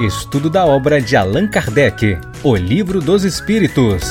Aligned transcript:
Estudo 0.00 0.48
da 0.48 0.64
obra 0.64 1.02
de 1.02 1.16
Allan 1.16 1.50
Kardec, 1.50 2.16
O 2.44 2.54
Livro 2.54 3.00
dos 3.00 3.24
Espíritos. 3.24 4.04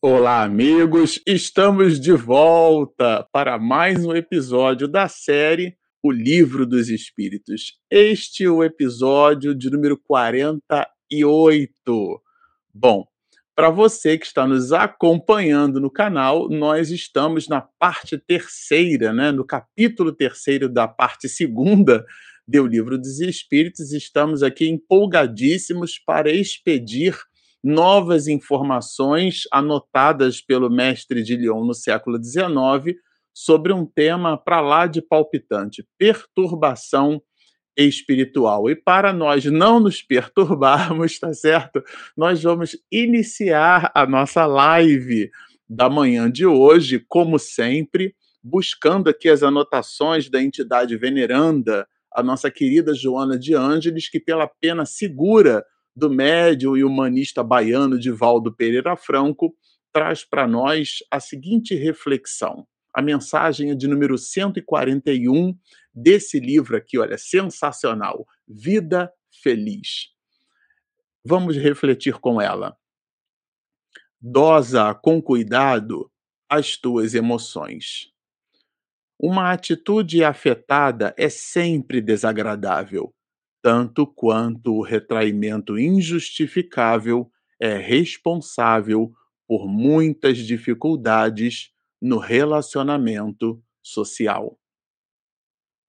Olá, 0.00 0.44
amigos! 0.44 1.20
Estamos 1.26 1.98
de 1.98 2.12
volta 2.12 3.26
para 3.32 3.58
mais 3.58 4.06
um 4.06 4.14
episódio 4.14 4.86
da 4.86 5.08
série 5.08 5.76
O 6.00 6.12
Livro 6.12 6.64
dos 6.64 6.88
Espíritos. 6.88 7.76
Este 7.90 8.44
é 8.44 8.48
o 8.48 8.62
episódio 8.62 9.52
de 9.52 9.68
número 9.68 9.98
48. 9.98 12.22
Bom, 12.72 13.04
para 13.56 13.68
você 13.68 14.16
que 14.16 14.26
está 14.26 14.46
nos 14.46 14.72
acompanhando 14.72 15.80
no 15.80 15.90
canal, 15.90 16.48
nós 16.48 16.92
estamos 16.92 17.48
na 17.48 17.62
parte 17.80 18.16
terceira, 18.16 19.12
né, 19.12 19.32
no 19.32 19.44
capítulo 19.44 20.12
terceiro 20.12 20.68
da 20.68 20.86
parte 20.86 21.28
segunda 21.28 22.06
do 22.46 22.66
Livro 22.66 22.98
dos 22.98 23.20
Espíritos. 23.20 23.92
Estamos 23.92 24.42
aqui 24.42 24.68
empolgadíssimos 24.68 25.98
para 25.98 26.30
expedir 26.30 27.16
novas 27.62 28.28
informações 28.28 29.44
anotadas 29.50 30.40
pelo 30.40 30.68
mestre 30.68 31.22
de 31.22 31.36
Lyon 31.36 31.64
no 31.64 31.74
século 31.74 32.22
XIX 32.22 32.98
sobre 33.32 33.72
um 33.72 33.86
tema 33.86 34.36
para 34.36 34.60
lá 34.60 34.86
de 34.86 35.00
palpitante: 35.00 35.86
perturbação 35.98 37.22
espiritual. 37.76 38.70
E 38.70 38.76
para 38.76 39.12
nós 39.12 39.44
não 39.46 39.80
nos 39.80 40.02
perturbarmos, 40.02 41.18
tá 41.20 41.32
certo? 41.32 41.82
Nós 42.16 42.42
vamos 42.42 42.76
iniciar 42.92 43.90
a 43.94 44.06
nossa 44.06 44.46
live 44.46 45.30
da 45.68 45.88
manhã 45.88 46.30
de 46.30 46.46
hoje, 46.46 47.04
como 47.08 47.38
sempre, 47.38 48.14
buscando 48.42 49.08
aqui 49.08 49.28
as 49.28 49.42
anotações 49.42 50.28
da 50.28 50.40
entidade 50.40 50.96
veneranda, 50.96 51.88
a 52.14 52.22
nossa 52.22 52.50
querida 52.50 52.94
Joana 52.94 53.38
de 53.38 53.54
Ângeles, 53.54 54.08
que 54.08 54.20
pela 54.20 54.46
pena 54.46 54.86
segura 54.86 55.64
do 55.96 56.08
médium 56.08 56.76
e 56.76 56.84
humanista 56.84 57.42
baiano 57.42 57.98
Divaldo 57.98 58.54
Pereira 58.54 58.96
Franco, 58.96 59.54
traz 59.92 60.24
para 60.24 60.46
nós 60.46 60.98
a 61.10 61.20
seguinte 61.20 61.74
reflexão. 61.74 62.66
A 62.92 63.02
mensagem 63.02 63.70
é 63.70 63.74
de 63.74 63.88
número 63.88 64.16
141 64.16 65.56
desse 65.92 66.38
livro 66.38 66.76
aqui, 66.76 66.98
olha, 66.98 67.18
sensacional. 67.18 68.26
Vida 68.46 69.12
Feliz. 69.42 70.10
Vamos 71.24 71.56
refletir 71.56 72.20
com 72.20 72.40
ela. 72.40 72.76
Dosa 74.20 74.94
com 74.94 75.20
cuidado 75.20 76.10
as 76.48 76.76
tuas 76.76 77.14
emoções. 77.14 78.13
Uma 79.18 79.52
atitude 79.52 80.24
afetada 80.24 81.14
é 81.16 81.28
sempre 81.28 82.00
desagradável, 82.00 83.14
tanto 83.62 84.06
quanto 84.06 84.74
o 84.74 84.82
retraimento 84.82 85.78
injustificável 85.78 87.30
é 87.60 87.76
responsável 87.76 89.12
por 89.46 89.66
muitas 89.68 90.38
dificuldades 90.38 91.70
no 92.02 92.18
relacionamento 92.18 93.62
social. 93.82 94.58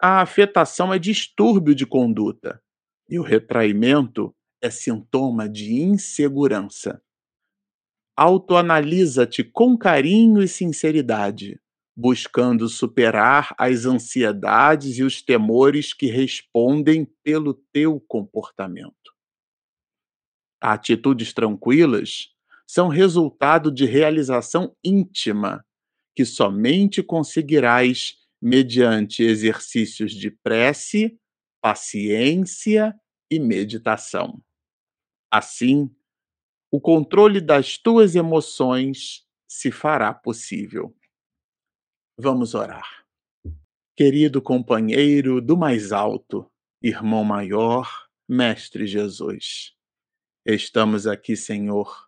A 0.02 0.22
afetação 0.22 0.94
é 0.94 1.00
distúrbio 1.00 1.74
de 1.74 1.86
conduta 1.86 2.62
e 3.10 3.18
o 3.18 3.24
retraimento 3.24 4.36
é 4.62 4.70
sintoma 4.70 5.50
de 5.50 5.74
insegurança. 5.74 7.02
Autoanalisa-te 8.16 9.44
com 9.44 9.78
carinho 9.78 10.42
e 10.42 10.48
sinceridade, 10.48 11.60
buscando 11.96 12.68
superar 12.68 13.56
as 13.58 13.86
ansiedades 13.86 14.98
e 14.98 15.04
os 15.04 15.22
temores 15.22 15.94
que 15.94 16.08
respondem 16.08 17.06
pelo 17.24 17.54
teu 17.72 18.00
comportamento. 18.02 18.94
Atitudes 20.62 21.34
tranquilas 21.34 22.30
são 22.68 22.88
resultado 22.88 23.72
de 23.72 23.86
realização 23.86 24.76
íntima 24.84 25.64
que 26.16 26.26
somente 26.26 27.04
conseguirás 27.04 28.16
mediante 28.42 29.24
exercícios 29.24 30.12
de 30.12 30.32
prece, 30.32 31.18
paciência 31.62 32.94
e 33.30 33.40
meditação. 33.40 34.42
Assim, 35.32 35.90
o 36.72 36.80
controle 36.80 37.42
das 37.42 37.78
tuas 37.78 38.16
emoções 38.16 39.26
se 39.48 39.72
fará 39.72 40.14
possível. 40.14 40.96
Vamos 42.18 42.56
orar. 42.56 43.06
Querido 43.94 44.42
companheiro 44.42 45.42
do 45.42 45.58
mais 45.58 45.92
alto, 45.92 46.50
irmão 46.82 47.26
maior, 47.26 48.08
Mestre 48.26 48.88
Jesus, 48.88 49.74
estamos 50.46 51.08
aqui, 51.08 51.36
Senhor, 51.36 52.08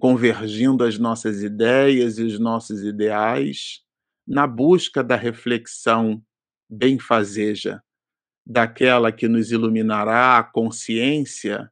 convergindo 0.00 0.82
as 0.82 0.98
nossas 0.98 1.42
ideias 1.42 2.18
e 2.18 2.22
os 2.22 2.38
nossos 2.38 2.82
ideais 2.82 3.84
na 4.26 4.46
busca 4.46 5.04
da 5.04 5.14
reflexão 5.14 6.24
benfazeja, 6.66 7.84
daquela 8.46 9.12
que 9.12 9.28
nos 9.28 9.52
iluminará 9.52 10.38
a 10.38 10.42
consciência, 10.42 11.70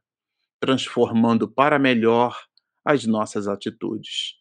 transformando 0.59 1.47
para 1.47 1.79
melhor 1.79 2.39
as 2.85 3.03
nossas 3.07 3.47
atitudes. 3.47 4.35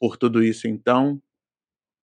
Por 0.00 0.16
tudo 0.16 0.42
isso, 0.42 0.66
então, 0.66 1.22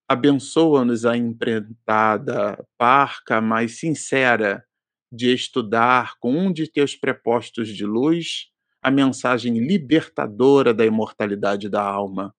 abençoa-nos 0.08 1.06
a 1.06 1.16
empreitada 1.18 2.64
parca, 2.78 3.41
mas 3.41 3.80
sincera, 3.80 4.66
de 5.12 5.34
estudar 5.34 6.18
com 6.19 6.36
um 6.36 6.52
de 6.52 6.68
teus 6.68 6.96
prepostos 6.96 7.69
de 7.69 7.86
luz 7.86 8.50
a 8.81 8.90
mensagem 8.92 9.59
libertadora 9.66 10.74
da 10.74 10.86
imortalidade 10.86 11.69
da 11.69 11.81
alma 11.81 12.36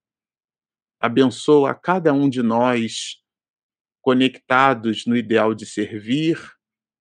abençoa 1.05 1.73
a 1.73 1.75
cada 1.75 2.15
um 2.15 2.31
de 2.31 2.43
nós 2.43 3.23
conectados 4.01 5.05
no 5.05 5.15
ideal 5.15 5.55
de 5.55 5.67
servir, 5.67 6.39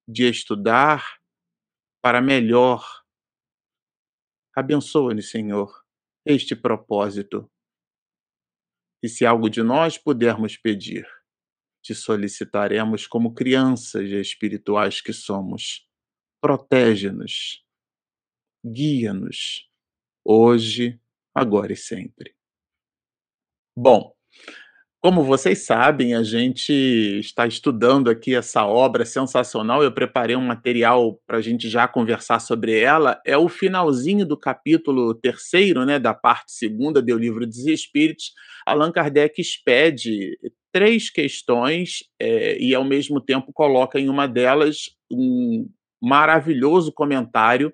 de 0.05 0.27
estudar 0.29 1.19
para 2.01 2.21
melhor. 2.21 2.85
Abençoa-nos, 4.53 5.29
Senhor, 5.29 5.85
este 6.25 6.53
propósito. 6.53 7.49
E 9.03 9.09
se 9.09 9.25
algo 9.25 9.49
de 9.49 9.61
nós 9.61 9.97
pudermos 9.97 10.55
pedir, 10.55 11.05
te 11.83 11.93
solicitaremos 11.93 13.05
como 13.05 13.33
crianças 13.33 14.09
espirituais 14.09 15.01
que 15.01 15.11
somos. 15.11 15.85
Protege-nos, 16.41 17.65
guia-nos, 18.65 19.69
hoje, 20.23 21.01
agora 21.35 21.73
e 21.73 21.75
sempre. 21.75 22.33
Bom, 23.75 24.15
como 25.03 25.21
vocês 25.21 25.65
sabem, 25.65 26.15
a 26.15 26.23
gente 26.23 26.71
está 27.19 27.45
estudando 27.45 28.09
aqui 28.09 28.33
essa 28.33 28.65
obra 28.65 29.03
sensacional. 29.03 29.83
Eu 29.83 29.91
preparei 29.91 30.33
um 30.33 30.45
material 30.45 31.19
para 31.27 31.39
a 31.39 31.41
gente 31.41 31.67
já 31.67 31.89
conversar 31.89 32.39
sobre 32.39 32.79
ela. 32.79 33.21
É 33.25 33.37
o 33.37 33.49
finalzinho 33.49 34.25
do 34.25 34.39
capítulo 34.39 35.13
terceiro, 35.13 35.85
né, 35.85 35.99
da 35.99 36.13
parte 36.13 36.53
segunda 36.53 37.01
do 37.01 37.17
Livro 37.17 37.45
dos 37.45 37.65
Espíritos. 37.67 38.31
Allan 38.65 38.93
Kardec 38.93 39.41
expede 39.41 40.39
três 40.71 41.09
questões 41.09 42.05
é, 42.17 42.57
e, 42.57 42.73
ao 42.73 42.85
mesmo 42.85 43.19
tempo, 43.19 43.51
coloca 43.51 43.99
em 43.99 44.07
uma 44.07 44.25
delas 44.25 44.85
um 45.11 45.67
maravilhoso 46.01 46.93
comentário 46.93 47.73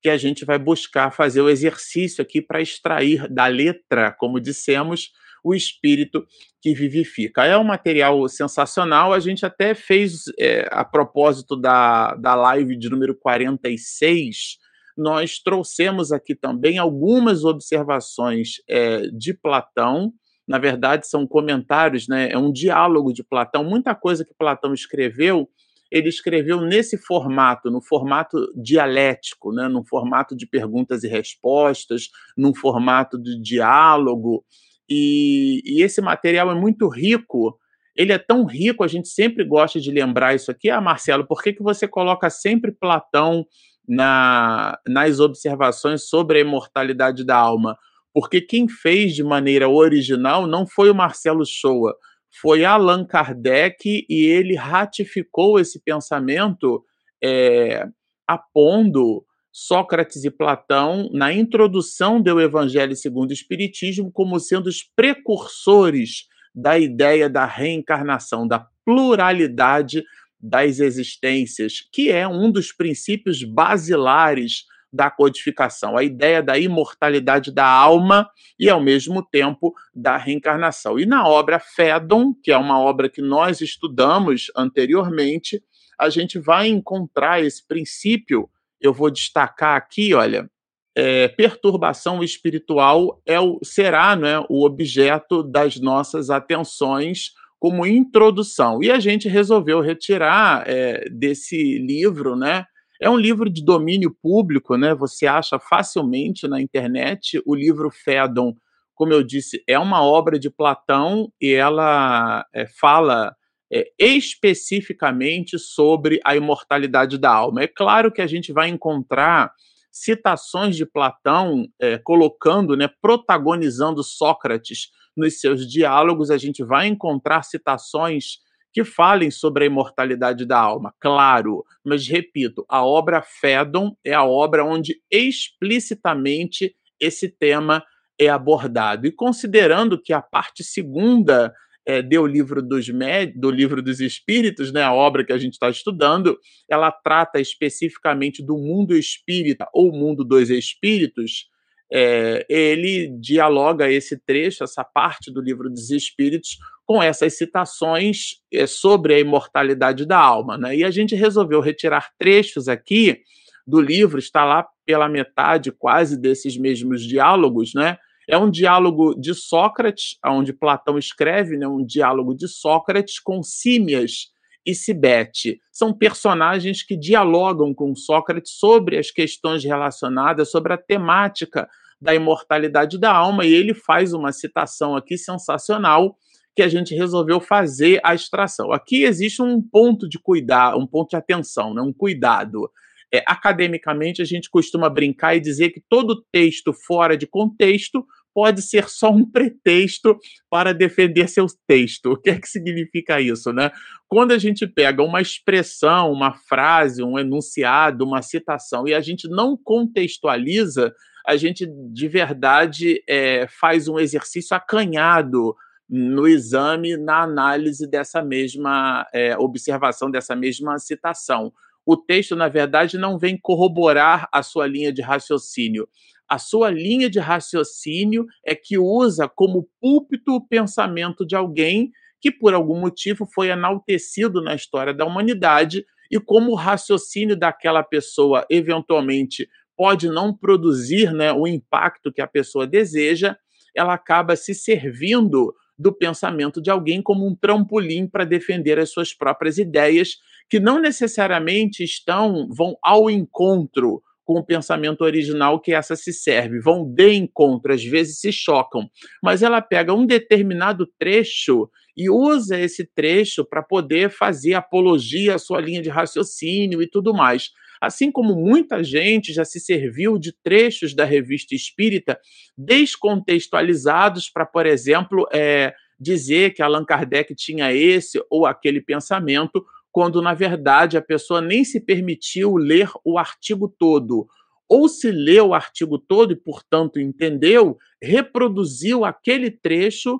que 0.00 0.08
a 0.08 0.16
gente 0.16 0.46
vai 0.46 0.58
buscar 0.58 1.10
fazer 1.10 1.42
o 1.42 1.50
exercício 1.50 2.22
aqui 2.22 2.40
para 2.40 2.62
extrair 2.62 3.28
da 3.30 3.46
letra, 3.46 4.10
como 4.10 4.40
dissemos, 4.40 5.10
o 5.42 5.54
espírito 5.54 6.26
que 6.60 6.74
vivifica. 6.74 7.44
É 7.44 7.58
um 7.58 7.64
material 7.64 8.26
sensacional. 8.28 9.12
A 9.12 9.20
gente 9.20 9.44
até 9.44 9.74
fez, 9.74 10.24
é, 10.38 10.68
a 10.70 10.84
propósito 10.84 11.56
da, 11.56 12.14
da 12.14 12.34
live 12.34 12.76
de 12.76 12.88
número 12.88 13.16
46, 13.16 14.58
nós 14.96 15.38
trouxemos 15.38 16.12
aqui 16.12 16.34
também 16.34 16.78
algumas 16.78 17.44
observações 17.44 18.56
é, 18.68 19.08
de 19.08 19.34
Platão. 19.34 20.12
Na 20.46 20.58
verdade, 20.58 21.06
são 21.06 21.26
comentários, 21.26 22.06
né? 22.08 22.30
é 22.30 22.38
um 22.38 22.52
diálogo 22.52 23.12
de 23.12 23.24
Platão. 23.24 23.64
Muita 23.64 23.94
coisa 23.94 24.24
que 24.24 24.34
Platão 24.34 24.74
escreveu, 24.74 25.48
ele 25.90 26.08
escreveu 26.08 26.60
nesse 26.60 26.96
formato, 26.96 27.70
no 27.70 27.80
formato 27.80 28.38
dialético, 28.54 29.52
né? 29.52 29.68
num 29.68 29.84
formato 29.84 30.36
de 30.36 30.46
perguntas 30.46 31.04
e 31.04 31.08
respostas, 31.08 32.08
num 32.36 32.54
formato 32.54 33.20
de 33.20 33.40
diálogo. 33.40 34.44
E, 34.94 35.62
e, 35.64 35.82
esse 35.82 36.02
material 36.02 36.50
é 36.50 36.54
muito 36.54 36.86
rico. 36.86 37.58
Ele 37.96 38.12
é 38.12 38.18
tão 38.18 38.44
rico, 38.44 38.84
a 38.84 38.88
gente 38.88 39.08
sempre 39.08 39.42
gosta 39.42 39.80
de 39.80 39.90
lembrar 39.90 40.34
isso 40.34 40.50
aqui. 40.50 40.68
Ah, 40.68 40.82
Marcelo, 40.82 41.26
por 41.26 41.42
que, 41.42 41.54
que 41.54 41.62
você 41.62 41.88
coloca 41.88 42.28
sempre 42.28 42.72
Platão 42.72 43.46
na, 43.88 44.78
nas 44.86 45.18
observações 45.18 46.08
sobre 46.08 46.38
a 46.38 46.40
imortalidade 46.42 47.24
da 47.24 47.36
alma? 47.36 47.76
Porque 48.12 48.42
quem 48.42 48.68
fez 48.68 49.14
de 49.14 49.24
maneira 49.24 49.66
original 49.66 50.46
não 50.46 50.66
foi 50.66 50.90
o 50.90 50.94
Marcelo 50.94 51.44
Shoa, 51.46 51.94
foi 52.40 52.64
Allan 52.64 53.06
Kardec 53.06 54.04
e 54.08 54.24
ele 54.26 54.54
ratificou 54.54 55.58
esse 55.58 55.82
pensamento 55.82 56.84
é, 57.24 57.86
apondo 58.26 59.24
Sócrates 59.52 60.24
e 60.24 60.30
Platão 60.30 61.10
na 61.12 61.32
introdução 61.32 62.20
do 62.20 62.40
Evangelho 62.40 62.96
segundo 62.96 63.30
o 63.30 63.34
Espiritismo 63.34 64.10
como 64.10 64.40
sendo 64.40 64.66
os 64.68 64.82
precursores 64.82 66.26
da 66.54 66.78
ideia 66.78 67.28
da 67.28 67.44
reencarnação, 67.44 68.48
da 68.48 68.66
pluralidade 68.84 70.02
das 70.40 70.80
existências, 70.80 71.86
que 71.92 72.10
é 72.10 72.26
um 72.26 72.50
dos 72.50 72.72
princípios 72.72 73.44
basilares 73.44 74.64
da 74.92 75.10
codificação, 75.10 75.96
a 75.96 76.02
ideia 76.02 76.42
da 76.42 76.58
imortalidade 76.58 77.50
da 77.50 77.66
alma 77.66 78.28
e, 78.58 78.68
ao 78.68 78.80
mesmo 78.80 79.22
tempo, 79.22 79.72
da 79.94 80.18
reencarnação. 80.18 80.98
E 80.98 81.06
na 81.06 81.26
obra 81.26 81.58
Fédon, 81.58 82.34
que 82.34 82.52
é 82.52 82.56
uma 82.58 82.78
obra 82.78 83.08
que 83.08 83.22
nós 83.22 83.60
estudamos 83.62 84.50
anteriormente, 84.54 85.62
a 85.98 86.10
gente 86.10 86.38
vai 86.38 86.68
encontrar 86.68 87.42
esse 87.42 87.66
princípio. 87.66 88.50
Eu 88.82 88.92
vou 88.92 89.10
destacar 89.10 89.76
aqui, 89.76 90.12
olha, 90.12 90.50
é, 90.94 91.28
perturbação 91.28 92.22
espiritual 92.22 93.22
é 93.24 93.40
o, 93.40 93.58
será 93.62 94.14
né, 94.14 94.44
o 94.48 94.66
objeto 94.66 95.42
das 95.42 95.80
nossas 95.80 96.28
atenções 96.28 97.30
como 97.58 97.86
introdução. 97.86 98.82
E 98.82 98.90
a 98.90 98.98
gente 98.98 99.28
resolveu 99.28 99.80
retirar 99.80 100.64
é, 100.66 101.08
desse 101.08 101.78
livro, 101.78 102.34
né? 102.34 102.64
É 103.00 103.08
um 103.08 103.16
livro 103.16 103.48
de 103.48 103.64
domínio 103.64 104.16
público, 104.20 104.76
né? 104.76 104.94
Você 104.94 105.26
acha 105.26 105.58
facilmente 105.58 106.46
na 106.46 106.60
internet 106.60 107.40
o 107.46 107.54
livro 107.54 107.90
Fédon. 107.90 108.54
Como 108.94 109.12
eu 109.12 109.22
disse, 109.22 109.62
é 109.68 109.78
uma 109.78 110.02
obra 110.04 110.38
de 110.38 110.50
Platão 110.50 111.32
e 111.40 111.52
ela 111.52 112.44
é, 112.52 112.66
fala 112.66 113.34
é, 113.72 113.90
especificamente 113.98 115.58
sobre 115.58 116.20
a 116.24 116.36
imortalidade 116.36 117.16
da 117.16 117.32
alma. 117.32 117.62
É 117.62 117.66
claro 117.66 118.12
que 118.12 118.20
a 118.20 118.26
gente 118.26 118.52
vai 118.52 118.68
encontrar 118.68 119.52
citações 119.90 120.76
de 120.76 120.86
Platão 120.86 121.66
é, 121.80 121.98
colocando, 121.98 122.76
né, 122.76 122.88
protagonizando 123.00 124.02
Sócrates 124.02 124.90
nos 125.16 125.40
seus 125.40 125.68
diálogos, 125.70 126.30
a 126.30 126.38
gente 126.38 126.64
vai 126.64 126.86
encontrar 126.86 127.42
citações 127.42 128.38
que 128.72 128.84
falem 128.84 129.30
sobre 129.30 129.64
a 129.64 129.66
imortalidade 129.66 130.46
da 130.46 130.58
alma, 130.58 130.94
claro, 130.98 131.62
mas 131.84 132.08
repito, 132.08 132.64
a 132.66 132.82
obra 132.82 133.20
Fédon 133.20 133.94
é 134.02 134.14
a 134.14 134.24
obra 134.24 134.64
onde 134.64 134.96
explicitamente 135.10 136.74
esse 136.98 137.28
tema 137.28 137.84
é 138.18 138.28
abordado. 138.28 139.06
E 139.06 139.12
considerando 139.12 140.00
que 140.00 140.12
a 140.12 140.22
parte 140.22 140.64
segunda 140.64 141.52
é, 141.86 142.00
do 142.00 142.26
livro 142.26 142.62
dos 142.62 142.86
do 143.34 143.50
livro 143.50 143.82
dos 143.82 144.00
espíritos, 144.00 144.72
né, 144.72 144.82
a 144.82 144.92
obra 144.92 145.24
que 145.24 145.32
a 145.32 145.38
gente 145.38 145.54
está 145.54 145.68
estudando, 145.68 146.38
ela 146.68 146.90
trata 146.90 147.40
especificamente 147.40 148.44
do 148.44 148.56
mundo 148.56 148.96
espírita 148.96 149.68
ou 149.72 149.92
mundo 149.92 150.24
dos 150.24 150.50
espíritos. 150.50 151.50
É, 151.94 152.46
ele 152.48 153.08
dialoga 153.20 153.90
esse 153.90 154.18
trecho, 154.24 154.64
essa 154.64 154.82
parte 154.82 155.30
do 155.30 155.42
livro 155.42 155.68
dos 155.68 155.90
espíritos, 155.90 156.56
com 156.86 157.02
essas 157.02 157.36
citações 157.36 158.36
é, 158.52 158.66
sobre 158.66 159.14
a 159.14 159.20
imortalidade 159.20 160.06
da 160.06 160.18
alma. 160.18 160.56
Né? 160.56 160.76
E 160.76 160.84
a 160.84 160.90
gente 160.90 161.14
resolveu 161.14 161.60
retirar 161.60 162.10
trechos 162.18 162.66
aqui 162.66 163.20
do 163.66 163.80
livro, 163.80 164.18
está 164.18 164.44
lá 164.44 164.66
pela 164.84 165.08
metade 165.08 165.70
quase 165.70 166.20
desses 166.20 166.56
mesmos 166.56 167.02
diálogos, 167.02 167.72
né? 167.74 167.96
É 168.28 168.38
um 168.38 168.50
diálogo 168.50 169.14
de 169.14 169.34
Sócrates, 169.34 170.16
onde 170.24 170.52
Platão 170.52 170.98
escreve, 170.98 171.56
né, 171.56 171.66
um 171.66 171.84
diálogo 171.84 172.34
de 172.34 172.48
Sócrates 172.48 173.18
com 173.18 173.42
Símias 173.42 174.32
e 174.64 174.74
Cibete. 174.74 175.60
São 175.72 175.92
personagens 175.92 176.82
que 176.82 176.96
dialogam 176.96 177.74
com 177.74 177.94
Sócrates 177.94 178.52
sobre 178.52 178.96
as 178.96 179.10
questões 179.10 179.64
relacionadas, 179.64 180.50
sobre 180.50 180.72
a 180.72 180.78
temática 180.78 181.68
da 182.00 182.14
imortalidade 182.14 182.98
da 182.98 183.12
alma, 183.12 183.44
e 183.44 183.52
ele 183.52 183.74
faz 183.74 184.12
uma 184.12 184.32
citação 184.32 184.96
aqui 184.96 185.16
sensacional 185.16 186.16
que 186.54 186.62
a 186.62 186.68
gente 186.68 186.94
resolveu 186.94 187.40
fazer 187.40 188.00
a 188.04 188.14
extração. 188.14 188.72
Aqui 188.72 189.04
existe 189.04 189.40
um 189.40 189.62
ponto 189.62 190.08
de 190.08 190.18
cuidar, 190.18 190.76
um 190.76 190.86
ponto 190.86 191.10
de 191.10 191.16
atenção, 191.16 191.72
né, 191.72 191.80
um 191.80 191.92
cuidado. 191.92 192.70
É, 193.14 193.22
academicamente, 193.26 194.22
a 194.22 194.24
gente 194.24 194.48
costuma 194.48 194.88
brincar 194.88 195.36
e 195.36 195.40
dizer 195.40 195.70
que 195.70 195.82
todo 195.86 196.24
texto 196.32 196.72
fora 196.72 197.16
de 197.16 197.26
contexto 197.26 198.06
pode 198.34 198.62
ser 198.62 198.88
só 198.88 199.10
um 199.10 199.28
pretexto 199.30 200.18
para 200.50 200.72
defender 200.72 201.28
seu 201.28 201.46
texto. 201.66 202.12
O 202.12 202.16
que 202.16 202.30
é 202.30 202.40
que 202.40 202.48
significa 202.48 203.20
isso, 203.20 203.52
né? 203.52 203.70
Quando 204.08 204.32
a 204.32 204.38
gente 204.38 204.66
pega 204.66 205.02
uma 205.02 205.20
expressão, 205.20 206.10
uma 206.10 206.32
frase, 206.32 207.02
um 207.02 207.18
enunciado, 207.18 208.04
uma 208.04 208.22
citação 208.22 208.88
e 208.88 208.94
a 208.94 209.00
gente 209.00 209.28
não 209.28 209.56
contextualiza, 209.62 210.94
a 211.26 211.36
gente 211.36 211.66
de 211.66 212.08
verdade 212.08 213.02
é, 213.08 213.46
faz 213.46 213.88
um 213.88 213.98
exercício 213.98 214.56
acanhado 214.56 215.54
no 215.88 216.26
exame, 216.26 216.96
na 216.96 217.22
análise 217.22 217.86
dessa 217.88 218.22
mesma 218.22 219.06
é, 219.12 219.36
observação, 219.36 220.10
dessa 220.10 220.34
mesma 220.34 220.78
citação 220.78 221.52
o 221.84 221.96
texto, 221.96 222.36
na 222.36 222.48
verdade, 222.48 222.96
não 222.96 223.18
vem 223.18 223.36
corroborar 223.36 224.28
a 224.32 224.42
sua 224.42 224.66
linha 224.66 224.92
de 224.92 225.02
raciocínio. 225.02 225.88
A 226.28 226.38
sua 226.38 226.70
linha 226.70 227.10
de 227.10 227.18
raciocínio 227.18 228.26
é 228.46 228.54
que 228.54 228.78
usa 228.78 229.28
como 229.28 229.68
púlpito 229.80 230.32
o 230.32 230.46
pensamento 230.46 231.26
de 231.26 231.34
alguém 231.36 231.90
que, 232.20 232.30
por 232.30 232.54
algum 232.54 232.78
motivo, 232.78 233.26
foi 233.26 233.48
enaltecido 233.48 234.40
na 234.40 234.54
história 234.54 234.94
da 234.94 235.04
humanidade 235.04 235.84
e 236.10 236.20
como 236.20 236.52
o 236.52 236.54
raciocínio 236.54 237.36
daquela 237.36 237.82
pessoa, 237.82 238.46
eventualmente, 238.48 239.48
pode 239.76 240.08
não 240.08 240.34
produzir 240.36 241.12
né, 241.12 241.32
o 241.32 241.46
impacto 241.46 242.12
que 242.12 242.20
a 242.20 242.26
pessoa 242.26 242.66
deseja, 242.66 243.36
ela 243.74 243.94
acaba 243.94 244.36
se 244.36 244.54
servindo 244.54 245.52
do 245.78 245.92
pensamento 245.92 246.62
de 246.62 246.70
alguém 246.70 247.02
como 247.02 247.26
um 247.26 247.34
trampolim 247.34 248.06
para 248.06 248.24
defender 248.24 248.78
as 248.78 248.90
suas 248.90 249.12
próprias 249.12 249.58
ideias 249.58 250.18
que 250.52 250.60
não 250.60 250.78
necessariamente 250.78 251.82
estão 251.82 252.46
vão 252.50 252.76
ao 252.82 253.08
encontro 253.08 254.02
com 254.22 254.34
o 254.34 254.44
pensamento 254.44 255.00
original 255.00 255.58
que 255.58 255.72
essa 255.72 255.96
se 255.96 256.12
serve, 256.12 256.60
vão 256.60 256.84
de 256.84 257.14
encontro, 257.14 257.72
às 257.72 257.82
vezes 257.82 258.20
se 258.20 258.30
chocam, 258.30 258.86
mas 259.22 259.42
ela 259.42 259.62
pega 259.62 259.94
um 259.94 260.04
determinado 260.04 260.86
trecho 260.98 261.70
e 261.96 262.10
usa 262.10 262.60
esse 262.60 262.84
trecho 262.84 263.46
para 263.46 263.62
poder 263.62 264.10
fazer 264.10 264.52
apologia 264.52 265.36
à 265.36 265.38
sua 265.38 265.58
linha 265.58 265.80
de 265.80 265.88
raciocínio 265.88 266.82
e 266.82 266.86
tudo 266.86 267.14
mais. 267.14 267.48
Assim 267.80 268.12
como 268.12 268.36
muita 268.36 268.84
gente 268.84 269.32
já 269.32 269.46
se 269.46 269.58
serviu 269.58 270.18
de 270.18 270.34
trechos 270.44 270.94
da 270.94 271.06
revista 271.06 271.54
espírita 271.54 272.20
descontextualizados 272.58 274.28
para, 274.28 274.44
por 274.44 274.66
exemplo, 274.66 275.26
é, 275.32 275.72
dizer 275.98 276.52
que 276.52 276.60
Allan 276.60 276.84
Kardec 276.84 277.34
tinha 277.34 277.72
esse 277.72 278.22
ou 278.28 278.44
aquele 278.44 278.82
pensamento, 278.82 279.64
quando 279.92 280.22
na 280.22 280.32
verdade 280.32 280.96
a 280.96 281.02
pessoa 281.02 281.40
nem 281.40 281.62
se 281.64 281.78
permitiu 281.78 282.56
ler 282.56 282.88
o 283.04 283.18
artigo 283.18 283.68
todo. 283.68 284.26
Ou 284.68 284.88
se 284.88 285.10
leu 285.10 285.48
o 285.48 285.54
artigo 285.54 285.98
todo 285.98 286.32
e, 286.32 286.36
portanto, 286.36 286.98
entendeu, 286.98 287.76
reproduziu 288.02 289.04
aquele 289.04 289.50
trecho 289.50 290.18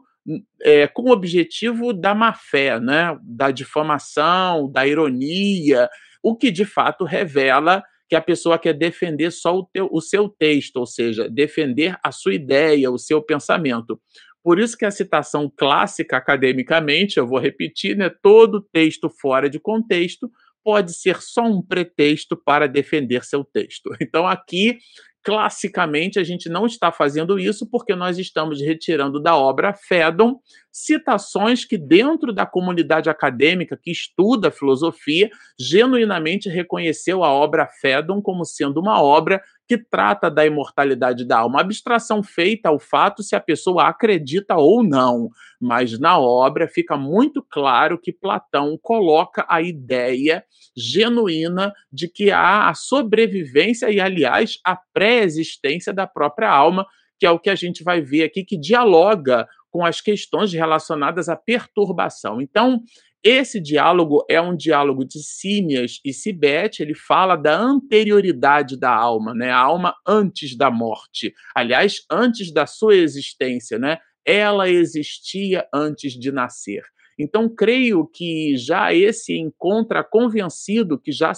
é, 0.63 0.87
com 0.87 1.05
o 1.09 1.13
objetivo 1.13 1.93
da 1.93 2.15
má-fé, 2.15 2.79
né? 2.79 3.19
da 3.23 3.51
difamação, 3.51 4.71
da 4.71 4.87
ironia, 4.87 5.89
o 6.23 6.37
que 6.37 6.51
de 6.51 6.67
fato 6.67 7.05
revela 7.05 7.83
que 8.09 8.15
a 8.15 8.21
pessoa 8.21 8.59
quer 8.59 8.75
defender 8.75 9.31
só 9.31 9.57
o, 9.57 9.65
teu, 9.65 9.89
o 9.91 10.01
seu 10.01 10.29
texto, 10.29 10.77
ou 10.77 10.87
seja, 10.87 11.31
defender 11.31 11.99
a 12.05 12.13
sua 12.13 12.35
ideia, 12.35 12.91
o 12.91 12.99
seu 12.99 13.23
pensamento. 13.23 13.99
Por 14.43 14.59
isso 14.59 14.77
que 14.77 14.85
a 14.85 14.91
citação 14.91 15.51
clássica 15.57 16.17
academicamente, 16.17 17.19
eu 17.19 17.27
vou 17.27 17.39
repetir, 17.39 17.97
né, 17.97 18.11
todo 18.23 18.67
texto 18.73 19.09
fora 19.09 19.49
de 19.49 19.61
contexto 19.61 20.31
pode 20.65 20.95
ser 20.95 21.21
só 21.21 21.43
um 21.43 21.61
pretexto 21.61 22.37
para 22.37 22.69
defender 22.69 23.25
seu 23.25 23.45
texto. 23.45 23.91
Então 24.01 24.27
aqui 24.27 24.79
classicamente 25.25 26.19
a 26.19 26.25
gente 26.25 26.49
não 26.49 26.67
está 26.67 26.91
fazendo 26.91 27.39
isso 27.39 27.69
porque 27.71 27.95
nós 27.95 28.19
estamos 28.19 28.61
retirando 28.61 29.23
da 29.23 29.37
obra 29.37 29.73
Fédon 29.73 30.41
citações 30.73 31.67
que, 31.67 31.77
dentro 31.77 32.33
da 32.33 32.47
comunidade 32.47 33.11
acadêmica 33.11 33.79
que 33.81 33.91
estuda 33.91 34.51
filosofia, 34.51 35.31
genuinamente 35.61 36.49
reconheceu 36.49 37.23
a 37.23 37.31
obra 37.31 37.69
Fédon 37.81 38.23
como 38.23 38.45
sendo 38.45 38.81
uma 38.81 39.03
obra 39.03 39.43
que 39.69 39.77
trata 39.77 40.31
da 40.31 40.45
imortalidade 40.45 41.25
da 41.25 41.39
alma. 41.39 41.61
Abstração 41.61 42.23
feita 42.23 42.71
ao 42.71 42.79
fato 42.79 43.23
se 43.23 43.37
a 43.37 43.41
pessoa 43.41 43.87
acredita 43.87 44.57
ou 44.57 44.83
não, 44.83 45.29
mas 45.61 45.99
na 45.99 46.19
obra 46.19 46.67
fica 46.67 46.97
muito 46.97 47.43
claro 47.43 47.99
que 47.99 48.13
Platão 48.13 48.79
coloca 48.81 49.45
a 49.49 49.61
ideia 49.61 50.45
genuína 50.77 51.73
de 51.93 52.09
que 52.09 52.31
há 52.31 52.69
a 52.69 52.75
sobrevivência 52.75 53.91
e, 53.91 54.01
aliás, 54.01 54.59
a 54.65 54.77
pré-existência 54.77 55.93
da 55.93 56.07
própria 56.07 56.51
alma, 56.51 56.87
que 57.19 57.27
é 57.27 57.31
o 57.31 57.39
que 57.39 57.51
a 57.51 57.55
gente 57.55 57.85
vai 57.85 58.01
ver 58.01 58.25
aqui, 58.25 58.45
que 58.45 58.59
dialoga 58.59 59.47
com 59.73 59.85
as 59.85 60.01
questões 60.01 60.53
relacionadas 60.53 61.29
à 61.29 61.35
perturbação. 61.35 62.41
Então, 62.41 62.83
Esse 63.25 63.61
diálogo 63.61 64.25
é 64.29 64.41
um 64.41 64.57
diálogo 64.57 65.05
de 65.05 65.23
Símias 65.23 66.01
e 66.05 66.13
Sibete, 66.13 66.83
ele 66.83 66.95
fala 66.95 67.37
da 67.37 67.57
anterioridade 67.57 68.77
da 68.77 68.93
alma, 68.93 69.33
né? 69.33 69.49
A 69.51 69.59
alma 69.59 69.95
antes 70.05 70.57
da 70.57 70.73
morte. 70.73 71.33
Aliás, 71.55 72.05
antes 72.11 72.53
da 72.53 72.67
sua 72.67 72.97
existência, 72.97 73.79
né? 73.79 73.99
Ela 74.25 74.69
existia 74.69 75.65
antes 75.73 76.15
de 76.15 76.33
nascer. 76.33 76.83
Então, 77.17 77.49
creio 77.49 78.09
que 78.09 78.57
já 78.57 78.93
esse 78.93 79.39
encontra 79.39 80.03
convencido 80.03 80.99
que 80.99 81.13
já 81.13 81.33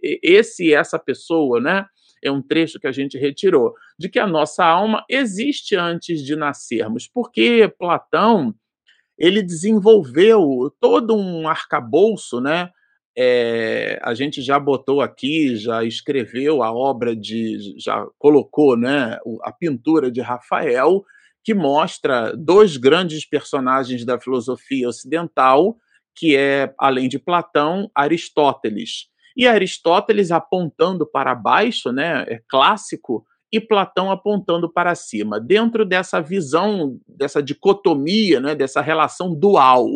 esse 0.00 0.72
essa 0.72 1.00
pessoa, 1.00 1.60
né? 1.60 1.84
É 2.22 2.30
um 2.30 2.42
trecho 2.42 2.78
que 2.80 2.86
a 2.86 2.92
gente 2.92 3.18
retirou, 3.18 3.74
de 3.98 4.08
que 4.08 4.18
a 4.18 4.26
nossa 4.26 4.64
alma 4.64 5.04
existe 5.08 5.76
antes 5.76 6.22
de 6.22 6.36
nascermos, 6.36 7.06
porque 7.06 7.72
Platão 7.78 8.54
ele 9.18 9.42
desenvolveu 9.42 10.72
todo 10.80 11.16
um 11.16 11.48
arcabouço, 11.48 12.40
né? 12.40 12.70
É, 13.16 13.98
a 14.02 14.14
gente 14.14 14.40
já 14.40 14.60
botou 14.60 15.00
aqui, 15.00 15.56
já 15.56 15.82
escreveu 15.82 16.62
a 16.62 16.72
obra 16.72 17.16
de, 17.16 17.74
já 17.76 18.06
colocou, 18.16 18.76
né, 18.76 19.18
a 19.42 19.50
pintura 19.50 20.08
de 20.08 20.20
Rafael, 20.20 21.04
que 21.42 21.52
mostra 21.52 22.32
dois 22.36 22.76
grandes 22.76 23.24
personagens 23.24 24.04
da 24.04 24.20
filosofia 24.20 24.88
ocidental, 24.88 25.76
que 26.14 26.36
é, 26.36 26.72
além 26.78 27.08
de 27.08 27.18
Platão, 27.18 27.90
Aristóteles. 27.92 29.08
E 29.38 29.46
Aristóteles 29.46 30.32
apontando 30.32 31.06
para 31.06 31.32
baixo, 31.32 31.92
né, 31.92 32.24
é 32.26 32.40
clássico, 32.48 33.24
e 33.52 33.60
Platão 33.60 34.10
apontando 34.10 34.70
para 34.70 34.94
cima, 34.94 35.40
dentro 35.40 35.84
dessa 35.84 36.20
visão, 36.20 36.98
dessa 37.06 37.42
dicotomia, 37.42 38.40
né, 38.40 38.54
dessa 38.54 38.80
relação 38.80 39.34
dual. 39.34 39.86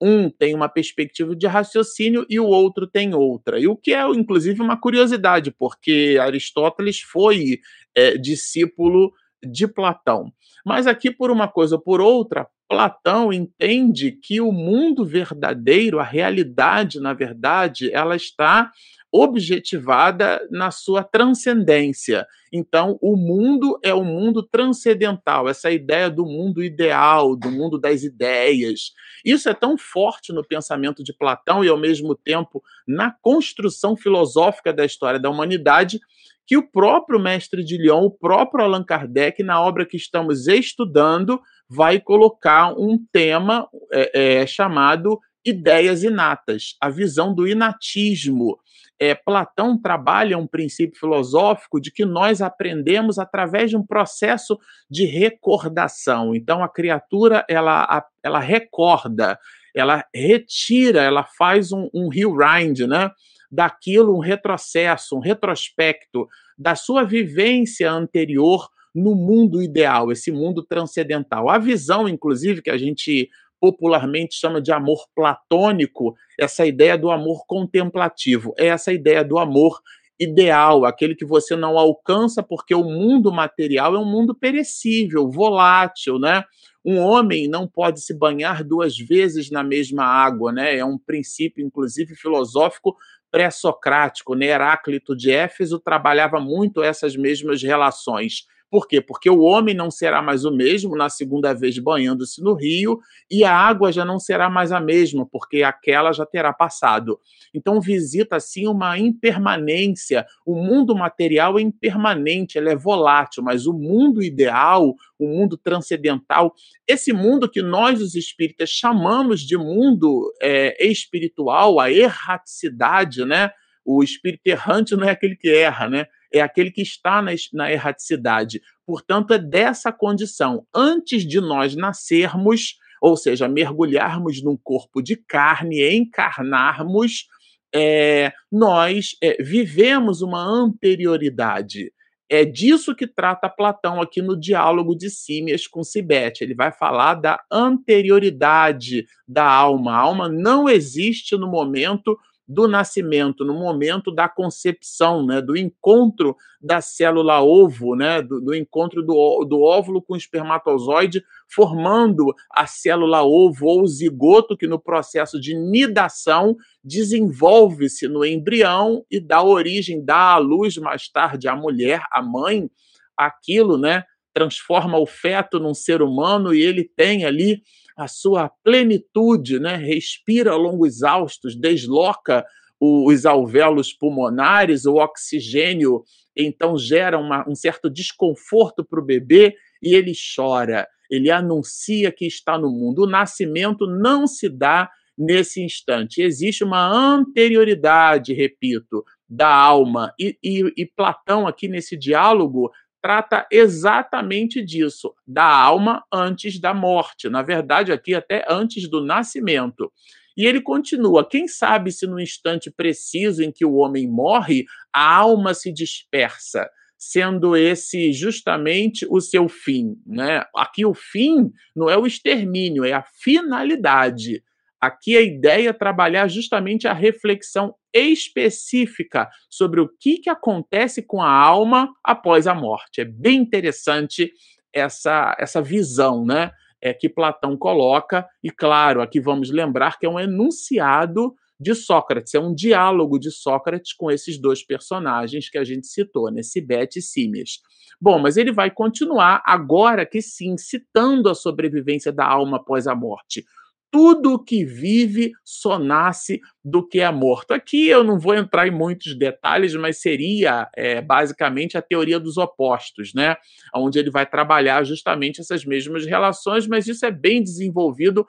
Um 0.00 0.30
tem 0.30 0.54
uma 0.54 0.68
perspectiva 0.68 1.34
de 1.34 1.46
raciocínio 1.46 2.26
e 2.28 2.38
o 2.38 2.46
outro 2.46 2.86
tem 2.86 3.14
outra. 3.14 3.58
E 3.58 3.66
o 3.66 3.76
que 3.76 3.94
é, 3.94 4.06
inclusive, 4.10 4.60
uma 4.60 4.76
curiosidade, 4.76 5.50
porque 5.50 6.18
Aristóteles 6.20 7.00
foi 7.00 7.60
é, 7.94 8.16
discípulo 8.16 9.12
de 9.42 9.66
Platão. 9.66 10.32
Mas 10.64 10.86
aqui, 10.86 11.10
por 11.10 11.30
uma 11.30 11.48
coisa 11.48 11.76
ou 11.76 11.82
por 11.82 12.00
outra, 12.00 12.46
Platão 12.72 13.30
entende 13.30 14.10
que 14.12 14.40
o 14.40 14.50
mundo 14.50 15.04
verdadeiro, 15.04 16.00
a 16.00 16.02
realidade, 16.02 17.00
na 17.00 17.12
verdade, 17.12 17.92
ela 17.92 18.16
está 18.16 18.72
objetivada 19.12 20.40
na 20.50 20.70
sua 20.70 21.04
transcendência. 21.04 22.26
Então, 22.50 22.98
o 23.02 23.14
mundo 23.14 23.78
é 23.84 23.92
o 23.92 24.02
mundo 24.02 24.42
transcendental, 24.42 25.50
essa 25.50 25.70
ideia 25.70 26.08
do 26.08 26.24
mundo 26.24 26.64
ideal, 26.64 27.36
do 27.36 27.50
mundo 27.50 27.78
das 27.78 28.04
ideias. 28.04 28.92
Isso 29.22 29.50
é 29.50 29.54
tão 29.54 29.76
forte 29.76 30.32
no 30.32 30.42
pensamento 30.42 31.04
de 31.04 31.12
Platão 31.12 31.62
e, 31.62 31.68
ao 31.68 31.76
mesmo 31.76 32.14
tempo, 32.14 32.62
na 32.88 33.14
construção 33.20 33.94
filosófica 33.94 34.72
da 34.72 34.86
história 34.86 35.20
da 35.20 35.28
humanidade, 35.28 36.00
que 36.46 36.56
o 36.56 36.70
próprio 36.70 37.20
mestre 37.20 37.64
de 37.64 37.76
Lyon, 37.76 38.04
o 38.04 38.10
próprio 38.10 38.64
Allan 38.64 38.84
Kardec, 38.84 39.42
na 39.42 39.60
obra 39.60 39.86
que 39.86 39.96
estamos 39.96 40.46
estudando, 40.46 41.40
vai 41.68 42.00
colocar 42.00 42.72
um 42.78 42.98
tema 43.12 43.68
é, 43.92 44.40
é, 44.40 44.46
chamado 44.46 45.18
ideias 45.44 46.04
inatas, 46.04 46.76
a 46.80 46.88
visão 46.88 47.34
do 47.34 47.48
inatismo 47.48 48.58
é, 49.02 49.16
Platão 49.16 49.76
trabalha 49.76 50.38
um 50.38 50.46
princípio 50.46 50.96
filosófico 50.96 51.80
de 51.80 51.90
que 51.90 52.04
nós 52.04 52.40
aprendemos 52.40 53.18
através 53.18 53.68
de 53.68 53.76
um 53.76 53.84
processo 53.84 54.56
de 54.88 55.04
recordação. 55.04 56.36
Então, 56.36 56.62
a 56.62 56.68
criatura 56.68 57.44
ela, 57.48 58.06
ela 58.22 58.38
recorda, 58.38 59.36
ela 59.74 60.04
retira, 60.14 61.02
ela 61.02 61.24
faz 61.24 61.72
um, 61.72 61.88
um 61.92 62.08
rewind, 62.08 62.86
né? 62.86 63.10
Daquilo, 63.52 64.16
um 64.16 64.20
retrocesso, 64.20 65.14
um 65.14 65.20
retrospecto 65.20 66.26
da 66.56 66.74
sua 66.74 67.04
vivência 67.04 67.92
anterior 67.92 68.68
no 68.94 69.14
mundo 69.14 69.62
ideal, 69.62 70.10
esse 70.10 70.32
mundo 70.32 70.62
transcendental. 70.62 71.50
A 71.50 71.58
visão, 71.58 72.08
inclusive, 72.08 72.62
que 72.62 72.70
a 72.70 72.78
gente 72.78 73.28
popularmente 73.60 74.34
chama 74.34 74.60
de 74.60 74.72
amor 74.72 75.06
platônico, 75.14 76.16
essa 76.38 76.66
ideia 76.66 76.98
do 76.98 77.10
amor 77.10 77.44
contemplativo, 77.46 78.52
é 78.58 78.66
essa 78.66 78.92
ideia 78.92 79.22
do 79.22 79.38
amor 79.38 79.80
ideal, 80.18 80.84
aquele 80.84 81.14
que 81.14 81.24
você 81.24 81.56
não 81.56 81.78
alcança 81.78 82.42
porque 82.42 82.74
o 82.74 82.84
mundo 82.84 83.32
material 83.32 83.94
é 83.94 83.98
um 83.98 84.04
mundo 84.04 84.34
perecível, 84.34 85.30
volátil, 85.30 86.18
né? 86.18 86.44
Um 86.84 86.98
homem 86.98 87.48
não 87.48 87.66
pode 87.68 88.00
se 88.00 88.12
banhar 88.12 88.64
duas 88.64 88.96
vezes 88.96 89.50
na 89.50 89.62
mesma 89.62 90.04
água, 90.04 90.52
né? 90.52 90.76
É 90.76 90.84
um 90.84 90.98
princípio, 90.98 91.64
inclusive, 91.64 92.16
filosófico 92.16 92.96
pré-socrático. 93.32 94.36
Né? 94.36 94.46
Heráclito 94.46 95.16
de 95.16 95.32
Éfeso 95.32 95.80
trabalhava 95.80 96.38
muito 96.38 96.82
essas 96.82 97.16
mesmas 97.16 97.62
relações. 97.62 98.46
Por 98.72 98.88
quê? 98.88 99.02
Porque 99.02 99.28
o 99.28 99.40
homem 99.40 99.74
não 99.74 99.90
será 99.90 100.22
mais 100.22 100.46
o 100.46 100.50
mesmo 100.50 100.96
na 100.96 101.10
segunda 101.10 101.52
vez 101.52 101.78
banhando-se 101.78 102.42
no 102.42 102.54
rio 102.54 103.00
e 103.30 103.44
a 103.44 103.54
água 103.54 103.92
já 103.92 104.02
não 104.02 104.18
será 104.18 104.48
mais 104.48 104.72
a 104.72 104.80
mesma, 104.80 105.26
porque 105.30 105.62
aquela 105.62 106.10
já 106.10 106.24
terá 106.24 106.54
passado. 106.54 107.20
Então 107.52 107.82
visita 107.82 108.36
assim 108.36 108.66
uma 108.66 108.98
impermanência. 108.98 110.24
O 110.46 110.54
mundo 110.54 110.96
material 110.96 111.58
é 111.58 111.60
impermanente, 111.60 112.56
ele 112.56 112.70
é 112.70 112.74
volátil, 112.74 113.42
mas 113.42 113.66
o 113.66 113.74
mundo 113.74 114.22
ideal, 114.22 114.94
o 115.18 115.28
mundo 115.28 115.58
transcendental, 115.58 116.54
esse 116.88 117.12
mundo 117.12 117.50
que 117.50 117.60
nós 117.60 118.00
os 118.00 118.14
espíritas 118.14 118.70
chamamos 118.70 119.42
de 119.42 119.58
mundo 119.58 120.32
é, 120.40 120.82
espiritual, 120.82 121.78
a 121.78 121.92
erraticidade, 121.92 123.22
né? 123.26 123.50
O 123.84 124.02
espírito 124.02 124.46
errante 124.46 124.96
não 124.96 125.06
é 125.06 125.10
aquele 125.10 125.36
que 125.36 125.50
erra, 125.50 125.90
né? 125.90 126.06
É 126.32 126.40
aquele 126.40 126.70
que 126.70 126.82
está 126.82 127.22
na, 127.52 127.70
erraticidade. 127.70 128.60
Portanto, 128.86 129.34
é 129.34 129.38
dessa 129.38 129.92
condição. 129.92 130.66
Antes 130.74 131.26
de 131.26 131.40
nós 131.40 131.76
nascermos, 131.76 132.76
ou 133.00 133.16
seja, 133.16 133.48
mergulharmos 133.48 134.42
num 134.42 134.56
corpo 134.56 135.02
de 135.02 135.16
carne, 135.16 135.94
encarnarmos, 135.94 137.26
é, 137.74 138.32
nós 138.50 139.16
é, 139.22 139.42
vivemos 139.42 140.22
uma 140.22 140.42
anterioridade. 140.42 141.92
É 142.28 142.46
disso 142.46 142.94
que 142.94 143.06
trata 143.06 143.48
Platão 143.48 144.00
aqui 144.00 144.22
no 144.22 144.38
diálogo 144.38 144.96
de 144.96 145.10
Símias 145.10 145.66
com 145.66 145.84
Cibete. 145.84 146.42
Ele 146.42 146.54
vai 146.54 146.72
falar 146.72 147.14
da 147.14 147.38
anterioridade 147.52 149.04
da 149.28 149.44
alma. 149.44 149.92
A 149.92 149.98
alma 149.98 150.28
não 150.30 150.66
existe 150.66 151.36
no 151.36 151.46
momento 151.46 152.18
do 152.46 152.66
nascimento, 152.66 153.44
no 153.44 153.54
momento 153.54 154.10
da 154.12 154.28
concepção, 154.28 155.24
né, 155.24 155.40
do 155.40 155.56
encontro 155.56 156.36
da 156.60 156.80
célula 156.80 157.40
ovo, 157.40 157.94
né, 157.94 158.20
do, 158.20 158.40
do, 158.40 158.54
encontro 158.54 159.02
do, 159.02 159.44
do 159.44 159.62
óvulo 159.62 160.02
com 160.02 160.14
o 160.14 160.16
espermatozoide, 160.16 161.22
formando 161.48 162.34
a 162.50 162.66
célula 162.66 163.22
ovo 163.22 163.66
ou 163.66 163.86
zigoto, 163.86 164.56
que 164.56 164.66
no 164.66 164.78
processo 164.78 165.40
de 165.40 165.54
nidação 165.54 166.56
desenvolve-se 166.82 168.08
no 168.08 168.24
embrião 168.24 169.04
e 169.10 169.20
dá 169.20 169.42
origem, 169.42 170.04
dá 170.04 170.34
à 170.34 170.38
luz 170.38 170.76
mais 170.76 171.08
tarde 171.08 171.48
à 171.48 171.54
mulher, 171.54 172.04
à 172.10 172.20
mãe, 172.20 172.68
aquilo, 173.16 173.78
né, 173.78 174.04
transforma 174.34 174.98
o 174.98 175.06
feto 175.06 175.58
num 175.58 175.74
ser 175.74 176.02
humano 176.02 176.54
e 176.54 176.60
ele 176.60 176.84
tem 176.84 177.24
ali 177.24 177.62
a 177.96 178.08
sua 178.08 178.50
plenitude, 178.62 179.58
né? 179.58 179.76
respira 179.76 180.54
longos 180.54 181.02
haustos, 181.02 181.56
desloca 181.56 182.44
os 182.80 183.24
alvéolos 183.24 183.92
pulmonares, 183.92 184.86
o 184.86 184.96
oxigênio, 184.96 186.02
então 186.36 186.76
gera 186.76 187.16
uma, 187.16 187.48
um 187.48 187.54
certo 187.54 187.88
desconforto 187.88 188.84
para 188.84 188.98
o 188.98 189.04
bebê 189.04 189.54
e 189.80 189.94
ele 189.94 190.12
chora, 190.34 190.88
ele 191.08 191.30
anuncia 191.30 192.10
que 192.10 192.26
está 192.26 192.58
no 192.58 192.70
mundo. 192.70 193.02
O 193.02 193.06
nascimento 193.06 193.86
não 193.86 194.26
se 194.26 194.48
dá 194.48 194.90
nesse 195.16 195.62
instante, 195.62 196.22
existe 196.22 196.64
uma 196.64 196.88
anterioridade, 196.88 198.32
repito, 198.32 199.04
da 199.28 199.48
alma. 199.48 200.12
E, 200.18 200.36
e, 200.42 200.72
e 200.76 200.86
Platão, 200.86 201.46
aqui 201.46 201.68
nesse 201.68 201.96
diálogo, 201.96 202.70
trata 203.02 203.46
exatamente 203.50 204.64
disso, 204.64 205.12
da 205.26 205.44
alma 205.44 206.04
antes 206.10 206.60
da 206.60 206.72
morte. 206.72 207.28
Na 207.28 207.42
verdade, 207.42 207.90
aqui 207.90 208.14
até 208.14 208.44
antes 208.48 208.88
do 208.88 209.04
nascimento. 209.04 209.92
E 210.36 210.46
ele 210.46 210.62
continua: 210.62 211.28
quem 211.28 211.48
sabe 211.48 211.90
se 211.90 212.06
no 212.06 212.20
instante 212.20 212.70
preciso 212.70 213.42
em 213.42 213.50
que 213.50 213.64
o 213.64 213.74
homem 213.74 214.08
morre, 214.08 214.64
a 214.92 215.16
alma 215.16 215.52
se 215.52 215.72
dispersa, 215.72 216.70
sendo 216.96 217.56
esse 217.56 218.12
justamente 218.12 219.04
o 219.10 219.20
seu 219.20 219.48
fim. 219.48 219.96
Né? 220.06 220.44
Aqui 220.54 220.86
o 220.86 220.94
fim 220.94 221.50
não 221.74 221.90
é 221.90 221.98
o 221.98 222.06
extermínio, 222.06 222.84
é 222.84 222.92
a 222.92 223.02
finalidade. 223.02 224.42
Aqui 224.82 225.16
a 225.16 225.22
ideia 225.22 225.68
é 225.68 225.72
trabalhar 225.72 226.26
justamente 226.26 226.88
a 226.88 226.92
reflexão 226.92 227.74
específica 227.94 229.28
sobre 229.48 229.80
o 229.80 229.88
que, 229.88 230.18
que 230.18 230.28
acontece 230.28 231.02
com 231.02 231.22
a 231.22 231.30
alma 231.30 231.88
após 232.02 232.48
a 232.48 232.54
morte. 232.54 233.00
É 233.00 233.04
bem 233.04 233.38
interessante 233.38 234.32
essa, 234.74 235.36
essa 235.38 235.62
visão, 235.62 236.24
né? 236.24 236.50
é, 236.82 236.92
que 236.92 237.08
Platão 237.08 237.56
coloca, 237.56 238.26
e 238.42 238.50
claro, 238.50 239.00
aqui 239.00 239.20
vamos 239.20 239.50
lembrar 239.50 239.98
que 239.98 240.04
é 240.04 240.08
um 240.08 240.18
enunciado 240.18 241.32
de 241.60 241.76
Sócrates, 241.76 242.34
é 242.34 242.40
um 242.40 242.52
diálogo 242.52 243.20
de 243.20 243.30
Sócrates 243.30 243.92
com 243.92 244.10
esses 244.10 244.36
dois 244.36 244.66
personagens 244.66 245.48
que 245.48 245.56
a 245.56 245.62
gente 245.62 245.86
citou, 245.86 246.28
né, 246.28 246.42
Cibete 246.42 246.98
e 246.98 247.02
Símias. 247.02 247.60
Bom, 248.00 248.18
mas 248.18 248.36
ele 248.36 248.50
vai 248.50 248.68
continuar 248.68 249.40
agora 249.46 250.04
que 250.04 250.20
sim, 250.20 250.56
citando 250.58 251.28
a 251.28 251.36
sobrevivência 251.36 252.10
da 252.10 252.26
alma 252.26 252.56
após 252.56 252.88
a 252.88 252.96
morte 252.96 253.44
tudo 253.92 254.42
que 254.42 254.64
vive 254.64 255.32
só 255.44 255.78
nasce 255.78 256.40
do 256.64 256.84
que 256.86 257.00
é 257.00 257.10
morto. 257.12 257.52
Aqui 257.52 257.88
eu 257.88 258.02
não 258.02 258.18
vou 258.18 258.34
entrar 258.34 258.66
em 258.66 258.70
muitos 258.70 259.14
detalhes, 259.14 259.74
mas 259.74 260.00
seria 260.00 260.66
é, 260.74 261.02
basicamente 261.02 261.76
a 261.76 261.82
teoria 261.82 262.18
dos 262.18 262.38
opostos, 262.38 263.12
né? 263.12 263.36
Onde 263.74 263.98
ele 263.98 264.10
vai 264.10 264.24
trabalhar 264.24 264.82
justamente 264.82 265.42
essas 265.42 265.62
mesmas 265.66 266.06
relações, 266.06 266.66
mas 266.66 266.88
isso 266.88 267.04
é 267.04 267.10
bem 267.10 267.42
desenvolvido 267.42 268.26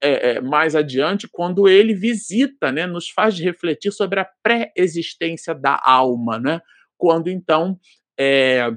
é, 0.00 0.34
é, 0.34 0.40
mais 0.40 0.76
adiante 0.76 1.26
quando 1.28 1.68
ele 1.68 1.94
visita, 1.94 2.70
né? 2.70 2.86
Nos 2.86 3.10
faz 3.10 3.36
refletir 3.40 3.90
sobre 3.90 4.20
a 4.20 4.28
pré-existência 4.40 5.52
da 5.52 5.82
alma, 5.84 6.38
né? 6.38 6.60
Quando 6.96 7.28
então 7.28 7.76
é, 8.16 8.72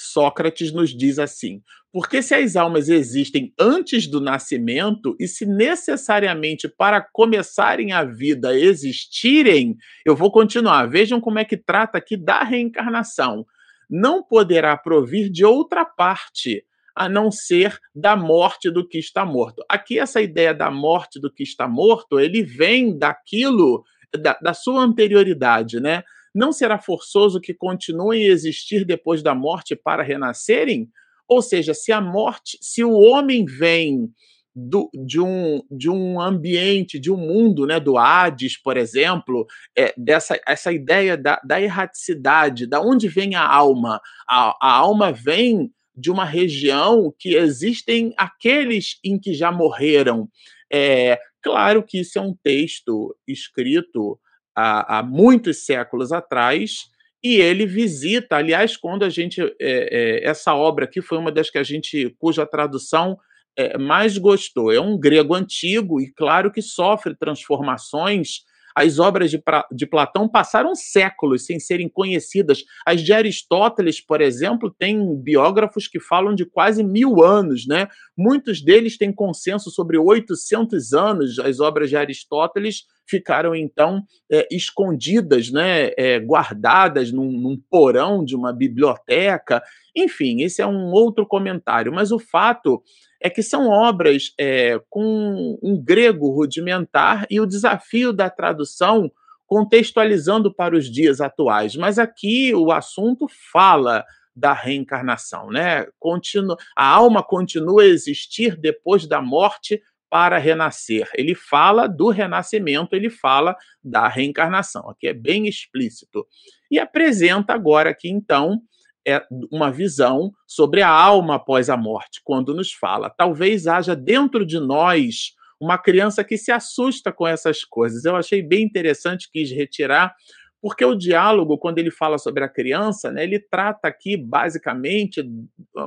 Sócrates 0.00 0.72
nos 0.72 0.96
diz 0.96 1.18
assim: 1.18 1.62
porque 1.92 2.22
se 2.22 2.34
as 2.34 2.54
almas 2.54 2.88
existem 2.88 3.52
antes 3.58 4.06
do 4.06 4.20
nascimento 4.20 5.16
e 5.18 5.26
se 5.26 5.44
necessariamente 5.44 6.68
para 6.68 7.00
começarem 7.00 7.92
a 7.92 8.04
vida 8.04 8.56
existirem, 8.56 9.76
eu 10.04 10.14
vou 10.14 10.30
continuar. 10.30 10.88
Vejam 10.88 11.20
como 11.20 11.40
é 11.40 11.44
que 11.44 11.56
trata 11.56 11.98
aqui 11.98 12.16
da 12.16 12.44
reencarnação. 12.44 13.44
Não 13.88 14.22
poderá 14.22 14.76
provir 14.76 15.28
de 15.28 15.44
outra 15.44 15.84
parte 15.84 16.64
a 16.94 17.08
não 17.08 17.30
ser 17.30 17.76
da 17.94 18.14
morte 18.14 18.70
do 18.70 18.86
que 18.86 18.98
está 18.98 19.24
morto. 19.24 19.64
Aqui 19.68 19.98
essa 19.98 20.20
ideia 20.20 20.54
da 20.54 20.70
morte 20.70 21.20
do 21.20 21.32
que 21.32 21.42
está 21.42 21.66
morto, 21.66 22.20
ele 22.20 22.42
vem 22.42 22.96
daquilo 22.96 23.82
da, 24.16 24.38
da 24.40 24.54
sua 24.54 24.82
anterioridade, 24.82 25.80
né? 25.80 26.04
Não 26.34 26.52
será 26.52 26.78
forçoso 26.78 27.40
que 27.40 27.54
continuem 27.54 28.22
a 28.22 28.32
existir 28.32 28.84
depois 28.84 29.22
da 29.22 29.34
morte 29.34 29.74
para 29.74 30.02
renascerem? 30.02 30.88
Ou 31.28 31.42
seja, 31.42 31.74
se 31.74 31.92
a 31.92 32.00
morte, 32.00 32.58
se 32.60 32.82
o 32.82 32.92
homem 32.92 33.44
vem 33.44 34.12
do, 34.54 34.90
de, 34.92 35.20
um, 35.20 35.62
de 35.70 35.88
um 35.88 36.20
ambiente, 36.20 36.98
de 36.98 37.10
um 37.10 37.16
mundo, 37.16 37.66
né, 37.66 37.78
do 37.78 37.96
Hades, 37.96 38.60
por 38.60 38.76
exemplo, 38.76 39.46
é, 39.76 39.94
dessa 39.96 40.38
essa 40.46 40.72
ideia 40.72 41.16
da, 41.16 41.40
da 41.44 41.60
erraticidade, 41.60 42.66
da 42.66 42.80
onde 42.80 43.08
vem 43.08 43.34
a 43.34 43.46
alma? 43.46 44.00
A, 44.28 44.56
a 44.60 44.72
alma 44.72 45.12
vem 45.12 45.72
de 45.96 46.10
uma 46.10 46.24
região 46.24 47.14
que 47.18 47.36
existem 47.36 48.12
aqueles 48.16 48.98
em 49.04 49.18
que 49.18 49.34
já 49.34 49.52
morreram. 49.52 50.28
É, 50.72 51.18
claro 51.42 51.82
que 51.82 52.00
isso 52.00 52.18
é 52.18 52.22
um 52.22 52.34
texto 52.42 53.14
escrito 53.26 54.18
há, 54.54 54.98
há 54.98 55.02
muitos 55.02 55.64
séculos 55.64 56.12
atrás, 56.12 56.88
e 57.22 57.36
ele 57.36 57.66
visita, 57.66 58.36
aliás, 58.36 58.76
quando 58.76 59.04
a 59.04 59.10
gente. 59.10 59.42
É, 59.42 59.50
é, 59.60 60.28
essa 60.28 60.54
obra 60.54 60.86
aqui 60.86 61.02
foi 61.02 61.18
uma 61.18 61.30
das 61.30 61.50
que 61.50 61.58
a 61.58 61.62
gente, 61.62 62.14
cuja 62.18 62.46
tradução 62.46 63.18
é, 63.56 63.76
mais 63.76 64.16
gostou. 64.16 64.72
É 64.72 64.80
um 64.80 64.98
grego 64.98 65.34
antigo 65.34 66.00
e, 66.00 66.10
claro, 66.10 66.50
que 66.50 66.62
sofre 66.62 67.14
transformações 67.14 68.44
as 68.74 68.98
obras 68.98 69.30
de, 69.30 69.42
de, 69.72 69.86
Platão 69.86 70.28
passaram 70.28 70.74
séculos 70.74 71.44
sem 71.44 71.58
serem 71.58 71.88
conhecidas. 71.88 72.64
As 72.86 73.02
de 73.02 73.12
Aristóteles, 73.12 74.00
por 74.00 74.20
exemplo, 74.20 74.74
têm 74.78 75.16
biógrafos 75.20 75.88
que 75.88 76.00
falam 76.00 76.34
de 76.34 76.44
quase 76.44 76.82
mil 76.82 77.22
anos, 77.22 77.66
né? 77.66 77.88
Muitos 78.16 78.62
deles 78.62 78.96
têm 78.96 79.12
consenso 79.12 79.70
sobre 79.70 79.98
800 79.98 80.92
anos. 80.92 81.38
As 81.38 81.60
obras 81.60 81.90
de 81.90 81.96
Aristóteles 81.96 82.84
ficaram 83.10 83.54
então 83.54 84.02
é, 84.30 84.46
escondidas, 84.50 85.50
né, 85.50 85.90
é, 85.98 86.20
guardadas 86.20 87.10
num, 87.10 87.32
num, 87.32 87.60
porão 87.68 88.24
de 88.24 88.36
uma 88.36 88.52
biblioteca. 88.52 89.62
Enfim, 89.94 90.42
esse 90.42 90.62
é 90.62 90.66
um 90.66 90.92
outro 90.92 91.26
comentário. 91.26 91.92
Mas 91.92 92.12
o 92.12 92.18
fato 92.18 92.80
é 93.20 93.28
que 93.28 93.42
são 93.42 93.68
obras 93.68 94.32
é, 94.38 94.80
com 94.88 95.58
um 95.62 95.82
grego 95.82 96.30
rudimentar 96.30 97.26
e 97.28 97.40
o 97.40 97.46
desafio 97.46 98.12
da 98.12 98.30
tradução 98.30 99.10
contextualizando 99.46 100.54
para 100.54 100.76
os 100.76 100.90
dias 100.90 101.20
atuais. 101.20 101.74
Mas 101.74 101.98
aqui 101.98 102.54
o 102.54 102.70
assunto 102.70 103.26
fala 103.52 104.04
da 104.34 104.52
reencarnação, 104.52 105.50
né? 105.50 105.86
Continua, 105.98 106.56
a 106.76 106.88
alma 106.88 107.22
continua 107.22 107.82
a 107.82 107.86
existir 107.86 108.56
depois 108.56 109.06
da 109.06 109.20
morte 109.20 109.82
para 110.10 110.36
renascer. 110.38 111.08
Ele 111.14 111.34
fala 111.34 111.86
do 111.86 112.10
renascimento, 112.10 112.94
ele 112.94 113.08
fala 113.08 113.56
da 113.82 114.08
reencarnação. 114.08 114.90
Aqui 114.90 115.06
é 115.06 115.14
bem 115.14 115.46
explícito. 115.46 116.26
E 116.70 116.78
apresenta 116.78 117.54
agora 117.54 117.90
aqui 117.90 118.10
então 118.10 118.60
é 119.06 119.24
uma 119.50 119.70
visão 119.70 120.30
sobre 120.46 120.82
a 120.82 120.88
alma 120.88 121.36
após 121.36 121.70
a 121.70 121.76
morte, 121.76 122.20
quando 122.22 122.52
nos 122.52 122.72
fala. 122.72 123.08
Talvez 123.08 123.66
haja 123.66 123.96
dentro 123.96 124.44
de 124.44 124.58
nós 124.58 125.32
uma 125.58 125.78
criança 125.78 126.24
que 126.24 126.36
se 126.36 126.50
assusta 126.50 127.12
com 127.12 127.26
essas 127.26 127.64
coisas. 127.64 128.04
Eu 128.04 128.16
achei 128.16 128.42
bem 128.42 128.64
interessante, 128.64 129.30
quis 129.30 129.50
retirar, 129.50 130.14
porque 130.62 130.84
o 130.84 130.94
diálogo, 130.94 131.56
quando 131.58 131.78
ele 131.78 131.90
fala 131.90 132.18
sobre 132.18 132.44
a 132.44 132.48
criança, 132.48 133.10
né, 133.10 133.24
ele 133.24 133.38
trata 133.38 133.88
aqui 133.88 134.16
basicamente 134.16 135.24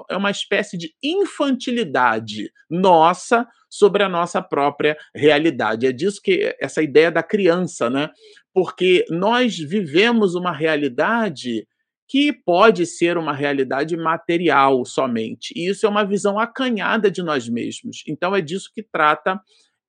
é 0.10 0.18
uma 0.18 0.32
espécie 0.32 0.78
de 0.78 0.94
infantilidade 1.04 2.52
nossa 2.70 3.48
sobre 3.70 4.04
a 4.04 4.10
nossa 4.10 4.42
própria 4.42 4.98
realidade. 5.16 5.86
É 5.86 5.92
disso 5.92 6.22
que 6.22 6.56
essa 6.60 6.82
ideia 6.82 7.12
da 7.12 7.22
criança, 7.22 7.90
né? 7.90 8.10
Porque 8.54 9.06
nós 9.10 9.58
vivemos 9.58 10.36
uma 10.36 10.52
realidade 10.52 11.68
que 12.08 12.32
pode 12.32 12.86
ser 12.86 13.18
uma 13.18 13.34
realidade 13.34 13.96
material 13.98 14.86
somente. 14.86 15.54
E 15.56 15.70
isso 15.70 15.86
é 15.86 15.90
uma 15.90 16.06
visão 16.06 16.38
acanhada 16.40 17.10
de 17.10 17.24
nós 17.24 17.50
mesmos. 17.50 18.04
Então 18.08 18.36
é 18.36 18.42
disso 18.42 18.70
que 18.74 18.84
trata 18.84 19.40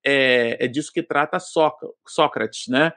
é, 0.04 0.64
é 0.64 0.68
disso 0.68 0.92
que 0.92 1.02
trata 1.02 1.38
Sócrates, 2.06 2.68
né? 2.68 2.92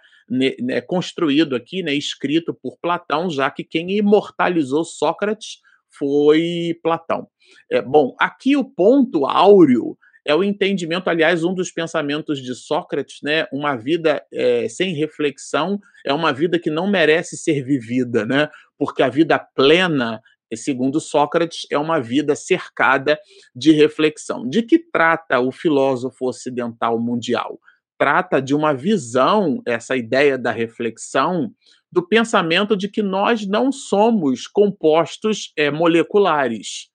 É 0.69 0.81
construído 0.81 1.55
aqui, 1.55 1.81
né, 1.81 1.93
escrito 1.93 2.53
por 2.53 2.77
Platão, 2.81 3.29
já 3.29 3.49
que 3.49 3.63
quem 3.63 3.91
imortalizou 3.91 4.83
Sócrates 4.83 5.59
foi 5.97 6.77
Platão. 6.83 7.27
É, 7.71 7.81
bom, 7.81 8.15
aqui 8.19 8.55
o 8.57 8.63
ponto 8.63 9.25
áureo 9.25 9.97
é 10.27 10.35
o 10.35 10.43
entendimento, 10.43 11.09
aliás, 11.09 11.45
um 11.45 11.53
dos 11.53 11.71
pensamentos 11.71 12.43
de 12.43 12.53
Sócrates, 12.53 13.19
né? 13.23 13.47
Uma 13.51 13.77
vida 13.77 14.21
é, 14.33 14.67
sem 14.67 14.93
reflexão 14.93 15.79
é 16.05 16.13
uma 16.13 16.33
vida 16.33 16.59
que 16.59 16.69
não 16.69 16.85
merece 16.85 17.37
ser 17.37 17.63
vivida, 17.63 18.25
né? 18.25 18.49
Porque 18.77 19.01
a 19.01 19.07
vida 19.07 19.39
plena, 19.39 20.21
segundo 20.53 20.99
Sócrates, 20.99 21.65
é 21.71 21.77
uma 21.77 22.01
vida 22.01 22.35
cercada 22.35 23.17
de 23.55 23.71
reflexão. 23.71 24.47
De 24.47 24.61
que 24.63 24.77
trata 24.77 25.39
o 25.39 25.49
filósofo 25.49 26.27
ocidental 26.27 26.99
mundial? 26.99 27.57
Trata 27.97 28.41
de 28.41 28.53
uma 28.53 28.73
visão, 28.73 29.61
essa 29.65 29.95
ideia 29.95 30.37
da 30.37 30.51
reflexão, 30.51 31.51
do 31.91 32.05
pensamento 32.05 32.75
de 32.75 32.87
que 32.87 33.01
nós 33.01 33.47
não 33.47 33.71
somos 33.71 34.45
compostos 34.47 35.51
é, 35.55 35.71
moleculares 35.71 36.89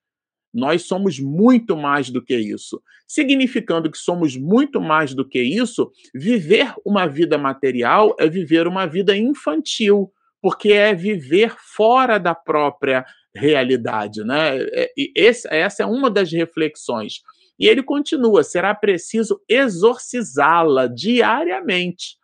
nós 0.52 0.82
somos 0.82 1.18
muito 1.18 1.76
mais 1.76 2.10
do 2.10 2.22
que 2.22 2.36
isso. 2.36 2.82
Significando 3.06 3.90
que 3.90 3.96
somos 3.96 4.36
muito 4.36 4.80
mais 4.80 5.14
do 5.14 5.26
que 5.26 5.40
isso, 5.40 5.90
viver 6.14 6.74
uma 6.84 7.06
vida 7.06 7.38
material 7.38 8.14
é 8.18 8.28
viver 8.28 8.66
uma 8.66 8.86
vida 8.86 9.16
infantil, 9.16 10.12
porque 10.40 10.72
é 10.72 10.94
viver 10.94 11.54
fora 11.58 12.18
da 12.18 12.34
própria 12.34 13.04
realidade. 13.34 14.22
Né? 14.24 14.58
É, 14.72 14.92
esse, 15.16 15.48
essa 15.50 15.82
é 15.82 15.86
uma 15.86 16.10
das 16.10 16.30
reflexões. 16.30 17.22
E 17.62 17.68
ele 17.68 17.85
continua: 17.85 18.42
será 18.42 18.75
preciso 18.75 19.40
exorcizá-la 19.48 20.88
diariamente 20.88 22.16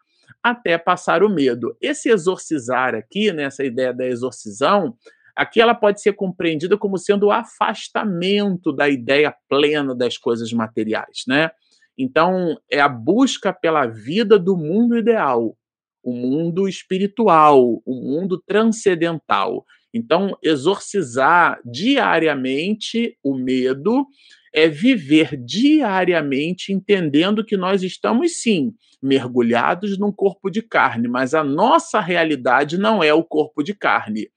até 0.42 0.76
passar 0.76 1.22
o 1.22 1.28
medo. 1.28 1.76
Esse 1.80 2.10
exorcizar 2.10 2.92
aqui, 2.92 3.32
nessa 3.32 3.62
né, 3.62 3.68
ideia 3.68 3.94
da 3.94 4.04
exorcisão, 4.04 4.96
Aqui 5.36 5.60
ela 5.60 5.72
pode 5.72 6.00
ser 6.00 6.14
compreendida 6.14 6.76
como 6.76 6.98
sendo 6.98 7.26
o 7.26 7.30
afastamento 7.30 8.72
da 8.72 8.88
ideia 8.88 9.32
plena 9.48 9.94
das 9.94 10.18
coisas 10.18 10.52
materiais, 10.52 11.22
né? 11.28 11.52
Então, 11.96 12.58
é 12.68 12.80
a 12.80 12.88
busca 12.88 13.52
pela 13.52 13.86
vida 13.86 14.36
do 14.36 14.56
mundo 14.56 14.98
ideal, 14.98 15.56
o 16.02 16.12
mundo 16.12 16.66
espiritual, 16.68 17.80
o 17.86 17.94
mundo 17.94 18.42
transcendental. 18.44 19.64
Então, 19.94 20.36
exorcizar 20.42 21.60
diariamente 21.64 23.16
o 23.22 23.36
medo 23.36 24.08
é 24.54 24.68
viver 24.68 25.36
diariamente 25.36 26.72
entendendo 26.72 27.44
que 27.44 27.56
nós 27.56 27.82
estamos 27.82 28.40
sim 28.40 28.72
mergulhados 29.02 29.98
num 29.98 30.12
corpo 30.12 30.50
de 30.50 30.62
carne, 30.62 31.08
mas 31.08 31.34
a 31.34 31.44
nossa 31.44 32.00
realidade 32.00 32.76
não 32.78 33.02
é 33.02 33.12
o 33.14 33.24
corpo 33.24 33.62
de 33.62 33.74
carne. 33.74 34.28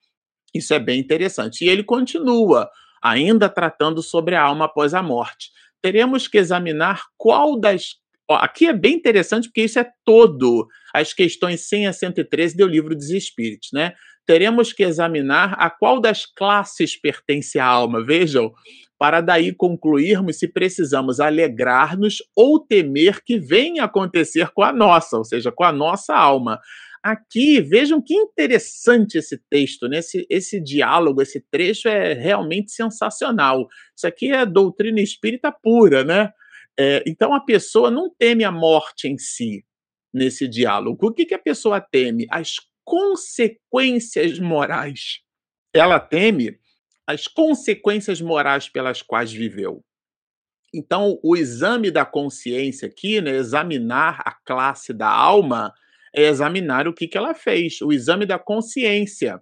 Isso 0.53 0.73
é 0.73 0.79
bem 0.79 0.99
interessante. 0.99 1.65
E 1.65 1.69
ele 1.69 1.83
continua, 1.83 2.69
ainda 3.01 3.49
tratando 3.49 4.01
sobre 4.03 4.35
a 4.35 4.43
alma 4.43 4.65
após 4.65 4.93
a 4.93 5.01
morte. 5.01 5.49
teremos 5.81 6.27
que 6.27 6.37
examinar 6.37 7.01
qual 7.17 7.59
das. 7.59 7.95
Ó, 8.29 8.35
aqui 8.35 8.67
é 8.67 8.73
bem 8.73 8.93
interessante 8.93 9.47
porque 9.47 9.63
isso 9.63 9.79
é 9.79 9.89
todo 10.05 10.67
as 10.93 11.11
questões 11.11 11.67
100 11.67 11.87
a 11.87 11.93
113 11.93 12.55
do 12.55 12.67
livro 12.67 12.95
dos 12.95 13.09
Espíritos, 13.09 13.69
né? 13.73 13.93
Teremos 14.27 14.71
que 14.71 14.83
examinar 14.83 15.55
a 15.57 15.71
qual 15.71 15.99
das 15.99 16.27
classes 16.27 16.95
pertence 16.95 17.57
a 17.57 17.65
alma. 17.65 18.05
Vejam, 18.05 18.53
para 19.01 19.19
daí 19.19 19.51
concluirmos 19.51 20.37
se 20.37 20.47
precisamos 20.47 21.19
alegrar-nos 21.19 22.17
ou 22.35 22.59
temer 22.59 23.23
que 23.23 23.39
venha 23.39 23.85
acontecer 23.85 24.51
com 24.51 24.61
a 24.61 24.71
nossa, 24.71 25.17
ou 25.17 25.23
seja, 25.23 25.51
com 25.51 25.63
a 25.63 25.71
nossa 25.71 26.13
alma. 26.13 26.59
Aqui, 27.01 27.59
vejam 27.61 27.99
que 27.99 28.13
interessante 28.13 29.17
esse 29.17 29.41
texto, 29.49 29.87
né? 29.87 29.97
esse, 29.97 30.27
esse 30.29 30.61
diálogo, 30.61 31.19
esse 31.19 31.43
trecho 31.49 31.87
é 31.89 32.13
realmente 32.13 32.71
sensacional. 32.73 33.67
Isso 33.97 34.05
aqui 34.05 34.31
é 34.31 34.45
doutrina 34.45 35.01
espírita 35.01 35.51
pura, 35.51 36.03
né? 36.03 36.31
É, 36.79 37.03
então 37.07 37.33
a 37.33 37.39
pessoa 37.43 37.89
não 37.89 38.07
teme 38.07 38.43
a 38.43 38.51
morte 38.51 39.07
em 39.07 39.17
si 39.17 39.65
nesse 40.13 40.47
diálogo. 40.47 41.07
O 41.07 41.11
que, 41.11 41.25
que 41.25 41.33
a 41.33 41.39
pessoa 41.39 41.81
teme? 41.81 42.27
As 42.29 42.57
consequências 42.85 44.37
morais. 44.37 45.21
Ela 45.73 45.99
teme 45.99 46.61
as 47.07 47.27
consequências 47.27 48.21
morais 48.21 48.69
pelas 48.69 49.01
quais 49.01 49.31
viveu. 49.31 49.83
Então, 50.73 51.19
o 51.21 51.35
exame 51.35 51.91
da 51.91 52.05
consciência 52.05 52.87
aqui, 52.87 53.19
né, 53.19 53.31
examinar 53.31 54.21
a 54.25 54.31
classe 54.31 54.93
da 54.93 55.09
alma, 55.09 55.73
é 56.15 56.23
examinar 56.23 56.87
o 56.87 56.93
que, 56.93 57.07
que 57.07 57.17
ela 57.17 57.33
fez, 57.33 57.81
o 57.81 57.91
exame 57.91 58.25
da 58.25 58.39
consciência. 58.39 59.41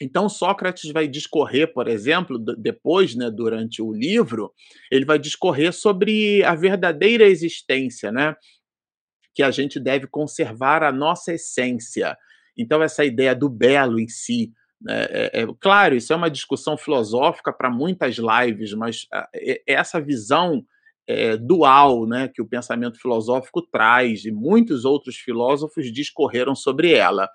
Então, 0.00 0.28
Sócrates 0.28 0.90
vai 0.92 1.06
discorrer, 1.06 1.72
por 1.72 1.86
exemplo, 1.86 2.38
depois, 2.38 3.14
né, 3.14 3.30
durante 3.30 3.82
o 3.82 3.92
livro, 3.92 4.52
ele 4.90 5.04
vai 5.04 5.18
discorrer 5.18 5.72
sobre 5.72 6.42
a 6.42 6.54
verdadeira 6.54 7.24
existência, 7.24 8.10
né? 8.10 8.34
Que 9.34 9.42
a 9.42 9.50
gente 9.50 9.78
deve 9.78 10.06
conservar 10.06 10.82
a 10.82 10.90
nossa 10.90 11.34
essência. 11.34 12.16
Então, 12.56 12.82
essa 12.82 13.04
ideia 13.04 13.34
do 13.34 13.48
belo 13.48 14.00
em 14.00 14.08
si, 14.08 14.52
é, 14.88 15.30
é, 15.32 15.42
é, 15.42 15.46
claro, 15.60 15.94
isso 15.94 16.12
é 16.12 16.16
uma 16.16 16.30
discussão 16.30 16.76
filosófica 16.76 17.52
para 17.52 17.70
muitas 17.70 18.16
lives, 18.16 18.72
mas 18.72 19.06
a, 19.12 19.28
essa 19.66 20.00
visão 20.00 20.64
é, 21.06 21.36
dual 21.36 22.06
né, 22.06 22.28
que 22.28 22.40
o 22.40 22.46
pensamento 22.46 23.00
filosófico 23.00 23.62
traz, 23.62 24.24
e 24.24 24.30
muitos 24.30 24.84
outros 24.84 25.16
filósofos 25.16 25.92
discorreram 25.92 26.54
sobre 26.54 26.92
ela. 26.94 27.28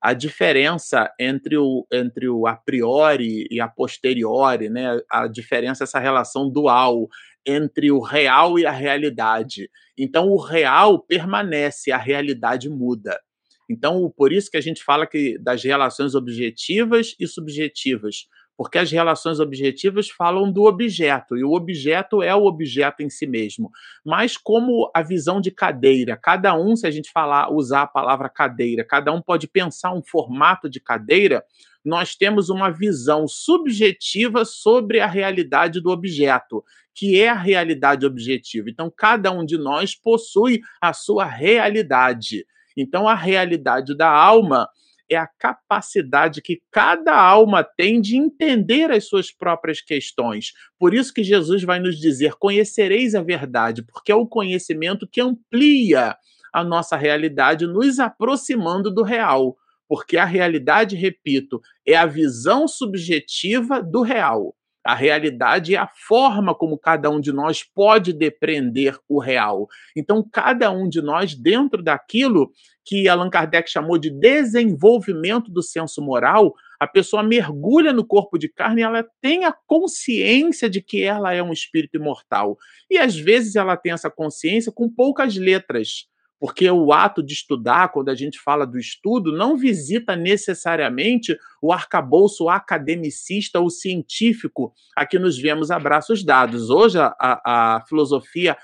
A 0.00 0.14
diferença 0.14 1.10
entre 1.18 1.56
o, 1.56 1.86
entre 1.92 2.28
o 2.28 2.46
a 2.46 2.54
priori 2.54 3.46
e 3.50 3.60
a 3.60 3.68
posteriori, 3.68 4.70
né, 4.70 4.98
a 5.10 5.26
diferença, 5.26 5.84
essa 5.84 5.98
relação 5.98 6.50
dual 6.50 7.08
entre 7.44 7.90
o 7.90 8.00
real 8.00 8.58
e 8.58 8.66
a 8.66 8.70
realidade. 8.70 9.70
Então, 9.98 10.28
o 10.28 10.36
real 10.36 10.98
permanece, 10.98 11.92
a 11.92 11.98
realidade 11.98 12.68
muda. 12.68 13.18
Então, 13.68 14.12
por 14.16 14.32
isso 14.32 14.50
que 14.50 14.56
a 14.56 14.60
gente 14.60 14.82
fala 14.82 15.06
que 15.06 15.38
das 15.38 15.62
relações 15.62 16.14
objetivas 16.14 17.14
e 17.18 17.26
subjetivas, 17.26 18.28
porque 18.56 18.78
as 18.78 18.90
relações 18.90 19.38
objetivas 19.38 20.08
falam 20.08 20.50
do 20.50 20.64
objeto, 20.64 21.36
e 21.36 21.44
o 21.44 21.52
objeto 21.52 22.22
é 22.22 22.34
o 22.34 22.44
objeto 22.44 23.02
em 23.02 23.10
si 23.10 23.26
mesmo. 23.26 23.70
Mas 24.04 24.36
como 24.36 24.90
a 24.94 25.02
visão 25.02 25.40
de 25.40 25.50
cadeira, 25.50 26.16
cada 26.16 26.58
um, 26.58 26.74
se 26.74 26.86
a 26.86 26.90
gente 26.90 27.10
falar, 27.10 27.52
usar 27.52 27.82
a 27.82 27.86
palavra 27.86 28.28
cadeira, 28.28 28.84
cada 28.84 29.12
um 29.12 29.20
pode 29.20 29.46
pensar 29.46 29.92
um 29.92 30.02
formato 30.02 30.70
de 30.70 30.80
cadeira, 30.80 31.44
nós 31.84 32.16
temos 32.16 32.48
uma 32.48 32.70
visão 32.70 33.28
subjetiva 33.28 34.44
sobre 34.44 35.00
a 35.00 35.06
realidade 35.06 35.80
do 35.80 35.90
objeto, 35.90 36.64
que 36.94 37.20
é 37.20 37.28
a 37.28 37.34
realidade 37.34 38.06
objetiva. 38.06 38.70
Então, 38.70 38.90
cada 38.90 39.30
um 39.30 39.44
de 39.44 39.58
nós 39.58 39.94
possui 39.94 40.62
a 40.80 40.92
sua 40.94 41.26
realidade. 41.26 42.46
Então, 42.76 43.08
a 43.08 43.14
realidade 43.14 43.96
da 43.96 44.08
alma 44.08 44.68
é 45.08 45.16
a 45.16 45.26
capacidade 45.26 46.42
que 46.42 46.60
cada 46.70 47.16
alma 47.16 47.62
tem 47.62 48.00
de 48.00 48.16
entender 48.16 48.90
as 48.90 49.08
suas 49.08 49.30
próprias 49.30 49.80
questões. 49.80 50.52
Por 50.78 50.92
isso 50.92 51.14
que 51.14 51.22
Jesus 51.22 51.62
vai 51.62 51.78
nos 51.78 51.98
dizer: 51.98 52.34
conhecereis 52.34 53.14
a 53.14 53.22
verdade, 53.22 53.82
porque 53.82 54.10
é 54.10 54.14
o 54.14 54.26
conhecimento 54.26 55.06
que 55.06 55.20
amplia 55.20 56.16
a 56.52 56.64
nossa 56.64 56.96
realidade, 56.96 57.66
nos 57.66 57.98
aproximando 57.98 58.92
do 58.92 59.02
real. 59.02 59.56
Porque 59.88 60.16
a 60.16 60.24
realidade, 60.24 60.96
repito, 60.96 61.60
é 61.86 61.94
a 61.94 62.06
visão 62.06 62.66
subjetiva 62.66 63.80
do 63.80 64.02
real. 64.02 64.56
A 64.86 64.94
realidade 64.94 65.74
é 65.74 65.78
a 65.78 65.90
forma 66.06 66.54
como 66.54 66.78
cada 66.78 67.10
um 67.10 67.20
de 67.20 67.32
nós 67.32 67.64
pode 67.64 68.12
depreender 68.12 68.96
o 69.08 69.18
real. 69.18 69.66
Então, 69.96 70.24
cada 70.32 70.70
um 70.70 70.88
de 70.88 71.02
nós, 71.02 71.34
dentro 71.34 71.82
daquilo 71.82 72.52
que 72.84 73.08
Allan 73.08 73.28
Kardec 73.28 73.68
chamou 73.68 73.98
de 73.98 74.10
desenvolvimento 74.10 75.50
do 75.50 75.60
senso 75.60 76.00
moral, 76.00 76.54
a 76.78 76.86
pessoa 76.86 77.20
mergulha 77.20 77.92
no 77.92 78.06
corpo 78.06 78.38
de 78.38 78.48
carne 78.48 78.80
e 78.82 78.84
ela 78.84 79.04
tem 79.20 79.44
a 79.44 79.52
consciência 79.66 80.70
de 80.70 80.80
que 80.80 81.02
ela 81.02 81.34
é 81.34 81.42
um 81.42 81.52
espírito 81.52 81.96
imortal. 81.96 82.56
E 82.88 82.96
às 82.96 83.16
vezes 83.16 83.56
ela 83.56 83.76
tem 83.76 83.90
essa 83.90 84.08
consciência 84.08 84.70
com 84.70 84.88
poucas 84.88 85.34
letras 85.34 86.06
porque 86.38 86.70
o 86.70 86.92
ato 86.92 87.22
de 87.22 87.32
estudar, 87.32 87.88
quando 87.88 88.10
a 88.10 88.14
gente 88.14 88.38
fala 88.38 88.66
do 88.66 88.78
estudo, 88.78 89.32
não 89.32 89.56
visita 89.56 90.14
necessariamente 90.14 91.36
o 91.62 91.72
arcabouço 91.72 92.48
academicista 92.48 93.58
ou 93.58 93.70
científico 93.70 94.72
a 94.94 95.06
que 95.06 95.18
nos 95.18 95.38
vemos 95.38 95.70
a 95.70 95.78
braços 95.78 96.22
dados. 96.22 96.68
Hoje, 96.68 96.98
a, 96.98 97.14
a 97.18 97.84
filosofia 97.88 98.56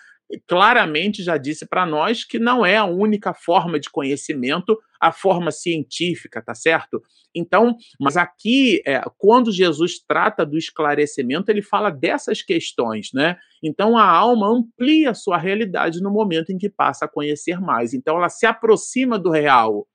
claramente 0.46 1.22
já 1.22 1.37
disse 1.37 1.66
para 1.66 1.85
nós 1.85 2.24
que 2.24 2.38
não 2.38 2.64
é 2.64 2.76
a 2.76 2.85
única 2.85 3.35
forma 3.35 3.78
de 3.78 3.90
conhecimento, 3.90 4.78
a 5.02 5.10
forma 5.10 5.50
científica, 5.50 6.40
tá 6.40 6.54
certo? 6.54 7.02
Então, 7.34 7.76
mas 8.00 8.16
aqui, 8.16 8.80
é, 8.86 9.02
quando 9.18 9.50
Jesus 9.50 9.98
trata 9.98 10.46
do 10.46 10.56
esclarecimento, 10.56 11.50
ele 11.50 11.60
fala 11.60 11.90
dessas 11.90 12.40
questões, 12.40 13.10
né? 13.12 13.36
Então, 13.60 13.98
a 13.98 14.08
alma 14.08 14.48
amplia 14.48 15.12
sua 15.12 15.36
realidade 15.36 16.00
no 16.00 16.08
momento 16.08 16.52
em 16.52 16.56
que 16.56 16.70
passa 16.70 17.06
a 17.06 17.08
conhecer 17.08 17.60
mais. 17.60 17.92
Então, 17.92 18.16
ela 18.16 18.28
se 18.28 18.46
aproxima 18.46 19.18
do 19.18 19.30
real. 19.30 19.88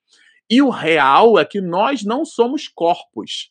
E 0.50 0.62
o 0.62 0.70
real 0.70 1.40
é 1.40 1.46
que 1.46 1.62
nós 1.62 2.04
não 2.04 2.26
somos 2.26 2.68
corpos. 2.68 3.50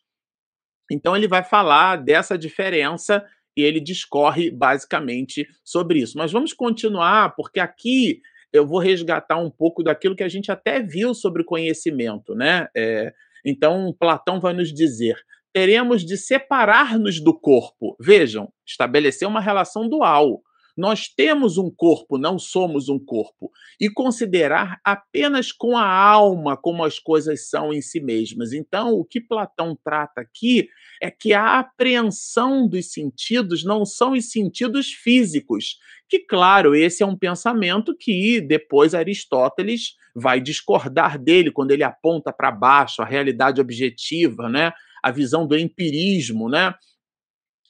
Então, 0.93 1.17
ele 1.17 1.27
vai 1.27 1.43
falar 1.43 1.97
dessa 1.97 2.37
diferença 2.37 3.25
e 3.57 3.63
ele 3.63 3.81
discorre 3.81 4.51
basicamente 4.51 5.47
sobre 5.65 6.01
isso. 6.01 6.19
Mas 6.19 6.31
vamos 6.31 6.53
continuar, 6.53 7.35
porque 7.35 7.59
aqui 7.59 8.21
eu 8.57 8.67
vou 8.67 8.79
resgatar 8.79 9.39
um 9.39 9.51
pouco 9.51 9.83
daquilo 9.83 10.17
que 10.17 10.25
a 10.25 10.29
gente 10.29 10.51
até 10.51 10.81
viu 10.83 11.15
sobre 11.15 11.45
conhecimento, 11.45 12.35
né? 12.35 12.69
É, 12.77 13.13
então, 13.45 13.95
Platão 13.99 14.41
vai 14.41 14.53
nos 14.53 14.73
dizer: 14.73 15.17
teremos 15.53 16.05
de 16.05 16.17
separar-nos 16.17 17.21
do 17.21 17.33
corpo. 17.33 17.97
Vejam, 18.01 18.53
estabelecer 18.67 19.27
uma 19.27 19.41
relação 19.41 19.89
dual. 19.89 20.43
Nós 20.77 21.09
temos 21.09 21.57
um 21.57 21.71
corpo, 21.71 22.19
não 22.19 22.39
somos 22.39 22.89
um 22.89 22.99
corpo. 22.99 23.51
E 23.81 23.89
considerar 23.89 24.79
apenas 24.85 25.51
com 25.51 25.77
a 25.77 25.87
alma 25.87 26.57
como 26.57 26.85
as 26.85 26.99
coisas 26.99 27.49
são 27.49 27.73
em 27.73 27.81
si 27.81 28.01
mesmas. 28.01 28.53
Então, 28.53 28.93
o 28.93 29.05
que 29.05 29.21
Platão 29.21 29.77
trata 29.83 30.21
aqui 30.21 30.69
é 31.01 31.11
que 31.11 31.33
a 31.33 31.59
apreensão 31.59 32.69
dos 32.69 32.93
sentidos 32.93 33.65
não 33.65 33.85
são 33.85 34.13
os 34.13 34.31
sentidos 34.31 34.93
físicos. 34.93 35.79
Que, 36.09 36.19
claro, 36.19 36.75
esse 36.75 37.03
é 37.03 37.07
um 37.07 37.17
pensamento 37.17 37.97
que 37.99 38.41
depois 38.41 38.95
Aristóteles 38.95 39.95
vai 40.15 40.41
discordar 40.41 41.19
dele 41.19 41.51
quando 41.51 41.71
ele 41.71 41.83
aponta 41.83 42.33
para 42.33 42.51
baixo 42.51 43.03
a 43.03 43.07
realidade 43.07 43.61
objetiva, 43.61 44.49
né? 44.49 44.73
a 45.07 45.13
visão 45.13 45.47
do 45.47 45.57
empirismo, 45.57 46.49
né? 46.49 46.75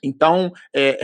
Então, 0.06 0.52
é, 0.74 0.98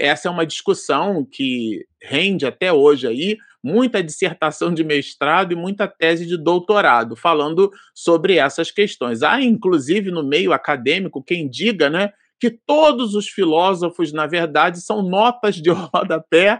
é, 0.00 0.06
essa 0.06 0.28
é 0.28 0.30
uma 0.30 0.46
discussão 0.46 1.24
que 1.24 1.86
rende 2.02 2.46
até 2.46 2.72
hoje 2.72 3.06
aí 3.06 3.38
muita 3.62 4.02
dissertação 4.02 4.72
de 4.72 4.82
mestrado 4.82 5.52
e 5.52 5.56
muita 5.56 5.86
tese 5.86 6.26
de 6.26 6.36
doutorado, 6.36 7.14
falando 7.14 7.70
sobre 7.94 8.36
essas 8.36 8.70
questões. 8.70 9.22
Há, 9.22 9.40
inclusive, 9.40 10.10
no 10.10 10.22
meio 10.22 10.52
acadêmico, 10.52 11.22
quem 11.22 11.48
diga 11.48 11.90
né, 11.90 12.10
que 12.40 12.50
todos 12.50 13.14
os 13.14 13.28
filósofos, 13.28 14.12
na 14.12 14.26
verdade, 14.26 14.80
são 14.80 15.02
notas 15.02 15.56
de 15.56 15.68
rodapé 15.70 16.58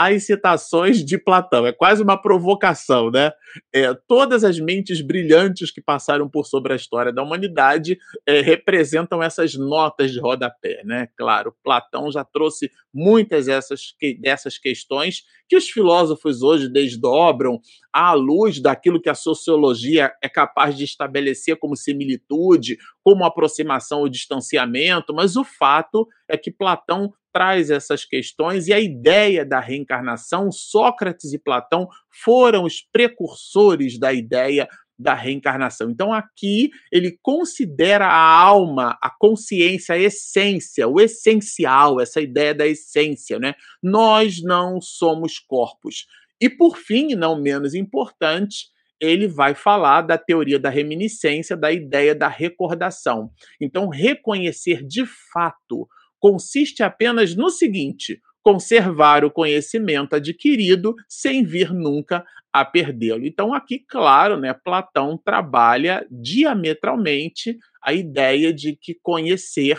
às 0.00 0.24
citações 0.24 1.04
de 1.04 1.18
Platão. 1.18 1.66
É 1.66 1.72
quase 1.72 2.02
uma 2.02 2.16
provocação, 2.16 3.10
né? 3.10 3.32
É, 3.70 3.92
todas 4.08 4.44
as 4.44 4.58
mentes 4.58 5.02
brilhantes 5.02 5.70
que 5.70 5.82
passaram 5.82 6.26
por 6.26 6.46
sobre 6.46 6.72
a 6.72 6.76
história 6.76 7.12
da 7.12 7.22
humanidade 7.22 7.98
é, 8.26 8.40
representam 8.40 9.22
essas 9.22 9.54
notas 9.54 10.10
de 10.10 10.18
rodapé, 10.18 10.80
né? 10.84 11.08
Claro, 11.18 11.54
Platão 11.62 12.10
já 12.10 12.24
trouxe 12.24 12.70
muitas 12.94 13.44
dessas, 13.44 13.94
dessas 14.18 14.56
questões 14.56 15.22
que 15.46 15.56
os 15.56 15.68
filósofos 15.68 16.42
hoje 16.42 16.68
desdobram 16.68 17.60
à 17.92 18.12
luz 18.14 18.58
daquilo 18.60 19.02
que 19.02 19.10
a 19.10 19.14
sociologia 19.14 20.12
é 20.22 20.28
capaz 20.28 20.78
de 20.78 20.84
estabelecer 20.84 21.56
como 21.56 21.76
similitude, 21.76 22.78
como 23.02 23.24
aproximação 23.24 24.00
ou 24.00 24.08
distanciamento, 24.08 25.12
mas 25.12 25.36
o 25.36 25.44
fato 25.44 26.08
é 26.28 26.38
que 26.38 26.50
Platão 26.50 27.12
traz 27.32 27.70
essas 27.70 28.04
questões 28.04 28.68
e 28.68 28.72
a 28.72 28.80
ideia 28.80 29.44
da 29.44 29.60
reencarnação, 29.60 30.50
Sócrates 30.50 31.32
e 31.32 31.38
Platão 31.38 31.88
foram 32.24 32.64
os 32.64 32.82
precursores 32.92 33.98
da 33.98 34.12
ideia 34.12 34.68
da 35.00 35.14
reencarnação. 35.14 35.90
Então, 35.90 36.12
aqui 36.12 36.70
ele 36.92 37.18
considera 37.22 38.06
a 38.06 38.40
alma, 38.42 38.98
a 39.02 39.10
consciência, 39.10 39.94
a 39.94 39.98
essência, 39.98 40.86
o 40.86 41.00
essencial, 41.00 42.00
essa 42.00 42.20
ideia 42.20 42.54
da 42.54 42.66
essência, 42.66 43.38
né? 43.38 43.54
Nós 43.82 44.42
não 44.42 44.78
somos 44.80 45.38
corpos. 45.38 46.06
E 46.40 46.50
por 46.50 46.76
fim, 46.76 47.14
não 47.14 47.40
menos 47.40 47.74
importante, 47.74 48.66
ele 49.00 49.26
vai 49.26 49.54
falar 49.54 50.02
da 50.02 50.18
teoria 50.18 50.58
da 50.58 50.68
reminiscência, 50.68 51.56
da 51.56 51.72
ideia 51.72 52.14
da 52.14 52.28
recordação. 52.28 53.30
Então, 53.58 53.88
reconhecer 53.88 54.86
de 54.86 55.06
fato 55.32 55.88
consiste 56.20 56.82
apenas 56.82 57.34
no 57.34 57.50
seguinte: 57.50 58.20
conservar 58.42 59.24
o 59.24 59.30
conhecimento 59.30 60.14
adquirido 60.14 60.94
sem 61.08 61.44
vir 61.44 61.72
nunca 61.72 62.24
a 62.52 62.64
perdê-lo. 62.64 63.26
Então, 63.26 63.54
aqui, 63.54 63.78
claro, 63.78 64.36
né, 64.36 64.52
Platão 64.52 65.16
trabalha 65.16 66.06
diametralmente 66.10 67.56
a 67.82 67.92
ideia 67.92 68.52
de 68.52 68.76
que 68.76 68.94
conhecer 69.02 69.78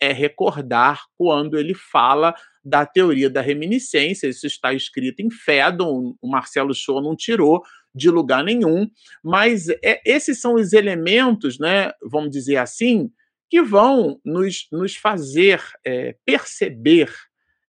é 0.00 0.12
recordar 0.12 1.02
quando 1.16 1.58
ele 1.58 1.74
fala 1.74 2.34
da 2.64 2.86
teoria 2.86 3.28
da 3.28 3.40
reminiscência. 3.40 4.28
Isso 4.28 4.46
está 4.46 4.72
escrito 4.72 5.20
em 5.20 5.30
Fédon, 5.30 6.16
o 6.20 6.28
Marcelo 6.28 6.74
Show 6.74 7.00
não 7.00 7.16
tirou 7.16 7.62
de 7.94 8.08
lugar 8.08 8.42
nenhum, 8.42 8.88
mas 9.22 9.68
é, 9.68 10.00
esses 10.04 10.40
são 10.40 10.54
os 10.54 10.72
elementos, 10.72 11.58
né, 11.58 11.92
vamos 12.02 12.30
dizer 12.30 12.56
assim, 12.56 13.10
que 13.52 13.60
vão 13.60 14.18
nos, 14.24 14.66
nos 14.72 14.96
fazer 14.96 15.62
é, 15.84 16.16
perceber 16.24 17.12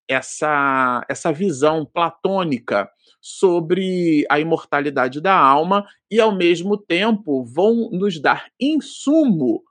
essa, 0.08 1.06
essa 1.10 1.30
visão 1.34 1.86
platônica 1.86 2.90
sobre 3.20 4.26
a 4.30 4.40
imortalidade 4.40 5.20
da 5.20 5.38
alma 5.38 5.86
e, 6.10 6.22
ao 6.22 6.34
mesmo 6.34 6.78
tempo, 6.78 7.44
vão 7.44 7.90
nos 7.92 8.18
dar 8.18 8.50
insumo 8.58 9.62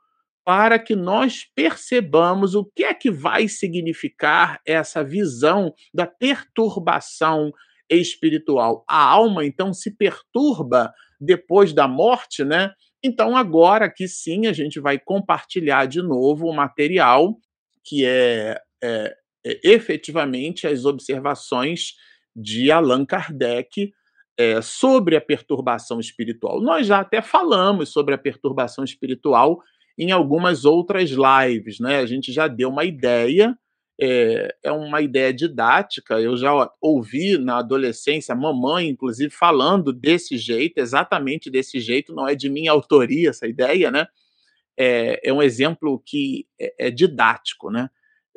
para 0.44 0.78
que 0.78 0.94
nós 0.94 1.46
percebamos 1.54 2.54
o 2.54 2.66
que 2.76 2.84
é 2.84 2.92
que 2.92 3.10
vai 3.10 3.48
significar 3.48 4.60
essa 4.66 5.02
visão 5.02 5.72
da 5.94 6.06
perturbação 6.06 7.50
espiritual. 7.88 8.84
A 8.86 9.02
alma, 9.02 9.46
então, 9.46 9.72
se 9.72 9.96
perturba 9.96 10.92
depois 11.18 11.72
da 11.72 11.88
morte, 11.88 12.44
né? 12.44 12.70
Então, 13.02 13.36
agora 13.36 13.86
aqui 13.86 14.06
sim, 14.06 14.46
a 14.46 14.52
gente 14.52 14.78
vai 14.78 14.98
compartilhar 14.98 15.86
de 15.86 16.00
novo 16.00 16.46
o 16.46 16.54
material 16.54 17.36
que 17.84 18.04
é, 18.04 18.60
é, 18.82 19.16
é 19.44 19.60
efetivamente 19.64 20.66
as 20.66 20.84
observações 20.84 21.94
de 22.34 22.70
Allan 22.70 23.04
Kardec 23.04 23.92
é, 24.38 24.62
sobre 24.62 25.16
a 25.16 25.20
perturbação 25.20 26.00
espiritual. 26.00 26.60
Nós 26.60 26.86
já 26.86 27.00
até 27.00 27.20
falamos 27.20 27.90
sobre 27.90 28.14
a 28.14 28.18
perturbação 28.18 28.84
espiritual 28.84 29.60
em 29.98 30.10
algumas 30.10 30.64
outras 30.64 31.10
lives, 31.10 31.78
né? 31.78 31.98
A 31.98 32.06
gente 32.06 32.32
já 32.32 32.48
deu 32.48 32.70
uma 32.70 32.84
ideia, 32.84 33.56
é, 34.04 34.56
é 34.64 34.72
uma 34.72 35.00
ideia 35.00 35.32
didática. 35.32 36.20
Eu 36.20 36.36
já 36.36 36.52
ouvi 36.80 37.38
na 37.38 37.58
adolescência 37.58 38.34
mamãe, 38.34 38.88
inclusive, 38.88 39.30
falando 39.30 39.92
desse 39.92 40.36
jeito, 40.36 40.78
exatamente 40.78 41.48
desse 41.48 41.78
jeito. 41.78 42.12
Não 42.12 42.26
é 42.26 42.34
de 42.34 42.48
minha 42.50 42.72
autoria 42.72 43.30
essa 43.30 43.46
ideia, 43.46 43.92
né? 43.92 44.08
É, 44.76 45.28
é 45.28 45.32
um 45.32 45.40
exemplo 45.40 46.02
que 46.04 46.48
é, 46.60 46.88
é 46.88 46.90
didático, 46.90 47.70
né? 47.70 47.88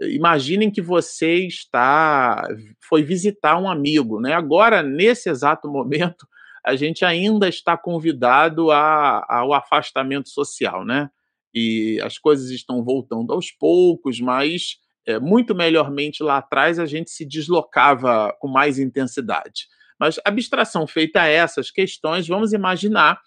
imaginem 0.01 0.69
que 0.69 0.81
você 0.81 1.47
está 1.47 2.45
foi 2.81 3.01
visitar 3.01 3.57
um 3.57 3.69
amigo, 3.69 4.19
né? 4.19 4.33
Agora 4.33 4.83
nesse 4.83 5.29
exato 5.29 5.69
momento 5.69 6.27
a 6.65 6.75
gente 6.75 7.05
ainda 7.05 7.47
está 7.47 7.77
convidado 7.77 8.71
a, 8.71 9.25
ao 9.29 9.53
afastamento 9.53 10.27
social, 10.27 10.83
né? 10.83 11.09
E 11.53 11.97
as 12.03 12.17
coisas 12.17 12.49
estão 12.49 12.83
voltando 12.83 13.31
aos 13.31 13.51
poucos, 13.51 14.19
mas 14.19 14.75
é, 15.05 15.19
muito 15.19 15.53
melhormente 15.53 16.23
lá 16.23 16.37
atrás 16.37 16.79
a 16.79 16.85
gente 16.85 17.11
se 17.11 17.25
deslocava 17.25 18.35
com 18.39 18.47
mais 18.47 18.79
intensidade. 18.79 19.67
Mas 19.99 20.19
abstração 20.25 20.85
feita 20.85 21.21
a 21.21 21.27
essas 21.27 21.71
questões, 21.71 22.27
vamos 22.27 22.53
imaginar 22.53 23.19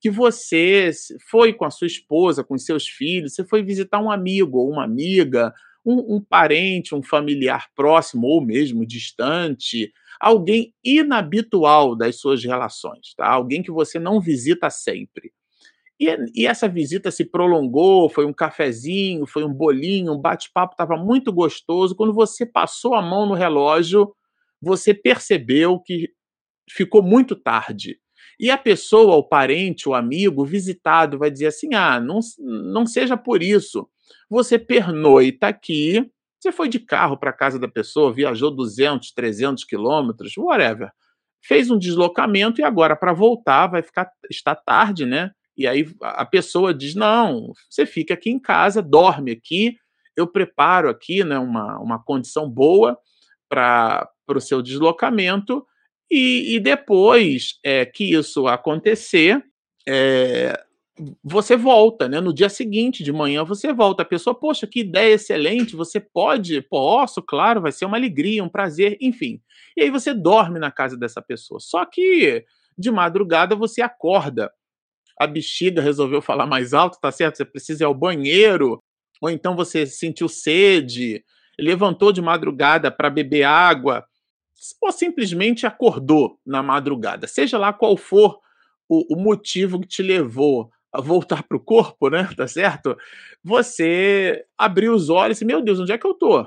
que 0.00 0.10
você 0.10 0.90
foi 1.30 1.52
com 1.52 1.64
a 1.64 1.70
sua 1.70 1.86
esposa, 1.86 2.44
com 2.44 2.58
seus 2.58 2.86
filhos, 2.86 3.34
você 3.34 3.44
foi 3.44 3.62
visitar 3.62 4.00
um 4.00 4.10
amigo 4.10 4.58
ou 4.58 4.70
uma 4.70 4.84
amiga, 4.84 5.52
um, 5.84 6.16
um 6.16 6.20
parente, 6.20 6.94
um 6.94 7.02
familiar 7.02 7.68
próximo 7.74 8.26
ou 8.26 8.44
mesmo 8.44 8.86
distante, 8.86 9.92
alguém 10.20 10.72
inabitual 10.82 11.96
das 11.96 12.20
suas 12.20 12.42
relações, 12.44 13.14
tá? 13.16 13.28
Alguém 13.28 13.62
que 13.62 13.70
você 13.70 13.98
não 13.98 14.20
visita 14.20 14.70
sempre. 14.70 15.32
E, 15.98 16.08
e, 16.34 16.46
essa 16.46 16.68
visita 16.68 17.10
se 17.10 17.24
prolongou, 17.24 18.08
foi 18.08 18.26
um 18.26 18.32
cafezinho, 18.32 19.26
foi 19.26 19.44
um 19.44 19.52
bolinho, 19.52 20.12
um 20.12 20.20
bate-papo, 20.20 20.74
estava 20.74 20.96
muito 20.96 21.32
gostoso. 21.32 21.94
Quando 21.94 22.12
você 22.12 22.44
passou 22.44 22.94
a 22.94 23.02
mão 23.02 23.26
no 23.26 23.34
relógio, 23.34 24.12
você 24.60 24.92
percebeu 24.92 25.78
que 25.78 26.08
ficou 26.68 27.02
muito 27.02 27.36
tarde. 27.36 27.98
E 28.38 28.50
a 28.50 28.58
pessoa, 28.58 29.14
o 29.16 29.22
parente, 29.22 29.88
o 29.88 29.94
amigo, 29.94 30.42
o 30.42 30.46
visitado, 30.46 31.18
vai 31.18 31.30
dizer 31.30 31.46
assim: 31.46 31.74
ah, 31.74 32.00
não, 32.00 32.18
não 32.38 32.84
seja 32.86 33.16
por 33.16 33.42
isso. 33.42 33.88
Você 34.28 34.58
pernoita 34.58 35.46
aqui, 35.46 36.10
você 36.40 36.50
foi 36.50 36.68
de 36.68 36.78
carro 36.78 37.16
para 37.16 37.30
a 37.30 37.34
casa 37.34 37.58
da 37.58 37.68
pessoa, 37.68 38.12
viajou 38.12 38.50
200, 38.50 39.12
300 39.12 39.64
quilômetros, 39.64 40.36
whatever. 40.36 40.90
Fez 41.42 41.70
um 41.70 41.78
deslocamento 41.78 42.60
e 42.60 42.64
agora 42.64 42.96
para 42.96 43.12
voltar 43.12 43.66
vai 43.68 43.82
ficar 43.82 44.10
está 44.30 44.54
tarde, 44.54 45.06
né? 45.06 45.30
E 45.56 45.66
aí 45.66 45.86
a 46.00 46.24
pessoa 46.24 46.74
diz: 46.74 46.94
"Não, 46.94 47.52
você 47.68 47.86
fica 47.86 48.14
aqui 48.14 48.30
em 48.30 48.38
casa, 48.38 48.82
dorme 48.82 49.32
aqui, 49.32 49.76
eu 50.16 50.26
preparo 50.26 50.88
aqui, 50.88 51.24
né, 51.24 51.38
uma, 51.38 51.78
uma 51.78 52.02
condição 52.02 52.48
boa 52.48 52.98
para 53.48 54.08
o 54.28 54.40
seu 54.40 54.62
deslocamento 54.62 55.64
e, 56.10 56.54
e 56.54 56.60
depois 56.60 57.58
é, 57.64 57.84
que 57.84 58.12
isso 58.14 58.46
acontecer, 58.46 59.42
é, 59.88 60.62
você 61.22 61.56
volta, 61.56 62.08
né? 62.08 62.20
No 62.20 62.32
dia 62.32 62.48
seguinte, 62.48 63.02
de 63.02 63.12
manhã, 63.12 63.44
você 63.44 63.72
volta. 63.72 64.02
A 64.02 64.06
pessoa, 64.06 64.34
poxa, 64.34 64.66
que 64.66 64.80
ideia 64.80 65.14
excelente, 65.14 65.74
você 65.74 65.98
pode? 65.98 66.60
Posso, 66.62 67.20
claro, 67.20 67.60
vai 67.60 67.72
ser 67.72 67.84
uma 67.84 67.96
alegria, 67.96 68.44
um 68.44 68.48
prazer, 68.48 68.96
enfim. 69.00 69.40
E 69.76 69.82
aí 69.82 69.90
você 69.90 70.14
dorme 70.14 70.58
na 70.60 70.70
casa 70.70 70.96
dessa 70.96 71.20
pessoa. 71.20 71.58
Só 71.58 71.84
que 71.84 72.44
de 72.78 72.90
madrugada 72.90 73.56
você 73.56 73.82
acorda. 73.82 74.52
A 75.18 75.26
bexiga 75.26 75.80
resolveu 75.80 76.20
falar 76.20 76.46
mais 76.46 76.74
alto, 76.74 76.98
tá 77.00 77.10
certo? 77.12 77.36
Você 77.36 77.44
precisa 77.44 77.84
ir 77.84 77.86
ao 77.86 77.94
banheiro, 77.94 78.82
ou 79.20 79.30
então 79.30 79.54
você 79.54 79.86
sentiu 79.86 80.28
sede, 80.28 81.24
levantou 81.58 82.12
de 82.12 82.20
madrugada 82.20 82.90
para 82.90 83.10
beber 83.10 83.44
água, 83.44 84.04
ou 84.82 84.90
simplesmente 84.92 85.66
acordou 85.66 86.38
na 86.44 86.62
madrugada. 86.62 87.26
Seja 87.26 87.58
lá 87.58 87.72
qual 87.72 87.96
for 87.96 88.38
o, 88.88 89.14
o 89.14 89.16
motivo 89.16 89.80
que 89.80 89.88
te 89.88 90.02
levou 90.02 90.70
voltar 91.00 91.42
para 91.42 91.56
o 91.56 91.60
corpo, 91.60 92.08
né? 92.08 92.28
Tá 92.36 92.46
certo? 92.46 92.96
Você 93.42 94.44
abriu 94.56 94.94
os 94.94 95.08
olhos 95.10 95.40
e, 95.40 95.44
meu 95.44 95.62
Deus, 95.62 95.80
onde 95.80 95.92
é 95.92 95.98
que 95.98 96.06
eu 96.06 96.14
tô? 96.14 96.46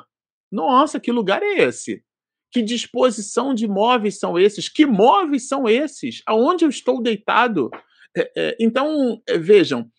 Nossa, 0.52 1.00
que 1.00 1.12
lugar 1.12 1.44
é 1.44 1.64
esse? 1.64 2.04
Que 2.52 2.62
disposição 2.62 3.54
de 3.54 3.68
móveis 3.68 4.20
são 4.20 4.40
esses? 4.40 4.70
Que 4.70 4.86
móveis 4.86 5.48
são 5.48 5.68
esses? 5.68 6.22
Aonde 6.26 6.64
eu 6.64 6.70
estou 6.70 7.02
deitado? 7.02 7.70
É, 8.18 8.32
é, 8.36 8.58
então, 8.60 9.22
é, 9.28 9.38
vejam, 9.38 9.90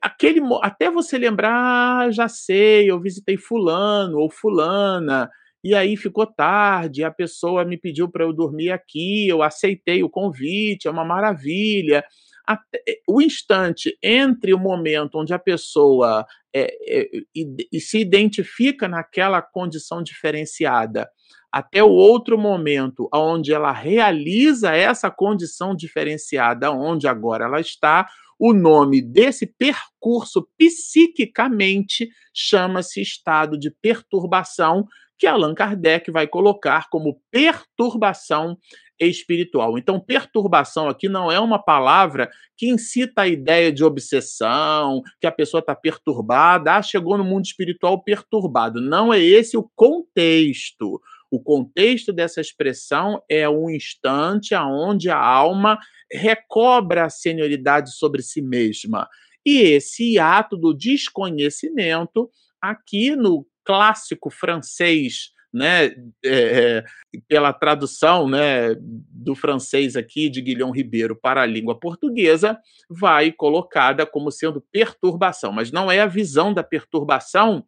aquele, 0.00 0.40
até 0.62 0.90
você 0.90 1.18
lembrar, 1.18 2.06
ah, 2.06 2.10
já 2.10 2.28
sei, 2.28 2.90
eu 2.90 3.00
visitei 3.00 3.36
fulano 3.36 4.18
ou 4.18 4.30
fulana, 4.30 5.30
e 5.62 5.74
aí 5.74 5.96
ficou 5.96 6.26
tarde, 6.26 7.04
a 7.04 7.10
pessoa 7.10 7.64
me 7.64 7.76
pediu 7.76 8.10
para 8.10 8.24
eu 8.24 8.32
dormir 8.32 8.70
aqui, 8.70 9.28
eu 9.28 9.42
aceitei 9.42 10.02
o 10.02 10.10
convite, 10.10 10.88
é 10.88 10.90
uma 10.90 11.04
maravilha. 11.04 12.04
Até, 12.46 12.82
o 13.08 13.22
instante 13.22 13.96
entre 14.02 14.52
o 14.52 14.58
momento 14.58 15.18
onde 15.18 15.32
a 15.32 15.38
pessoa 15.38 16.26
é, 16.54 16.66
é, 16.86 17.08
e, 17.34 17.68
e 17.72 17.80
se 17.80 17.98
identifica 17.98 18.86
naquela 18.86 19.40
condição 19.40 20.02
diferenciada 20.02 21.08
até 21.54 21.84
o 21.84 21.88
outro 21.88 22.36
momento 22.36 23.08
onde 23.14 23.54
ela 23.54 23.70
realiza 23.70 24.74
essa 24.74 25.08
condição 25.08 25.72
diferenciada, 25.72 26.72
onde 26.72 27.06
agora 27.06 27.44
ela 27.44 27.60
está, 27.60 28.08
o 28.40 28.52
nome 28.52 29.00
desse 29.00 29.46
percurso 29.46 30.48
psiquicamente 30.58 32.08
chama-se 32.34 33.00
estado 33.00 33.56
de 33.56 33.70
perturbação, 33.70 34.84
que 35.16 35.28
Allan 35.28 35.54
Kardec 35.54 36.10
vai 36.10 36.26
colocar 36.26 36.88
como 36.90 37.20
perturbação 37.30 38.58
espiritual. 38.98 39.78
Então, 39.78 40.00
perturbação 40.00 40.88
aqui 40.88 41.08
não 41.08 41.30
é 41.30 41.38
uma 41.38 41.62
palavra 41.62 42.28
que 42.56 42.68
incita 42.68 43.22
a 43.22 43.28
ideia 43.28 43.70
de 43.72 43.84
obsessão, 43.84 45.02
que 45.20 45.26
a 45.28 45.32
pessoa 45.32 45.60
está 45.60 45.74
perturbada, 45.76 46.74
ah, 46.74 46.82
chegou 46.82 47.16
no 47.16 47.24
mundo 47.24 47.44
espiritual 47.44 48.02
perturbado. 48.02 48.80
Não 48.80 49.14
é 49.14 49.20
esse 49.20 49.56
o 49.56 49.70
contexto. 49.76 51.00
O 51.34 51.40
contexto 51.40 52.12
dessa 52.12 52.40
expressão 52.40 53.20
é 53.28 53.48
um 53.48 53.68
instante 53.68 54.54
aonde 54.54 55.10
a 55.10 55.18
alma 55.18 55.80
recobra 56.08 57.06
a 57.06 57.10
senioridade 57.10 57.90
sobre 57.90 58.22
si 58.22 58.40
mesma. 58.40 59.08
E 59.44 59.58
esse 59.58 60.16
ato 60.16 60.56
do 60.56 60.72
desconhecimento, 60.72 62.30
aqui 62.62 63.16
no 63.16 63.44
clássico 63.64 64.30
francês 64.30 65.32
né, 65.52 65.92
é, 66.24 66.84
pela 67.26 67.52
tradução 67.52 68.28
né, 68.28 68.76
do 68.78 69.34
francês 69.34 69.96
aqui 69.96 70.28
de 70.28 70.40
Guilhom 70.40 70.70
Ribeiro 70.70 71.16
para 71.16 71.42
a 71.42 71.46
língua 71.46 71.76
portuguesa, 71.76 72.56
vai 72.88 73.32
colocada 73.32 74.06
como 74.06 74.30
sendo 74.30 74.64
perturbação, 74.70 75.50
mas 75.50 75.72
não 75.72 75.90
é 75.90 75.98
a 75.98 76.06
visão 76.06 76.54
da 76.54 76.62
perturbação 76.62 77.64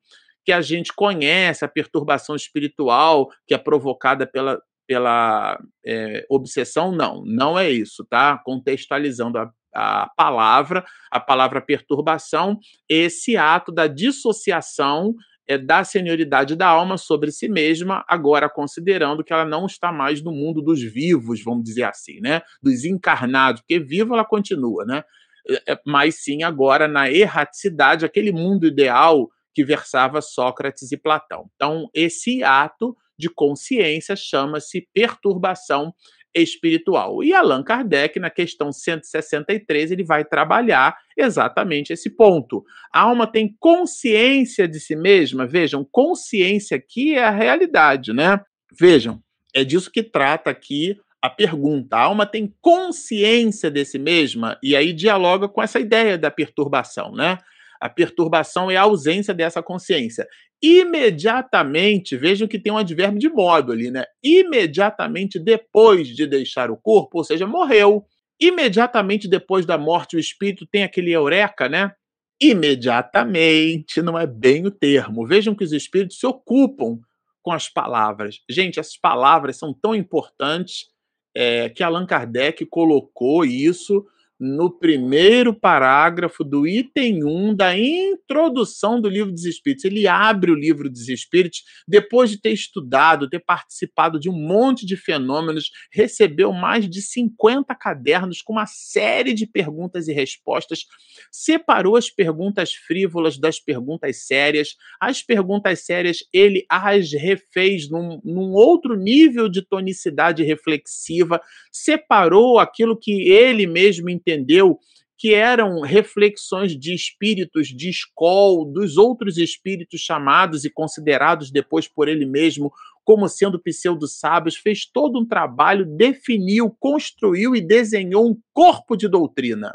que 0.47 0.53
a 0.53 0.61
gente 0.61 0.93
conhece, 0.95 1.65
a 1.65 1.69
perturbação 1.69 2.37
espiritual 2.37 3.29
que 3.49 3.53
é 3.53 3.59
provocada 3.59 4.25
pela, 4.25 4.63
pela 4.87 5.59
é, 5.85 6.25
obsessão, 6.31 6.93
não, 6.93 7.25
não 7.27 7.59
é 7.59 7.69
isso, 7.69 8.07
tá? 8.09 8.41
Contextualizando 8.45 9.39
a, 9.39 9.51
a 9.75 10.09
palavra, 10.17 10.85
a 11.11 11.19
palavra 11.19 11.61
perturbação, 11.61 12.61
esse 12.89 13.37
ato 13.37 13.73
da 13.73 13.89
dissociação 13.89 15.17
é, 15.49 15.59
da 15.59 15.83
senioridade 15.83 16.55
da 16.55 16.69
alma 16.69 16.97
sobre 16.97 17.33
si 17.33 17.49
mesma, 17.49 18.05
agora 18.09 18.49
considerando 18.49 19.25
que 19.25 19.33
ela 19.33 19.45
não 19.45 19.67
está 19.67 19.91
mais 19.91 20.23
no 20.23 20.31
mundo 20.31 20.63
dos 20.63 20.81
vivos, 20.81 21.43
vamos 21.43 21.65
dizer 21.65 21.85
assim, 21.85 22.21
né? 22.21 22.41
Dos 22.63 22.85
encarnados, 22.85 23.63
porque 23.63 23.81
viva 23.81 24.15
ela 24.15 24.25
continua, 24.25 24.85
né? 24.85 25.03
É, 25.49 25.73
é, 25.73 25.81
mas 25.85 26.23
sim 26.23 26.45
agora 26.45 26.87
na 26.87 27.11
erraticidade, 27.11 28.05
aquele 28.05 28.31
mundo 28.31 28.65
ideal 28.65 29.29
que 29.57 29.65
versava 29.65 30.21
Sócrates 30.21 30.93
e 30.93 30.99
Platão. 30.99 31.49
Então, 31.55 31.89
esse 31.95 32.45
ato 32.45 32.95
de 33.19 33.31
consciência 33.31 34.15
chama-se 34.15 34.87
perturbação 34.93 35.95
espiritual. 36.35 37.25
E 37.25 37.33
Allan 37.33 37.63
Kardec, 37.63 38.21
na 38.21 38.29
questão 38.29 38.71
163, 38.71 39.93
ele 39.93 40.05
vai 40.05 40.27
trabalhar 40.27 40.95
exatamente 41.17 41.91
esse 41.91 42.11
ponto. 42.11 42.63
A 42.93 43.01
alma 43.01 43.27
tem 43.27 43.57
consciência 43.59 44.69
de 44.69 44.79
si 44.79 44.95
mesma? 44.95 45.47
Vejam, 45.47 45.89
consciência 45.91 46.77
aqui 46.77 47.15
é 47.15 47.25
a 47.25 47.31
realidade, 47.31 48.13
né? 48.13 48.39
Vejam, 48.79 49.23
é 49.55 49.65
disso 49.65 49.91
que 49.91 50.03
trata 50.03 50.51
aqui 50.51 50.99
a 51.23 51.31
pergunta. 51.31 51.97
A 51.97 52.03
alma 52.03 52.27
tem 52.27 52.55
consciência 52.61 53.71
de 53.71 53.87
si 53.87 53.99
mesma? 53.99 54.59
E 54.63 54.77
aí 54.77 54.93
dialoga 54.93 55.49
com 55.49 55.63
essa 55.63 55.81
ideia 55.81 56.19
da 56.19 56.31
perturbação, 56.31 57.13
né? 57.13 57.39
A 57.81 57.89
perturbação 57.89 58.71
é 58.71 58.77
a 58.77 58.83
ausência 58.83 59.35
dessa 59.35 59.63
consciência. 59.63 60.27
Imediatamente, 60.63 62.17
vejam 62.17 62.49
que 62.49 62.59
tem 62.59 62.73
um 62.73 62.79
advérbio 62.79 63.19
de 63.19 63.29
modo 63.29 63.73
ali, 63.73 63.91
né? 63.91 64.05
Imediatamente 64.23 65.39
depois 65.39 66.09
de 66.09 66.27
deixar 66.27 66.71
o 66.71 66.77
corpo, 66.77 67.19
ou 67.19 67.25
seja, 67.25 67.47
morreu. 67.47 68.05
Imediatamente 68.41 69.29
depois 69.29 69.67
da 69.67 69.77
morte, 69.77 70.17
o 70.17 70.21
espírito 70.21 70.67
tem 70.67 70.83
aquele 70.83 71.13
eureka, 71.13 71.69
né? 71.69 71.93
Imediatamente, 72.41 74.03
não 74.03 74.19
é 74.19 74.27
bem 74.27 74.67
o 74.67 74.71
termo. 74.71 75.27
Vejam 75.27 75.55
que 75.55 75.65
os 75.65 75.73
espíritos 75.73 76.19
se 76.19 76.27
ocupam 76.27 76.99
com 77.43 77.53
as 77.53 77.69
palavras. 77.69 78.41
Gente, 78.51 78.81
essas 78.81 78.97
palavras 78.97 79.57
são 79.57 79.73
tão 79.73 79.95
importantes 79.95 80.87
é, 81.35 81.69
que 81.69 81.83
Allan 81.83 82.07
Kardec 82.07 82.65
colocou 82.67 83.45
isso 83.45 84.05
no 84.39 84.71
primeiro 84.71 85.55
parágrafo 85.55 86.45
do 86.45 86.67
item 86.67 87.25
1 87.25 87.55
da 87.55 87.77
introdução 87.77 89.01
do 89.01 89.09
livro 89.09 89.33
dos 89.33 89.45
Espíritos. 89.45 89.85
Ele 89.85 90.07
abre 90.07 90.51
o 90.51 90.55
livro 90.55 90.91
dos 90.91 91.09
Espíritos 91.09 91.63
depois 91.89 92.31
de 92.31 92.41
ter 92.41 92.51
estudado, 92.51 93.29
ter 93.29 93.41
participado 93.41 94.21
de 94.21 94.29
um 94.29 94.35
monte 94.35 94.85
de 94.85 94.97
fenômenos, 94.97 95.71
recebeu 95.91 96.53
mais 96.53 96.89
de 96.89 97.01
50 97.01 97.75
cadernos 97.75 98.43
com 98.43 98.53
uma 98.53 98.67
série 98.67 99.33
de 99.33 99.47
perguntas 99.47 100.07
e 100.09 100.13
respostas, 100.13 100.85
separou 101.31 101.97
as 101.97 102.11
perguntas 102.11 102.73
frívolas 102.73 103.39
das 103.39 103.59
perguntas 103.59 104.27
sérias. 104.27 104.77
As 105.01 105.23
perguntas 105.23 105.81
sérias 105.81 106.19
ele 106.33 106.65
as 106.69 107.13
refez 107.13 107.89
num, 107.89 108.21
num 108.25 108.53
outro 108.53 108.97
nível 108.97 109.49
de 109.49 109.63
tonicidade 109.63 110.43
reflexiva, 110.43 111.41
separou 111.73 112.59
aquilo 112.59 112.99
que 112.99 113.31
ele 113.31 113.67
mesmo 113.67 114.11
entendeu 114.27 114.79
que 115.19 115.33
eram 115.33 115.81
reflexões 115.81 116.79
de 116.79 116.95
espíritos 116.95 117.69
de 117.69 117.89
escola, 117.89 118.71
dos 118.71 118.99
outros 118.99 119.39
espíritos 119.39 120.01
chamados 120.01 120.65
e 120.65 120.71
considerados 120.71 121.51
depois 121.51 121.89
por 121.89 122.09
ele 122.09 122.27
mesmo 122.27 122.71
como 123.03 123.29
sendo 123.29 123.63
pseudo-sábios, 123.63 124.57
fez 124.57 124.85
todo 124.85 125.21
um 125.21 125.25
trabalho, 125.25 125.87
definiu, 125.87 126.77
construiu 126.81 127.55
e 127.55 127.61
desenhou 127.61 128.29
um 128.29 128.37
corpo 128.53 128.97
de 128.97 129.07
doutrina. 129.07 129.73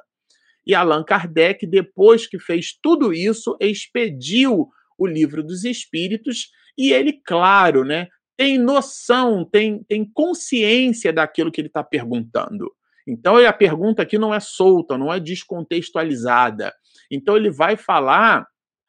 E 0.67 0.75
Allan 0.75 1.01
Kardec, 1.01 1.65
depois 1.65 2.27
que 2.27 2.37
fez 2.37 2.73
tudo 2.73 3.13
isso, 3.13 3.55
expediu 3.59 4.67
o 4.97 5.07
livro 5.07 5.41
dos 5.41 5.63
espíritos 5.63 6.51
e 6.77 6.91
ele, 6.91 7.13
claro, 7.13 7.85
né, 7.85 8.09
tem 8.35 8.57
noção, 8.57 9.45
tem, 9.45 9.81
tem 9.85 10.03
consciência 10.03 11.13
daquilo 11.13 11.51
que 11.51 11.61
ele 11.61 11.67
está 11.67 11.83
perguntando. 11.83 12.69
Então, 13.07 13.37
a 13.37 13.53
pergunta 13.53 14.01
aqui 14.01 14.17
não 14.17 14.33
é 14.33 14.39
solta, 14.39 14.97
não 14.97 15.11
é 15.11 15.19
descontextualizada. 15.19 16.73
Então, 17.11 17.35
ele 17.35 17.51
vai 17.51 17.75
falar 17.75 18.45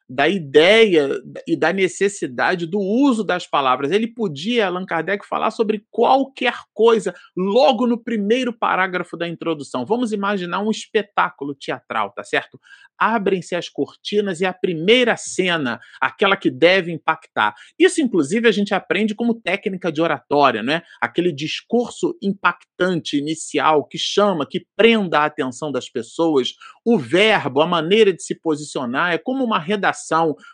da 0.09 0.27
ideia 0.27 1.09
e 1.47 1.55
da 1.55 1.71
necessidade 1.71 2.67
do 2.67 2.79
uso 2.79 3.23
das 3.23 3.47
palavras. 3.47 3.91
Ele 3.91 4.07
podia, 4.07 4.67
Allan 4.67 4.85
Kardec, 4.85 5.25
falar 5.25 5.49
sobre 5.51 5.85
qualquer 5.89 6.55
coisa 6.73 7.13
logo 7.35 7.87
no 7.87 7.97
primeiro 7.97 8.53
parágrafo 8.53 9.17
da 9.17 9.27
introdução. 9.27 9.85
Vamos 9.85 10.11
imaginar 10.11 10.61
um 10.61 10.69
espetáculo 10.69 11.55
teatral, 11.55 12.11
tá 12.11 12.23
certo? 12.23 12.59
Abrem-se 12.99 13.55
as 13.55 13.69
cortinas 13.69 14.39
e 14.41 14.45
a 14.45 14.53
primeira 14.53 15.17
cena, 15.17 15.79
aquela 15.99 16.37
que 16.37 16.51
deve 16.51 16.91
impactar. 16.91 17.55
Isso, 17.79 18.01
inclusive, 18.01 18.47
a 18.47 18.51
gente 18.51 18.73
aprende 18.73 19.15
como 19.15 19.33
técnica 19.33 19.91
de 19.91 20.01
oratória, 20.01 20.61
né? 20.61 20.83
Aquele 21.01 21.31
discurso 21.31 22.15
impactante 22.21 23.17
inicial 23.17 23.85
que 23.85 23.97
chama, 23.97 24.45
que 24.47 24.65
prenda 24.75 25.19
a 25.19 25.25
atenção 25.25 25.71
das 25.71 25.89
pessoas. 25.89 26.53
O 26.85 26.99
verbo, 26.99 27.61
a 27.61 27.65
maneira 27.65 28.13
de 28.13 28.21
se 28.21 28.39
posicionar, 28.39 29.13
é 29.13 29.17
como 29.17 29.43
uma 29.43 29.57
redação 29.59 29.92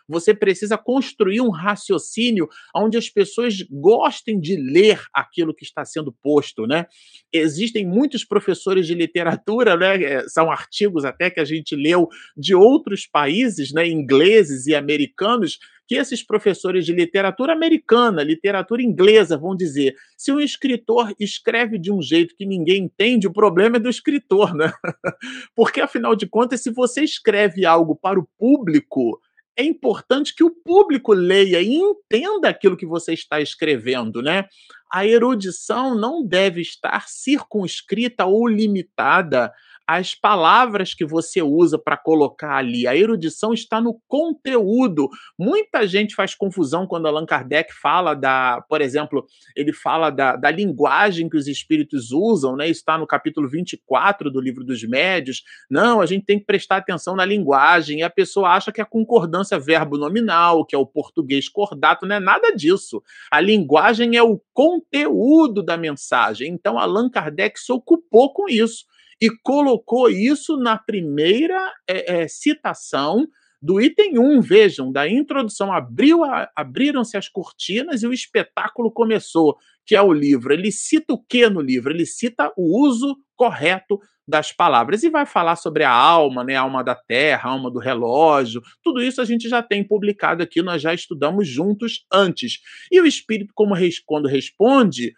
você 0.08 0.34
precisa 0.34 0.76
construir 0.76 1.40
um 1.40 1.50
raciocínio 1.50 2.48
onde 2.74 2.96
as 2.96 3.08
pessoas 3.08 3.56
gostem 3.70 4.40
de 4.40 4.56
ler 4.56 5.02
aquilo 5.12 5.54
que 5.54 5.64
está 5.64 5.84
sendo 5.84 6.12
posto, 6.12 6.66
né? 6.66 6.86
Existem 7.32 7.86
muitos 7.86 8.24
professores 8.24 8.86
de 8.86 8.94
literatura, 8.94 9.76
né? 9.76 10.02
É, 10.02 10.28
são 10.28 10.50
artigos 10.50 11.04
até 11.04 11.30
que 11.30 11.40
a 11.40 11.44
gente 11.44 11.74
leu 11.74 12.08
de 12.36 12.54
outros 12.54 13.06
países, 13.06 13.72
né? 13.72 13.88
Ingleses 13.88 14.66
e 14.66 14.74
americanos 14.74 15.58
que 15.90 15.96
esses 15.96 16.22
professores 16.22 16.86
de 16.86 16.92
literatura 16.92 17.52
americana, 17.52 18.22
literatura 18.22 18.80
inglesa, 18.80 19.36
vão 19.36 19.56
dizer: 19.56 19.96
se 20.16 20.30
um 20.30 20.38
escritor 20.38 21.12
escreve 21.18 21.80
de 21.80 21.90
um 21.90 22.00
jeito 22.00 22.36
que 22.36 22.46
ninguém 22.46 22.84
entende, 22.84 23.26
o 23.26 23.32
problema 23.32 23.76
é 23.76 23.80
do 23.80 23.90
escritor, 23.90 24.54
né? 24.54 24.72
Porque, 25.52 25.80
afinal 25.80 26.14
de 26.14 26.28
contas, 26.28 26.62
se 26.62 26.70
você 26.70 27.02
escreve 27.02 27.66
algo 27.66 27.96
para 27.96 28.20
o 28.20 28.28
público, 28.38 29.20
é 29.56 29.64
importante 29.64 30.34
que 30.34 30.44
o 30.44 30.50
público 30.50 31.12
leia 31.12 31.60
e 31.60 31.74
entenda 31.74 32.48
aquilo 32.48 32.76
que 32.76 32.86
você 32.86 33.12
está 33.12 33.40
escrevendo, 33.40 34.22
né? 34.22 34.46
A 34.92 35.06
erudição 35.06 35.94
não 35.94 36.24
deve 36.24 36.60
estar 36.60 37.08
circunscrita 37.08 38.24
ou 38.24 38.48
limitada 38.48 39.52
as 39.86 40.14
palavras 40.14 40.94
que 40.94 41.04
você 41.04 41.42
usa 41.42 41.78
para 41.78 41.96
colocar 41.96 42.56
ali. 42.56 42.86
A 42.86 42.96
erudição 42.96 43.52
está 43.52 43.80
no 43.80 44.00
conteúdo. 44.06 45.08
Muita 45.38 45.86
gente 45.86 46.14
faz 46.14 46.34
confusão 46.34 46.86
quando 46.86 47.06
Allan 47.06 47.26
Kardec 47.26 47.72
fala 47.74 48.14
da, 48.14 48.64
por 48.68 48.80
exemplo, 48.80 49.26
ele 49.56 49.72
fala 49.72 50.10
da, 50.10 50.36
da 50.36 50.50
linguagem 50.50 51.28
que 51.28 51.36
os 51.36 51.48
espíritos 51.48 52.12
usam, 52.12 52.56
né? 52.56 52.68
Isso 52.68 52.80
está 52.80 52.96
no 52.96 53.06
capítulo 53.06 53.48
24 53.48 54.30
do 54.30 54.40
livro 54.40 54.64
dos 54.64 54.82
médios. 54.84 55.42
Não, 55.68 56.00
a 56.00 56.06
gente 56.06 56.24
tem 56.24 56.38
que 56.38 56.46
prestar 56.46 56.76
atenção 56.76 57.16
na 57.16 57.24
linguagem. 57.24 57.98
E 57.98 58.02
a 58.02 58.10
pessoa 58.10 58.50
acha 58.50 58.70
que 58.70 58.80
a 58.80 58.86
concordância 58.86 59.58
verbo 59.58 59.98
nominal, 59.98 60.64
que 60.64 60.74
é 60.74 60.78
o 60.78 60.86
português 60.86 61.48
cordato, 61.48 62.06
não 62.06 62.16
é 62.16 62.20
nada 62.20 62.54
disso. 62.54 63.02
A 63.30 63.40
linguagem 63.40 64.16
é 64.16 64.22
o 64.22 64.40
conteúdo 64.52 65.62
da 65.62 65.76
mensagem. 65.76 66.52
Então, 66.52 66.78
Allan 66.78 67.10
Kardec 67.10 67.58
se 67.58 67.72
ocupou 67.72 68.32
com 68.32 68.48
isso 68.48 68.88
e 69.20 69.30
colocou 69.42 70.08
isso 70.08 70.56
na 70.56 70.78
primeira 70.78 71.72
é, 71.88 72.22
é, 72.22 72.28
citação 72.28 73.26
do 73.62 73.78
item 73.78 74.18
1, 74.18 74.40
vejam, 74.40 74.90
da 74.90 75.06
introdução, 75.06 75.70
abriu 75.70 76.20
abriram-se 76.56 77.16
as 77.18 77.28
cortinas 77.28 78.02
e 78.02 78.06
o 78.06 78.12
espetáculo 78.12 78.90
começou, 78.90 79.54
que 79.84 79.94
é 79.94 80.00
o 80.00 80.12
livro. 80.12 80.54
Ele 80.54 80.72
cita 80.72 81.12
o 81.12 81.22
que 81.22 81.46
no 81.48 81.60
livro? 81.60 81.92
Ele 81.92 82.06
cita 82.06 82.50
o 82.56 82.86
uso 82.86 83.18
correto 83.36 83.98
das 84.26 84.52
palavras 84.52 85.02
e 85.02 85.10
vai 85.10 85.26
falar 85.26 85.56
sobre 85.56 85.84
a 85.84 85.92
alma, 85.92 86.42
né, 86.42 86.54
a 86.54 86.62
alma 86.62 86.82
da 86.82 86.94
terra, 86.94 87.50
a 87.50 87.52
alma 87.52 87.70
do 87.70 87.78
relógio. 87.78 88.62
Tudo 88.82 89.02
isso 89.02 89.20
a 89.20 89.24
gente 89.24 89.48
já 89.48 89.62
tem 89.62 89.86
publicado 89.86 90.42
aqui, 90.42 90.62
nós 90.62 90.80
já 90.80 90.94
estudamos 90.94 91.46
juntos 91.46 92.06
antes. 92.10 92.60
E 92.90 92.98
o 93.00 93.06
espírito 93.06 93.52
como 93.54 93.74
quando 94.06 94.28
responde, 94.28 95.12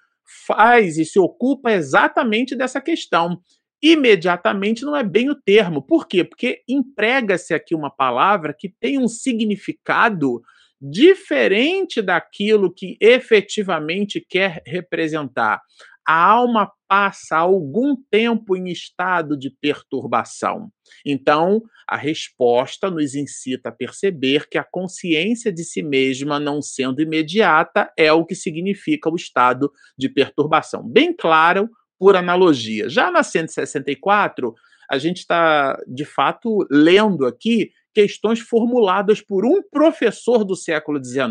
faz 0.46 0.98
e 0.98 1.04
se 1.04 1.18
ocupa 1.18 1.70
exatamente 1.70 2.56
dessa 2.56 2.80
questão 2.80 3.40
imediatamente 3.82 4.84
não 4.84 4.96
é 4.96 5.02
bem 5.02 5.28
o 5.28 5.34
termo. 5.34 5.82
Por 5.82 6.06
quê? 6.06 6.22
Porque 6.22 6.62
emprega-se 6.68 7.52
aqui 7.52 7.74
uma 7.74 7.90
palavra 7.90 8.54
que 8.56 8.68
tem 8.68 8.98
um 8.98 9.08
significado 9.08 10.40
diferente 10.80 12.02
daquilo 12.02 12.72
que 12.72 12.96
efetivamente 13.00 14.24
quer 14.28 14.62
representar. 14.66 15.60
A 16.06 16.30
alma 16.30 16.70
passa 16.88 17.36
algum 17.36 17.94
tempo 18.10 18.56
em 18.56 18.68
estado 18.68 19.38
de 19.38 19.50
perturbação. 19.60 20.68
Então, 21.06 21.62
a 21.88 21.96
resposta 21.96 22.90
nos 22.90 23.14
incita 23.14 23.68
a 23.68 23.72
perceber 23.72 24.48
que 24.48 24.58
a 24.58 24.64
consciência 24.64 25.52
de 25.52 25.62
si 25.62 25.80
mesma, 25.80 26.40
não 26.40 26.60
sendo 26.60 27.00
imediata, 27.00 27.92
é 27.96 28.12
o 28.12 28.26
que 28.26 28.34
significa 28.34 29.08
o 29.08 29.14
estado 29.14 29.70
de 29.96 30.08
perturbação. 30.08 30.82
Bem 30.86 31.14
claro 31.14 31.68
por 32.02 32.16
analogia. 32.16 32.88
Já 32.90 33.12
na 33.12 33.22
164, 33.22 34.52
a 34.90 34.98
gente 34.98 35.18
está, 35.18 35.80
de 35.86 36.04
fato, 36.04 36.66
lendo 36.68 37.24
aqui 37.24 37.70
questões 37.94 38.40
formuladas 38.40 39.20
por 39.20 39.46
um 39.46 39.62
professor 39.62 40.44
do 40.44 40.56
século 40.56 40.98
XIX. 41.02 41.30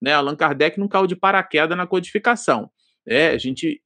Né? 0.00 0.14
Allan 0.14 0.34
Kardec 0.34 0.80
não 0.80 0.88
caiu 0.88 1.06
de 1.06 1.14
paraquedas 1.14 1.76
na 1.76 1.86
codificação. 1.86 2.70
É, 3.06 3.28
a 3.28 3.36
gente, 3.36 3.82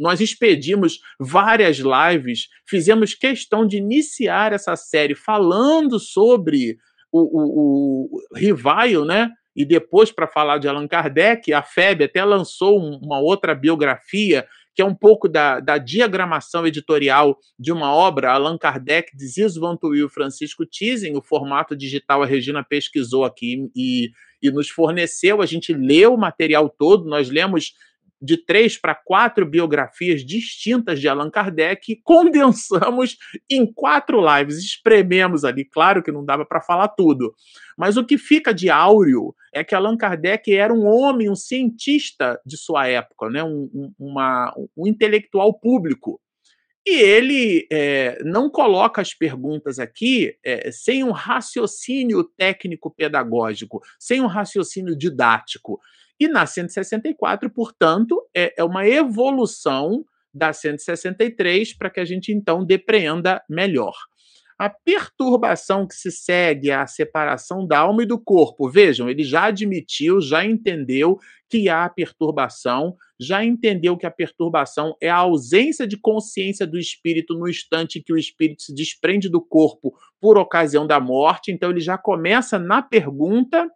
nós 0.00 0.20
expedimos 0.20 0.98
várias 1.20 1.78
lives, 1.78 2.48
fizemos 2.68 3.14
questão 3.14 3.64
de 3.64 3.76
iniciar 3.76 4.52
essa 4.52 4.74
série 4.74 5.14
falando 5.14 6.00
sobre 6.00 6.78
o, 7.12 7.20
o, 7.20 8.16
o 8.16 8.36
Rivaio, 8.36 9.04
né? 9.04 9.30
E 9.54 9.64
depois, 9.64 10.10
para 10.10 10.26
falar 10.26 10.58
de 10.58 10.66
Allan 10.66 10.88
Kardec, 10.88 11.52
a 11.52 11.62
FEB 11.62 12.04
até 12.04 12.24
lançou 12.24 12.76
uma 12.76 13.20
outra 13.20 13.54
biografia 13.54 14.46
que 14.74 14.82
é 14.82 14.84
um 14.84 14.94
pouco 14.94 15.28
da, 15.28 15.60
da 15.60 15.78
diagramação 15.78 16.66
editorial 16.66 17.38
de 17.58 17.72
uma 17.72 17.92
obra, 17.92 18.32
Allan 18.32 18.56
Kardec, 18.56 19.16
de 19.16 19.26
Zizo 19.26 19.60
e 19.94 20.08
Francisco 20.08 20.64
Tizing, 20.64 21.16
o 21.16 21.22
formato 21.22 21.76
digital 21.76 22.22
a 22.22 22.26
Regina 22.26 22.64
pesquisou 22.64 23.24
aqui 23.24 23.70
e, 23.74 24.10
e 24.42 24.50
nos 24.50 24.68
forneceu, 24.68 25.42
a 25.42 25.46
gente 25.46 25.72
leu 25.72 26.14
o 26.14 26.18
material 26.18 26.68
todo, 26.68 27.08
nós 27.08 27.30
lemos 27.30 27.72
de 28.20 28.36
três 28.36 28.76
para 28.76 28.94
quatro 28.94 29.46
biografias 29.46 30.24
distintas 30.24 31.00
de 31.00 31.08
Allan 31.08 31.30
Kardec, 31.30 31.96
condensamos 32.04 33.16
em 33.48 33.64
quatro 33.64 34.20
lives, 34.20 34.58
esprememos 34.58 35.44
ali. 35.44 35.64
Claro 35.64 36.02
que 36.02 36.12
não 36.12 36.24
dava 36.24 36.44
para 36.44 36.60
falar 36.60 36.88
tudo, 36.88 37.34
mas 37.76 37.96
o 37.96 38.04
que 38.04 38.18
fica 38.18 38.52
de 38.52 38.68
áureo 38.68 39.34
é 39.52 39.64
que 39.64 39.74
Allan 39.74 39.96
Kardec 39.96 40.54
era 40.54 40.72
um 40.72 40.86
homem, 40.86 41.30
um 41.30 41.36
cientista 41.36 42.40
de 42.44 42.56
sua 42.56 42.86
época, 42.86 43.30
né? 43.30 43.42
um, 43.42 43.70
um, 43.72 43.92
uma, 43.98 44.54
um 44.76 44.86
intelectual 44.86 45.52
público. 45.54 46.20
E 46.86 46.98
ele 46.98 47.66
é, 47.70 48.18
não 48.24 48.48
coloca 48.48 49.02
as 49.02 49.12
perguntas 49.12 49.78
aqui 49.78 50.34
é, 50.42 50.70
sem 50.72 51.04
um 51.04 51.10
raciocínio 51.10 52.24
técnico-pedagógico, 52.24 53.82
sem 53.98 54.20
um 54.20 54.26
raciocínio 54.26 54.96
didático. 54.96 55.78
E 56.20 56.28
na 56.28 56.44
164, 56.44 57.48
portanto, 57.48 58.22
é, 58.36 58.52
é 58.58 58.62
uma 58.62 58.86
evolução 58.86 60.04
da 60.32 60.52
163 60.52 61.72
para 61.72 61.88
que 61.88 61.98
a 61.98 62.04
gente 62.04 62.30
então 62.30 62.62
depreenda 62.62 63.42
melhor. 63.48 63.94
A 64.58 64.68
perturbação 64.68 65.86
que 65.86 65.94
se 65.94 66.10
segue 66.12 66.70
à 66.70 66.86
separação 66.86 67.66
da 67.66 67.78
alma 67.78 68.02
e 68.02 68.06
do 68.06 68.18
corpo, 68.18 68.68
vejam, 68.68 69.08
ele 69.08 69.24
já 69.24 69.44
admitiu, 69.44 70.20
já 70.20 70.44
entendeu 70.44 71.18
que 71.48 71.70
há 71.70 71.88
perturbação, 71.88 72.94
já 73.18 73.42
entendeu 73.42 73.96
que 73.96 74.04
a 74.04 74.10
perturbação 74.10 74.94
é 75.00 75.08
a 75.08 75.16
ausência 75.16 75.86
de 75.86 75.96
consciência 75.96 76.66
do 76.66 76.78
espírito 76.78 77.34
no 77.34 77.48
instante 77.48 78.02
que 78.02 78.12
o 78.12 78.18
espírito 78.18 78.62
se 78.64 78.74
desprende 78.74 79.30
do 79.30 79.40
corpo 79.40 79.94
por 80.20 80.36
ocasião 80.36 80.86
da 80.86 81.00
morte. 81.00 81.50
Então, 81.50 81.70
ele 81.70 81.80
já 81.80 81.96
começa 81.96 82.58
na 82.58 82.82
pergunta 82.82 83.66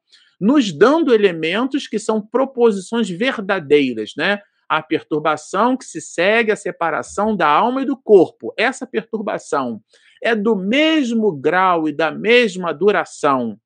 nos 0.40 0.72
dando 0.72 1.14
elementos 1.14 1.86
que 1.86 1.98
são 1.98 2.20
proposições 2.20 3.08
verdadeiras, 3.08 4.12
né? 4.16 4.40
A 4.68 4.82
perturbação 4.82 5.76
que 5.76 5.84
se 5.84 6.00
segue 6.00 6.50
à 6.50 6.56
separação 6.56 7.36
da 7.36 7.48
alma 7.48 7.82
e 7.82 7.86
do 7.86 7.96
corpo. 7.96 8.52
Essa 8.56 8.86
perturbação 8.86 9.80
é 10.22 10.34
do 10.34 10.56
mesmo 10.56 11.32
grau 11.32 11.88
e 11.88 11.92
da 11.92 12.10
mesma 12.10 12.72
duração 12.72 13.58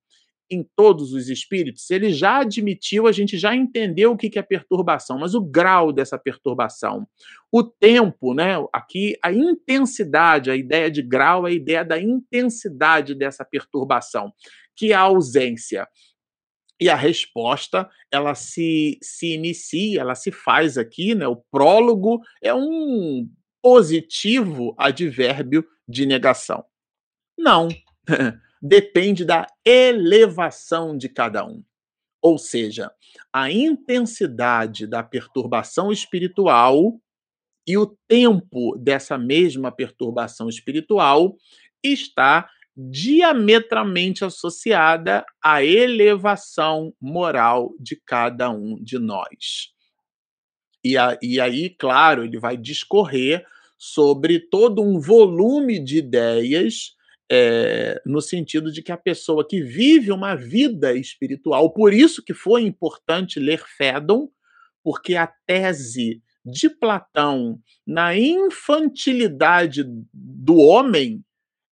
em 0.50 0.66
todos 0.74 1.12
os 1.12 1.28
espíritos, 1.28 1.90
ele 1.90 2.10
já 2.10 2.38
admitiu, 2.38 3.06
a 3.06 3.12
gente 3.12 3.36
já 3.36 3.54
entendeu 3.54 4.12
o 4.12 4.16
que 4.16 4.38
é 4.38 4.42
perturbação, 4.42 5.18
mas 5.18 5.34
o 5.34 5.40
grau 5.40 5.92
dessa 5.92 6.18
perturbação, 6.18 7.06
o 7.52 7.62
tempo, 7.62 8.34
né? 8.34 8.54
Aqui 8.72 9.14
a 9.22 9.32
intensidade, 9.32 10.50
a 10.50 10.56
ideia 10.56 10.90
de 10.90 11.02
grau 11.02 11.46
é 11.46 11.50
a 11.50 11.54
ideia 11.54 11.84
da 11.84 12.00
intensidade 12.00 13.14
dessa 13.14 13.44
perturbação, 13.44 14.32
que 14.74 14.92
é 14.92 14.94
a 14.94 15.00
ausência. 15.00 15.86
E 16.80 16.88
a 16.88 16.94
resposta, 16.94 17.88
ela 18.10 18.34
se, 18.34 18.98
se 19.02 19.34
inicia, 19.34 20.00
ela 20.00 20.14
se 20.14 20.30
faz 20.30 20.78
aqui, 20.78 21.14
né? 21.14 21.26
O 21.26 21.36
prólogo 21.50 22.20
é 22.42 22.54
um 22.54 23.28
positivo 23.60 24.74
advérbio 24.78 25.66
de 25.88 26.06
negação. 26.06 26.64
Não. 27.36 27.68
Depende 28.62 29.24
da 29.24 29.46
elevação 29.64 30.96
de 30.96 31.08
cada 31.08 31.44
um. 31.44 31.62
Ou 32.20 32.36
seja, 32.36 32.90
a 33.32 33.50
intensidade 33.50 34.86
da 34.86 35.02
perturbação 35.02 35.92
espiritual 35.92 37.00
e 37.66 37.76
o 37.76 37.86
tempo 38.08 38.76
dessa 38.76 39.16
mesma 39.16 39.70
perturbação 39.70 40.48
espiritual 40.48 41.36
está 41.82 42.48
diametralmente 42.80 44.24
associada 44.24 45.26
à 45.42 45.64
elevação 45.64 46.94
moral 47.00 47.74
de 47.80 48.00
cada 48.06 48.50
um 48.50 48.76
de 48.80 49.00
nós. 49.00 49.72
E, 50.84 50.96
a, 50.96 51.18
e 51.20 51.40
aí, 51.40 51.70
claro, 51.70 52.24
ele 52.24 52.38
vai 52.38 52.56
discorrer 52.56 53.44
sobre 53.76 54.38
todo 54.38 54.80
um 54.80 55.00
volume 55.00 55.82
de 55.82 55.98
ideias 55.98 56.94
é, 57.30 58.00
no 58.06 58.20
sentido 58.20 58.70
de 58.70 58.80
que 58.80 58.92
a 58.92 58.96
pessoa 58.96 59.46
que 59.46 59.60
vive 59.60 60.12
uma 60.12 60.36
vida 60.36 60.94
espiritual, 60.94 61.72
por 61.72 61.92
isso 61.92 62.24
que 62.24 62.32
foi 62.32 62.62
importante 62.62 63.40
ler 63.40 63.62
Fédon, 63.76 64.28
porque 64.84 65.16
a 65.16 65.26
tese 65.26 66.22
de 66.44 66.70
Platão 66.70 67.58
na 67.84 68.16
infantilidade 68.16 69.84
do 70.14 70.56
homem 70.56 71.24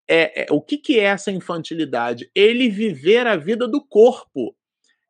é, 0.09 0.43
é, 0.43 0.47
o 0.51 0.61
que, 0.61 0.79
que 0.79 0.99
é 0.99 1.05
essa 1.05 1.31
infantilidade? 1.31 2.31
Ele 2.35 2.69
viver 2.69 3.27
a 3.27 3.37
vida 3.37 3.67
do 3.67 3.85
corpo. 3.85 4.55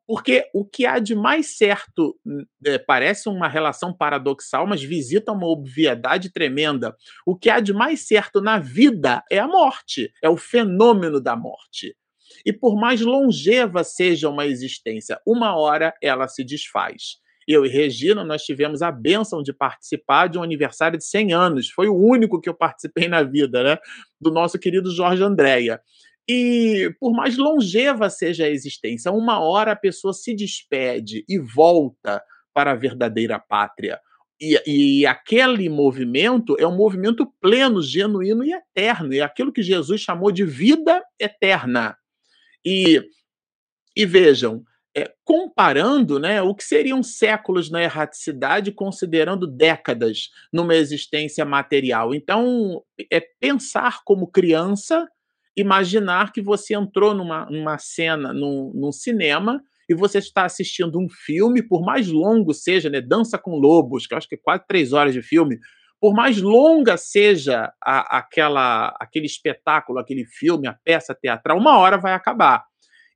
Porque 0.08 0.48
o 0.54 0.64
que 0.64 0.86
há 0.86 1.00
de 1.00 1.16
mais 1.16 1.58
certo, 1.58 2.16
é, 2.64 2.78
parece 2.78 3.28
uma 3.28 3.48
relação 3.48 3.92
paradoxal, 3.92 4.64
mas 4.64 4.80
visita 4.80 5.32
uma 5.32 5.48
obviedade 5.48 6.30
tremenda. 6.30 6.96
O 7.26 7.36
que 7.36 7.50
há 7.50 7.58
de 7.58 7.72
mais 7.72 8.06
certo 8.06 8.40
na 8.40 8.58
vida 8.60 9.24
é 9.30 9.38
a 9.38 9.48
morte, 9.48 10.12
é 10.22 10.28
o 10.28 10.36
fenômeno 10.36 11.20
da 11.20 11.34
morte. 11.34 11.96
E 12.44 12.52
por 12.52 12.76
mais 12.76 13.00
longeva 13.00 13.82
seja 13.82 14.28
uma 14.28 14.46
existência, 14.46 15.20
uma 15.26 15.56
hora 15.56 15.92
ela 16.00 16.28
se 16.28 16.44
desfaz 16.44 17.18
eu 17.46 17.64
e 17.64 17.68
Regina, 17.68 18.24
nós 18.24 18.42
tivemos 18.42 18.82
a 18.82 18.90
bênção 18.90 19.42
de 19.42 19.52
participar 19.52 20.28
de 20.28 20.38
um 20.38 20.42
aniversário 20.42 20.98
de 20.98 21.04
100 21.04 21.32
anos. 21.32 21.70
Foi 21.70 21.88
o 21.88 21.96
único 21.96 22.40
que 22.40 22.48
eu 22.48 22.54
participei 22.54 23.08
na 23.08 23.22
vida, 23.22 23.62
né? 23.62 23.78
Do 24.20 24.30
nosso 24.30 24.58
querido 24.58 24.90
Jorge 24.90 25.22
Andréia. 25.22 25.80
E 26.28 26.92
por 26.98 27.12
mais 27.12 27.36
longeva 27.36 28.10
seja 28.10 28.44
a 28.44 28.50
existência, 28.50 29.12
uma 29.12 29.38
hora 29.38 29.72
a 29.72 29.76
pessoa 29.76 30.12
se 30.12 30.34
despede 30.34 31.24
e 31.28 31.38
volta 31.38 32.20
para 32.52 32.72
a 32.72 32.74
verdadeira 32.74 33.38
pátria. 33.38 34.00
E, 34.40 34.60
e, 34.66 35.06
aquele 35.06 35.66
movimento 35.68 36.56
é 36.58 36.66
um 36.66 36.76
movimento 36.76 37.26
pleno, 37.40 37.82
genuíno 37.82 38.44
e 38.44 38.52
eterno. 38.52 39.14
É 39.14 39.20
aquilo 39.20 39.52
que 39.52 39.62
Jesus 39.62 40.00
chamou 40.00 40.30
de 40.30 40.44
vida 40.44 41.02
eterna. 41.18 41.96
E, 42.64 43.02
e 43.96 44.04
vejam, 44.04 44.62
é, 44.96 45.12
comparando 45.22 46.18
né, 46.18 46.40
o 46.40 46.54
que 46.54 46.64
seriam 46.64 47.02
séculos 47.02 47.70
na 47.70 47.82
erraticidade, 47.82 48.72
considerando 48.72 49.46
décadas 49.46 50.30
numa 50.50 50.74
existência 50.74 51.44
material. 51.44 52.14
Então, 52.14 52.82
é 53.12 53.20
pensar 53.20 54.00
como 54.04 54.26
criança 54.26 55.06
imaginar 55.54 56.32
que 56.32 56.40
você 56.40 56.74
entrou 56.74 57.14
numa, 57.14 57.44
numa 57.46 57.76
cena, 57.76 58.32
num, 58.32 58.72
num 58.74 58.92
cinema, 58.92 59.62
e 59.88 59.94
você 59.94 60.18
está 60.18 60.44
assistindo 60.44 60.98
um 60.98 61.08
filme, 61.08 61.62
por 61.62 61.84
mais 61.84 62.08
longo 62.08 62.54
seja, 62.54 62.88
né, 62.88 63.00
Dança 63.00 63.38
com 63.38 63.56
Lobos, 63.56 64.06
que 64.06 64.14
eu 64.14 64.18
acho 64.18 64.28
que 64.28 64.34
é 64.34 64.40
quase 64.42 64.64
três 64.66 64.94
horas 64.94 65.12
de 65.12 65.22
filme, 65.22 65.58
por 66.00 66.14
mais 66.14 66.40
longa 66.40 66.96
seja 66.96 67.72
a, 67.82 68.18
aquela, 68.18 68.94
aquele 68.98 69.26
espetáculo, 69.26 69.98
aquele 69.98 70.24
filme, 70.24 70.66
a 70.66 70.76
peça 70.84 71.14
teatral, 71.14 71.58
uma 71.58 71.78
hora 71.78 71.98
vai 71.98 72.12
acabar. 72.12 72.64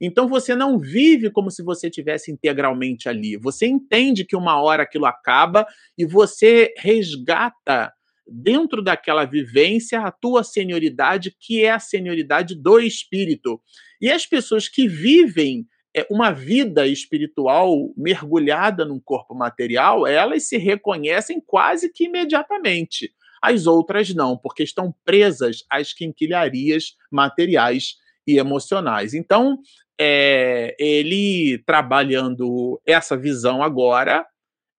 Então 0.00 0.28
você 0.28 0.54
não 0.54 0.78
vive 0.78 1.30
como 1.30 1.50
se 1.50 1.62
você 1.62 1.90
tivesse 1.90 2.32
integralmente 2.32 3.08
ali. 3.08 3.36
Você 3.36 3.66
entende 3.66 4.24
que 4.24 4.34
uma 4.34 4.60
hora 4.60 4.84
aquilo 4.84 5.06
acaba 5.06 5.66
e 5.98 6.06
você 6.06 6.72
resgata 6.78 7.92
dentro 8.26 8.80
daquela 8.80 9.24
vivência 9.24 10.00
a 10.00 10.10
tua 10.10 10.44
senioridade, 10.44 11.34
que 11.38 11.64
é 11.64 11.72
a 11.72 11.78
senioridade 11.78 12.54
do 12.54 12.78
espírito. 12.78 13.60
E 14.00 14.10
as 14.10 14.24
pessoas 14.24 14.68
que 14.68 14.86
vivem 14.86 15.66
é, 15.94 16.06
uma 16.08 16.30
vida 16.30 16.86
espiritual 16.86 17.92
mergulhada 17.96 18.84
num 18.84 19.00
corpo 19.00 19.34
material, 19.34 20.06
elas 20.06 20.44
se 20.44 20.56
reconhecem 20.56 21.42
quase 21.44 21.92
que 21.92 22.04
imediatamente. 22.04 23.12
As 23.42 23.66
outras 23.66 24.14
não, 24.14 24.36
porque 24.36 24.62
estão 24.62 24.94
presas 25.04 25.64
às 25.68 25.92
quinquilharias 25.92 26.94
materiais 27.10 27.96
e 28.34 28.38
emocionais. 28.38 29.14
Então, 29.14 29.58
é, 30.00 30.74
ele 30.78 31.62
trabalhando 31.66 32.80
essa 32.86 33.16
visão 33.16 33.62
agora, 33.62 34.26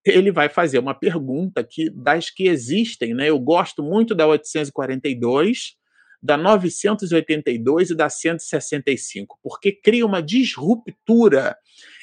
ele 0.04 0.32
vai 0.32 0.48
fazer 0.48 0.78
uma 0.78 0.94
pergunta 0.94 1.62
que 1.62 1.88
das 1.90 2.28
que 2.28 2.48
existem, 2.48 3.14
né? 3.14 3.30
Eu 3.30 3.38
gosto 3.38 3.82
muito 3.82 4.14
da 4.14 4.26
842, 4.26 5.76
da 6.20 6.36
982 6.36 7.90
e 7.90 7.94
da 7.94 8.08
165, 8.08 9.38
porque 9.42 9.72
cria 9.72 10.04
uma 10.04 10.22
disruptura 10.22 11.56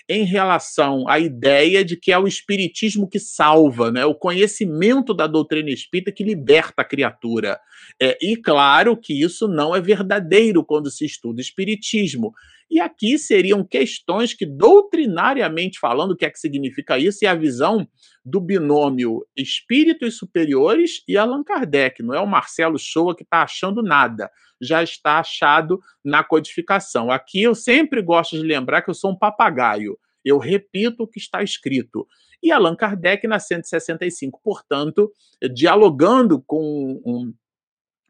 em 0.10 0.24
relação 0.24 1.08
à 1.08 1.20
ideia 1.20 1.86
de 1.86 1.96
que 1.96 2.12
é 2.12 2.18
o 2.18 2.28
espiritismo 2.28 3.08
que 3.08 3.20
salva, 3.20 3.92
né? 3.92 4.04
o 4.06 4.16
conhecimento 4.16 5.14
da 5.14 5.28
doutrina 5.28 5.70
espírita 5.70 6.12
que 6.12 6.24
liberta 6.24 6.82
a 6.82 6.84
criatura. 6.84 7.60
É, 8.02 8.18
e 8.20 8.36
claro 8.36 8.98
que 8.98 9.14
isso 9.14 9.48
não 9.48 9.76
é 9.76 9.80
verdadeiro 9.80 10.66
quando 10.66 10.90
se 10.90 11.06
estuda 11.06 11.40
espiritismo. 11.40 12.34
E 12.70 12.80
aqui 12.80 13.18
seriam 13.18 13.64
questões 13.64 14.34
que, 14.34 14.46
doutrinariamente 14.46 15.80
falando, 15.80 16.12
o 16.12 16.16
que 16.16 16.26
é 16.26 16.30
que 16.30 16.38
significa 16.38 17.00
isso, 17.00 17.20
e 17.24 17.28
a 17.28 17.34
visão 17.34 17.88
do 18.24 18.40
binômio 18.40 19.26
espíritos 19.36 20.18
superiores 20.18 21.02
e 21.08 21.18
Allan 21.18 21.44
Kardec. 21.44 22.04
Não 22.04 22.14
é 22.14 22.20
o 22.20 22.28
Marcelo 22.28 22.78
Shoa 22.78 23.16
que 23.16 23.24
está 23.24 23.42
achando 23.42 23.82
nada, 23.82 24.30
já 24.62 24.84
está 24.84 25.20
achado 25.20 25.80
na 26.06 26.24
codificação. 26.24 27.10
Aqui 27.10 27.42
eu 27.42 27.56
sempre 27.56 28.02
gosto 28.02 28.38
de 28.38 28.44
lembrar 28.44 28.84
que 28.84 28.90
eu 28.90 28.94
sou 28.94 29.12
um 29.12 29.18
papagaio. 29.18 29.98
Eu 30.24 30.38
repito 30.38 31.04
o 31.04 31.08
que 31.08 31.20
está 31.20 31.42
escrito. 31.42 32.06
E 32.42 32.52
Allan 32.52 32.76
Kardec 32.76 33.28
na 33.28 33.40
165, 33.40 34.40
portanto, 34.44 35.12
dialogando 35.54 36.42
com, 36.46 37.02
um, 37.06 37.34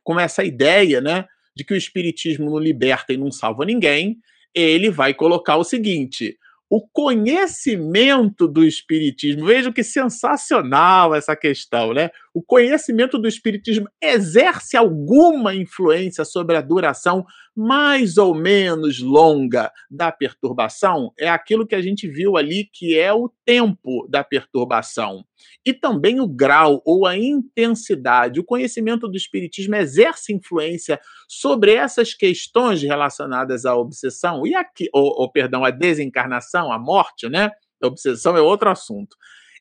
com 0.04 0.20
essa 0.20 0.44
ideia, 0.44 1.00
né, 1.00 1.26
de 1.56 1.64
que 1.64 1.74
o 1.74 1.78
espiritismo 1.78 2.50
não 2.50 2.60
liberta 2.60 3.14
e 3.14 3.18
não 3.18 3.32
salva 3.32 3.66
ninguém, 3.66 4.20
ele 4.54 4.90
vai 4.90 5.14
colocar 5.14 5.58
o 5.58 5.64
seguinte: 5.64 6.38
o 6.70 6.82
conhecimento 6.82 8.48
do 8.48 8.64
Espiritismo. 8.64 9.46
Vejam 9.46 9.74
que 9.74 9.84
sensacional 9.84 11.16
essa 11.16 11.36
questão, 11.36 11.94
né? 11.94 12.12
O 12.40 12.44
conhecimento 12.44 13.18
do 13.18 13.28
Espiritismo 13.28 13.90
exerce 14.02 14.78
alguma 14.78 15.54
influência 15.54 16.24
sobre 16.24 16.56
a 16.56 16.62
duração 16.62 17.26
mais 17.54 18.18
ou 18.18 18.34
menos 18.34 19.02
longa 19.02 19.70
da 19.92 20.10
perturbação? 20.10 21.12
É 21.20 21.28
aquilo 21.28 21.68
que 21.68 21.76
a 21.76 21.82
gente 21.82 22.08
viu 22.08 22.38
ali, 22.38 22.70
que 22.72 22.98
é 22.98 23.12
o 23.12 23.30
tempo 23.46 24.08
da 24.10 24.24
perturbação. 24.24 25.26
E 25.66 25.74
também 25.74 26.22
o 26.22 26.28
grau 26.30 26.82
ou 26.86 27.06
a 27.06 27.18
intensidade. 27.18 28.40
O 28.40 28.46
conhecimento 28.46 29.06
do 29.06 29.18
Espiritismo 29.18 29.76
exerce 29.76 30.32
influência 30.32 30.98
sobre 31.28 31.74
essas 31.74 32.14
questões 32.14 32.82
relacionadas 32.82 33.66
à 33.66 33.76
obsessão 33.76 34.48
e 34.48 34.56
aqui, 34.56 34.88
ou, 34.94 35.14
ou 35.20 35.30
perdão, 35.30 35.66
a 35.66 35.72
desencarnação, 35.72 36.72
a 36.72 36.80
morte, 36.80 37.28
né? 37.28 37.52
A 37.84 37.88
obsessão 37.88 38.38
é 38.38 38.42
outro 38.42 38.70
assunto. 38.70 39.18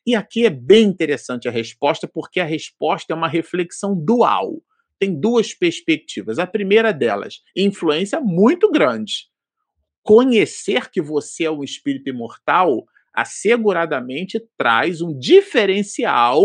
E 0.09 0.15
aqui 0.15 0.43
é 0.43 0.49
bem 0.49 0.85
interessante 0.85 1.47
a 1.47 1.51
resposta, 1.51 2.07
porque 2.07 2.39
a 2.39 2.43
resposta 2.43 3.13
é 3.13 3.15
uma 3.15 3.27
reflexão 3.27 3.93
dual. 3.95 4.59
Tem 4.97 5.13
duas 5.13 5.53
perspectivas. 5.53 6.39
A 6.39 6.47
primeira 6.47 6.91
delas, 6.91 7.43
influência 7.55 8.19
muito 8.19 8.71
grande. 8.71 9.27
Conhecer 10.01 10.89
que 10.89 10.99
você 10.99 11.43
é 11.43 11.51
um 11.51 11.63
espírito 11.63 12.09
imortal 12.09 12.87
asseguradamente 13.13 14.43
traz 14.57 14.99
um 14.99 15.15
diferencial 15.15 16.43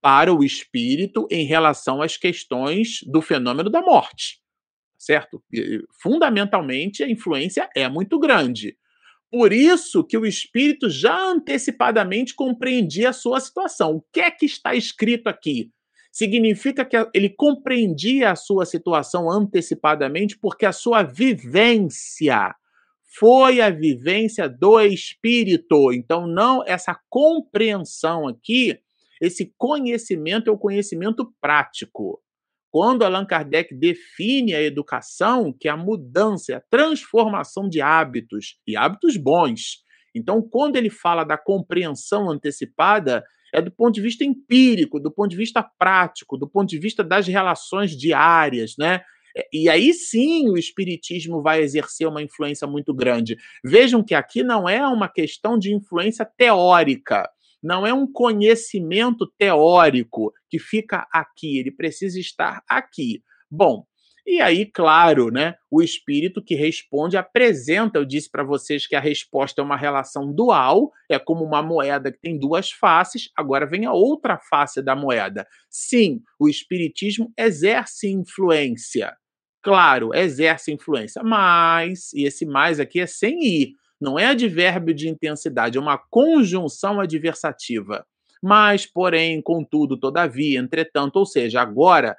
para 0.00 0.32
o 0.32 0.44
espírito 0.44 1.26
em 1.32 1.44
relação 1.44 2.00
às 2.00 2.16
questões 2.16 3.00
do 3.08 3.20
fenômeno 3.20 3.70
da 3.70 3.82
morte. 3.82 4.40
Certo? 4.96 5.42
Fundamentalmente, 6.00 7.02
a 7.02 7.10
influência 7.10 7.68
é 7.74 7.88
muito 7.88 8.20
grande. 8.20 8.78
Por 9.30 9.52
isso 9.52 10.04
que 10.04 10.16
o 10.16 10.24
espírito 10.24 10.88
já 10.88 11.30
antecipadamente 11.30 12.34
compreendia 12.34 13.10
a 13.10 13.12
sua 13.12 13.40
situação. 13.40 13.96
O 13.96 14.04
que 14.12 14.20
é 14.20 14.30
que 14.30 14.46
está 14.46 14.74
escrito 14.74 15.28
aqui? 15.28 15.70
Significa 16.10 16.84
que 16.84 16.96
ele 17.14 17.28
compreendia 17.28 18.32
a 18.32 18.36
sua 18.36 18.64
situação 18.64 19.30
antecipadamente 19.30 20.38
porque 20.38 20.64
a 20.64 20.72
sua 20.72 21.02
vivência 21.02 22.54
foi 23.18 23.60
a 23.60 23.70
vivência 23.70 24.48
do 24.48 24.80
espírito. 24.80 25.92
Então, 25.92 26.26
não 26.26 26.62
essa 26.66 26.98
compreensão 27.10 28.28
aqui, 28.28 28.78
esse 29.20 29.52
conhecimento 29.58 30.48
é 30.48 30.52
o 30.52 30.58
conhecimento 30.58 31.32
prático. 31.40 32.20
Quando 32.70 33.02
Allan 33.02 33.24
Kardec 33.24 33.74
define 33.74 34.54
a 34.54 34.62
educação, 34.62 35.52
que 35.58 35.68
é 35.68 35.70
a 35.70 35.76
mudança, 35.76 36.56
a 36.56 36.62
transformação 36.70 37.68
de 37.68 37.80
hábitos, 37.80 38.58
e 38.66 38.76
hábitos 38.76 39.16
bons. 39.16 39.82
Então, 40.14 40.42
quando 40.42 40.76
ele 40.76 40.90
fala 40.90 41.24
da 41.24 41.38
compreensão 41.38 42.30
antecipada, 42.30 43.24
é 43.52 43.62
do 43.62 43.70
ponto 43.70 43.94
de 43.94 44.02
vista 44.02 44.24
empírico, 44.24 45.00
do 45.00 45.10
ponto 45.10 45.30
de 45.30 45.36
vista 45.36 45.62
prático, 45.78 46.36
do 46.36 46.48
ponto 46.48 46.68
de 46.68 46.78
vista 46.78 47.02
das 47.02 47.26
relações 47.26 47.96
diárias, 47.96 48.74
né? 48.78 49.00
E 49.52 49.68
aí 49.68 49.92
sim 49.92 50.48
o 50.48 50.56
espiritismo 50.56 51.40
vai 51.42 51.60
exercer 51.60 52.08
uma 52.08 52.22
influência 52.22 52.66
muito 52.66 52.92
grande. 52.92 53.36
Vejam 53.64 54.02
que 54.02 54.14
aqui 54.14 54.42
não 54.42 54.68
é 54.68 54.86
uma 54.86 55.08
questão 55.08 55.58
de 55.58 55.72
influência 55.72 56.24
teórica 56.36 57.28
não 57.62 57.86
é 57.86 57.92
um 57.92 58.10
conhecimento 58.10 59.30
teórico 59.38 60.32
que 60.48 60.58
fica 60.58 61.06
aqui, 61.12 61.58
ele 61.58 61.70
precisa 61.70 62.18
estar 62.18 62.62
aqui. 62.68 63.22
Bom, 63.50 63.84
e 64.30 64.42
aí, 64.42 64.66
claro, 64.66 65.30
né, 65.30 65.54
o 65.70 65.80
espírito 65.82 66.44
que 66.44 66.54
responde 66.54 67.16
apresenta, 67.16 67.98
eu 67.98 68.04
disse 68.04 68.30
para 68.30 68.44
vocês 68.44 68.86
que 68.86 68.94
a 68.94 69.00
resposta 69.00 69.62
é 69.62 69.64
uma 69.64 69.74
relação 69.74 70.30
dual, 70.30 70.92
é 71.10 71.18
como 71.18 71.42
uma 71.42 71.62
moeda 71.62 72.12
que 72.12 72.20
tem 72.20 72.38
duas 72.38 72.70
faces, 72.70 73.30
agora 73.34 73.64
vem 73.64 73.86
a 73.86 73.92
outra 73.94 74.38
face 74.38 74.82
da 74.82 74.94
moeda. 74.94 75.46
Sim, 75.70 76.20
o 76.38 76.46
espiritismo 76.46 77.32
exerce 77.38 78.10
influência. 78.12 79.16
Claro, 79.62 80.14
exerce 80.14 80.70
influência, 80.72 81.22
mas, 81.22 82.12
e 82.12 82.26
esse 82.26 82.44
mais 82.44 82.78
aqui 82.78 83.00
é 83.00 83.06
sem 83.06 83.42
ir, 83.42 83.72
não 84.00 84.18
é 84.18 84.26
advérbio 84.26 84.94
de 84.94 85.08
intensidade, 85.08 85.78
é 85.78 85.80
uma 85.80 85.98
conjunção 85.98 87.00
adversativa. 87.00 88.06
Mas, 88.42 88.86
porém, 88.86 89.42
contudo, 89.42 89.98
todavia, 89.98 90.58
entretanto, 90.58 91.16
ou 91.16 91.26
seja, 91.26 91.60
agora 91.60 92.16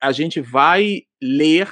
a 0.00 0.10
gente 0.10 0.40
vai 0.40 1.02
ler 1.22 1.68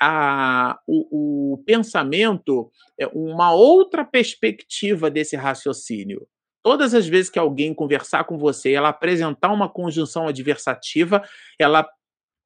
a, 0.00 0.80
o, 0.86 1.52
o 1.52 1.58
pensamento, 1.64 2.70
é, 2.98 3.06
uma 3.08 3.52
outra 3.52 4.04
perspectiva 4.04 5.10
desse 5.10 5.36
raciocínio. 5.36 6.26
Todas 6.62 6.94
as 6.94 7.06
vezes 7.06 7.30
que 7.30 7.38
alguém 7.38 7.74
conversar 7.74 8.24
com 8.24 8.38
você, 8.38 8.72
ela 8.72 8.88
apresentar 8.88 9.52
uma 9.52 9.68
conjunção 9.68 10.26
adversativa, 10.26 11.22
ela 11.58 11.86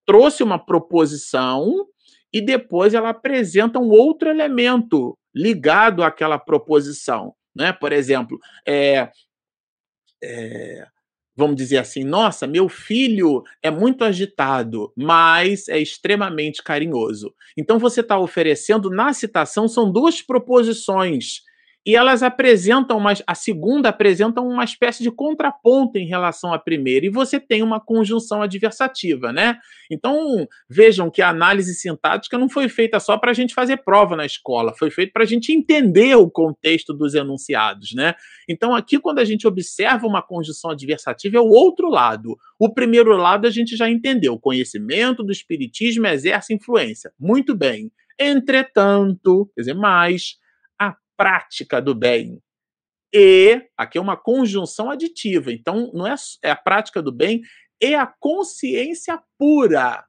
trouxe 0.05 0.43
uma 0.43 0.59
proposição 0.59 1.87
e 2.35 2.41
depois 2.41 2.95
ela 2.95 3.11
apresenta 3.11 3.79
um 3.79 3.89
outro 3.89 4.29
elemento 4.29 5.17
ligado 5.33 6.03
àquela 6.03 6.37
proposição. 6.37 7.33
Né? 7.55 7.73
Por 7.73 7.93
exemplo, 7.93 8.41
é, 8.67 9.09
é, 10.21 10.85
vamos 11.37 11.55
dizer 11.55 11.79
assim, 11.79 12.03
nossa, 12.03 12.45
meu 12.45 12.69
filho 12.69 13.45
é 13.63 13.71
muito 13.71 14.03
agitado, 14.03 14.93
mas 14.97 15.69
é 15.69 15.79
extremamente 15.79 16.61
carinhoso. 16.61 17.33
Então 17.57 17.79
você 17.79 18.01
está 18.01 18.19
oferecendo 18.19 18.91
na 18.91 19.13
citação 19.13 19.69
são 19.69 19.93
duas 19.93 20.21
proposições 20.21 21.43
e 21.87 21.95
elas 21.95 22.23
apresentam, 22.23 22.97
uma, 22.97 23.13
a 23.27 23.35
segunda 23.35 23.91
apresenta 23.91 24.41
uma 24.41 24.65
espécie 24.65 25.03
de 25.03 25.11
contraponto 25.11 25.99
em 25.99 26.07
relação 26.07 26.53
à 26.53 26.59
primeira, 26.59 27.05
e 27.05 27.11
você 27.11 27.39
tem 27.39 27.63
uma 27.63 27.79
conjunção 27.79 28.41
adversativa, 28.41 29.33
né? 29.33 29.59
Então, 29.91 30.49
vejam 30.69 31.11
que 31.11 31.21
a 31.21 31.29
análise 31.29 31.75
sintática 31.75 32.39
não 32.39 32.49
foi 32.49 32.69
feita 32.69 32.99
só 32.99 33.19
para 33.19 33.31
a 33.31 33.35
gente 33.35 33.53
fazer 33.53 33.79
prova 33.79 34.17
na 34.17 34.25
escola, 34.25 34.75
foi 34.79 34.91
feita 34.91 35.13
para 35.13 35.25
a 35.25 35.27
gente 35.27 35.53
entender 35.53 36.15
o 36.17 36.31
contexto 36.31 36.95
dos 36.95 37.15
enunciados, 37.15 37.93
né? 37.95 38.15
Então, 38.49 38.75
aqui, 38.75 38.99
quando 38.99 39.19
a 39.19 39.25
gente 39.25 39.47
observa 39.47 40.07
uma 40.07 40.23
conjunção 40.23 40.71
adversativa, 40.71 41.37
é 41.37 41.41
o 41.41 41.51
outro 41.51 41.89
lado. 41.89 42.37
O 42.59 42.73
primeiro 42.73 43.15
lado 43.17 43.47
a 43.47 43.51
gente 43.51 43.77
já 43.77 43.91
entendeu, 43.91 44.35
o 44.35 44.41
conhecimento 44.41 45.23
do 45.23 45.33
espiritismo 45.33 46.07
exerce 46.07 46.55
influência. 46.55 47.13
Muito 47.21 47.55
bem. 47.55 47.91
Entretanto, 48.19 49.51
quer 49.55 49.63
dizer, 49.63 49.75
mais, 49.75 50.37
prática 51.17 51.81
do 51.81 51.95
bem. 51.95 52.41
E 53.13 53.63
aqui 53.77 53.97
é 53.97 54.01
uma 54.01 54.17
conjunção 54.17 54.91
aditiva. 54.91 55.53
Então, 55.53 55.91
não 55.95 56.07
é, 56.07 56.15
é 56.43 56.51
a 56.51 56.57
prática 56.57 57.01
do 57.01 57.13
bem 57.13 57.43
e 57.81 57.95
a 57.95 58.07
consciência 58.07 59.21
pura. 59.39 60.05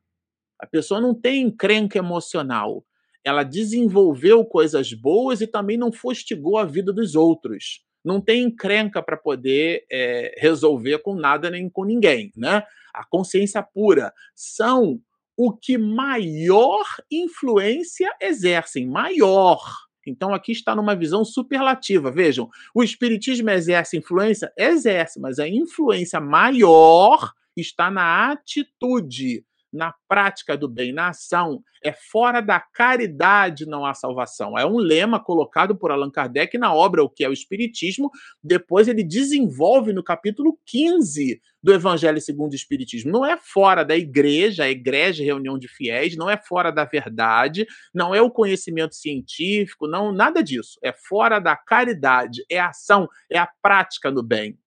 A 0.60 0.66
pessoa 0.66 1.00
não 1.00 1.14
tem 1.14 1.44
encrenca 1.44 2.00
emocional. 2.00 2.84
Ela 3.24 3.44
desenvolveu 3.44 4.46
coisas 4.46 4.94
boas 4.94 5.42
e 5.42 5.48
também 5.48 5.78
não 5.78 5.92
fustigou 5.92 6.58
a 6.58 6.66
vida 6.66 6.94
dos 6.94 7.16
outros. 7.16 7.84
Não 8.04 8.22
tem 8.22 8.44
encrenca 8.44 9.02
para 9.02 9.18
poder 9.18 9.86
é, 9.92 10.36
resolver 10.38 11.00
com 11.00 11.16
nada 11.16 11.50
nem 11.50 11.70
com 11.70 11.84
ninguém. 11.84 12.32
Né? 12.36 12.64
A 12.94 13.04
consciência 13.04 13.62
pura 13.62 14.14
são 14.36 15.00
o 15.38 15.52
que 15.52 15.78
maior 15.78 16.86
influência 17.12 18.10
exercem. 18.22 18.88
Maior 18.88 19.60
então 20.06 20.34
aqui 20.34 20.52
está 20.52 20.76
numa 20.76 20.96
visão 20.96 21.24
superlativa. 21.26 22.12
Vejam, 22.12 22.50
o 22.74 22.84
espiritismo 22.84 23.50
exerce 23.50 23.98
influência? 23.98 24.52
Exerce, 24.58 25.20
mas 25.20 25.40
a 25.40 25.48
influência 25.48 26.20
maior 26.20 27.34
está 27.56 27.90
na 27.90 28.32
atitude 28.32 29.44
na 29.76 29.94
prática 30.08 30.58
do 30.58 30.68
bem, 30.68 30.94
na 30.94 31.10
ação. 31.10 31.62
É 31.84 31.92
fora 31.92 32.42
da 32.42 32.60
caridade 32.60 33.66
não 33.66 33.86
há 33.86 33.94
salvação. 33.94 34.58
É 34.58 34.66
um 34.66 34.78
lema 34.78 35.20
colocado 35.20 35.76
por 35.76 35.92
Allan 35.92 36.10
Kardec 36.10 36.58
na 36.58 36.74
obra 36.74 37.04
O 37.04 37.10
que 37.10 37.24
é 37.24 37.30
o 37.30 37.34
Espiritismo. 37.34 38.10
Depois 38.44 38.88
ele 38.88 39.04
desenvolve 39.04 39.94
no 39.94 40.04
capítulo 40.04 40.58
15 40.66 41.40
do 41.62 41.74
Evangelho 41.74 42.22
segundo 42.22 42.54
o 42.54 42.56
Espiritismo. 42.56 43.12
Não 43.12 43.26
é 43.26 43.38
fora 43.38 43.84
da 43.84 43.96
igreja, 43.96 44.64
a 44.64 44.70
igreja 44.70 45.24
reunião 45.24 45.60
de 45.60 45.68
fiéis, 45.68 46.16
não 46.16 46.30
é 46.30 46.38
fora 46.38 46.72
da 46.72 46.86
verdade, 46.86 47.68
não 47.94 48.16
é 48.16 48.22
o 48.22 48.32
conhecimento 48.32 48.96
científico, 48.96 49.88
não 49.88 50.12
nada 50.12 50.42
disso. 50.42 50.80
É 50.82 50.94
fora 50.94 51.40
da 51.40 51.56
caridade, 51.56 52.46
é 52.50 52.60
a 52.60 52.70
ação, 52.70 53.08
é 53.30 53.38
a 53.38 53.50
prática 53.62 54.10
no 54.10 54.24
bem. 54.24 54.58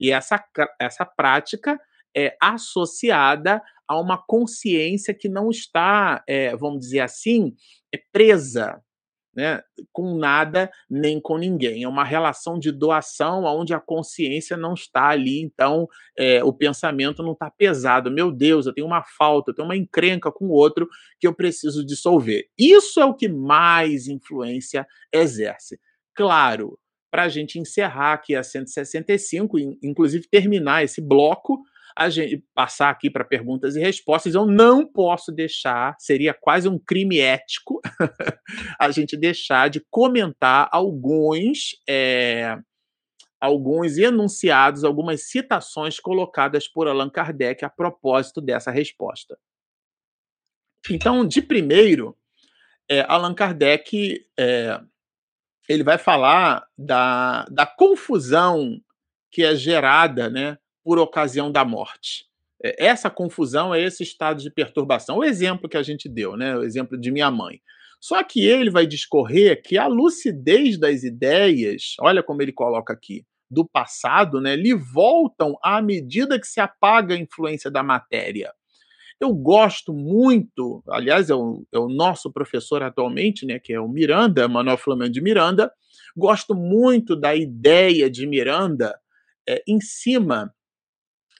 E 0.00 0.10
essa, 0.10 0.42
essa 0.80 1.04
prática 1.04 1.78
é 2.16 2.36
associada 2.40 3.62
a 3.88 3.98
uma 3.98 4.18
consciência 4.18 5.14
que 5.14 5.28
não 5.28 5.50
está, 5.50 6.22
é, 6.28 6.54
vamos 6.54 6.80
dizer 6.80 7.00
assim, 7.00 7.54
é 7.92 7.98
presa 8.12 8.82
né, 9.38 9.62
com 9.92 10.18
nada 10.18 10.68
nem 10.90 11.20
com 11.20 11.38
ninguém. 11.38 11.84
É 11.84 11.88
uma 11.88 12.02
relação 12.02 12.58
de 12.58 12.72
doação 12.72 13.44
onde 13.44 13.72
a 13.72 13.78
consciência 13.78 14.56
não 14.56 14.74
está 14.74 15.10
ali, 15.10 15.40
então 15.40 15.88
é, 16.18 16.42
o 16.42 16.52
pensamento 16.52 17.22
não 17.22 17.34
está 17.34 17.48
pesado. 17.48 18.10
Meu 18.10 18.32
Deus, 18.32 18.66
eu 18.66 18.74
tenho 18.74 18.86
uma 18.86 19.04
falta, 19.16 19.52
eu 19.52 19.54
tenho 19.54 19.68
uma 19.68 19.76
encrenca 19.76 20.32
com 20.32 20.46
o 20.46 20.52
outro 20.52 20.88
que 21.20 21.26
eu 21.26 21.32
preciso 21.32 21.86
dissolver. 21.86 22.48
Isso 22.58 22.98
é 22.98 23.04
o 23.04 23.14
que 23.14 23.28
mais 23.28 24.08
influência 24.08 24.84
exerce. 25.12 25.78
Claro, 26.16 26.76
para 27.08 27.22
a 27.22 27.28
gente 27.28 27.60
encerrar 27.60 28.14
aqui 28.14 28.34
a 28.34 28.42
165, 28.42 29.56
inclusive 29.80 30.26
terminar 30.28 30.82
esse 30.82 31.00
bloco, 31.00 31.62
a 31.98 32.08
gente 32.08 32.44
passar 32.54 32.90
aqui 32.90 33.10
para 33.10 33.24
perguntas 33.24 33.74
e 33.74 33.80
respostas, 33.80 34.34
eu 34.34 34.46
não 34.46 34.86
posso 34.86 35.32
deixar, 35.32 35.96
seria 35.98 36.32
quase 36.32 36.68
um 36.68 36.78
crime 36.78 37.18
ético, 37.18 37.80
a 38.78 38.90
gente 38.92 39.16
deixar 39.16 39.68
de 39.68 39.84
comentar 39.90 40.68
alguns. 40.70 41.76
É, 41.88 42.56
alguns 43.40 43.98
enunciados, 43.98 44.82
algumas 44.82 45.28
citações 45.28 46.00
colocadas 46.00 46.66
por 46.66 46.88
Allan 46.88 47.08
Kardec 47.08 47.64
a 47.64 47.70
propósito 47.70 48.40
dessa 48.40 48.72
resposta. 48.72 49.38
Então, 50.90 51.24
de 51.24 51.40
primeiro, 51.40 52.18
é, 52.88 53.02
Allan 53.02 53.34
Kardec 53.34 54.26
é, 54.36 54.80
ele 55.68 55.84
vai 55.84 55.98
falar 55.98 56.66
da, 56.76 57.44
da 57.44 57.64
confusão 57.64 58.80
que 59.30 59.44
é 59.44 59.54
gerada 59.54 60.28
né, 60.28 60.58
por 60.88 60.98
ocasião 60.98 61.52
da 61.52 61.66
morte. 61.66 62.24
É, 62.64 62.86
essa 62.86 63.10
confusão 63.10 63.74
é 63.74 63.82
esse 63.82 64.02
estado 64.02 64.40
de 64.40 64.50
perturbação. 64.50 65.18
O 65.18 65.24
exemplo 65.24 65.68
que 65.68 65.76
a 65.76 65.82
gente 65.82 66.08
deu, 66.08 66.34
né? 66.34 66.56
O 66.56 66.62
exemplo 66.62 66.98
de 66.98 67.10
minha 67.10 67.30
mãe. 67.30 67.60
Só 68.00 68.24
que 68.24 68.46
ele 68.46 68.70
vai 68.70 68.86
discorrer 68.86 69.60
que 69.62 69.76
a 69.76 69.86
lucidez 69.86 70.78
das 70.78 71.02
ideias, 71.02 71.94
olha 72.00 72.22
como 72.22 72.40
ele 72.40 72.54
coloca 72.54 72.94
aqui, 72.94 73.22
do 73.50 73.68
passado, 73.68 74.40
né, 74.40 74.56
lhe 74.56 74.74
voltam 74.74 75.58
à 75.62 75.82
medida 75.82 76.40
que 76.40 76.46
se 76.46 76.58
apaga 76.58 77.14
a 77.14 77.18
influência 77.18 77.70
da 77.70 77.82
matéria. 77.82 78.50
Eu 79.20 79.34
gosto 79.34 79.92
muito, 79.92 80.82
aliás, 80.88 81.28
é 81.28 81.34
o, 81.34 81.66
é 81.70 81.78
o 81.78 81.88
nosso 81.88 82.32
professor 82.32 82.82
atualmente, 82.82 83.44
né, 83.44 83.58
que 83.58 83.74
é 83.74 83.80
o 83.80 83.88
Miranda, 83.88 84.48
Manuel 84.48 84.78
Flamengo 84.78 85.12
de 85.12 85.20
Miranda, 85.20 85.70
gosto 86.16 86.54
muito 86.54 87.14
da 87.14 87.36
ideia 87.36 88.08
de 88.10 88.26
Miranda 88.26 88.98
é, 89.46 89.62
em 89.66 89.80
cima 89.80 90.54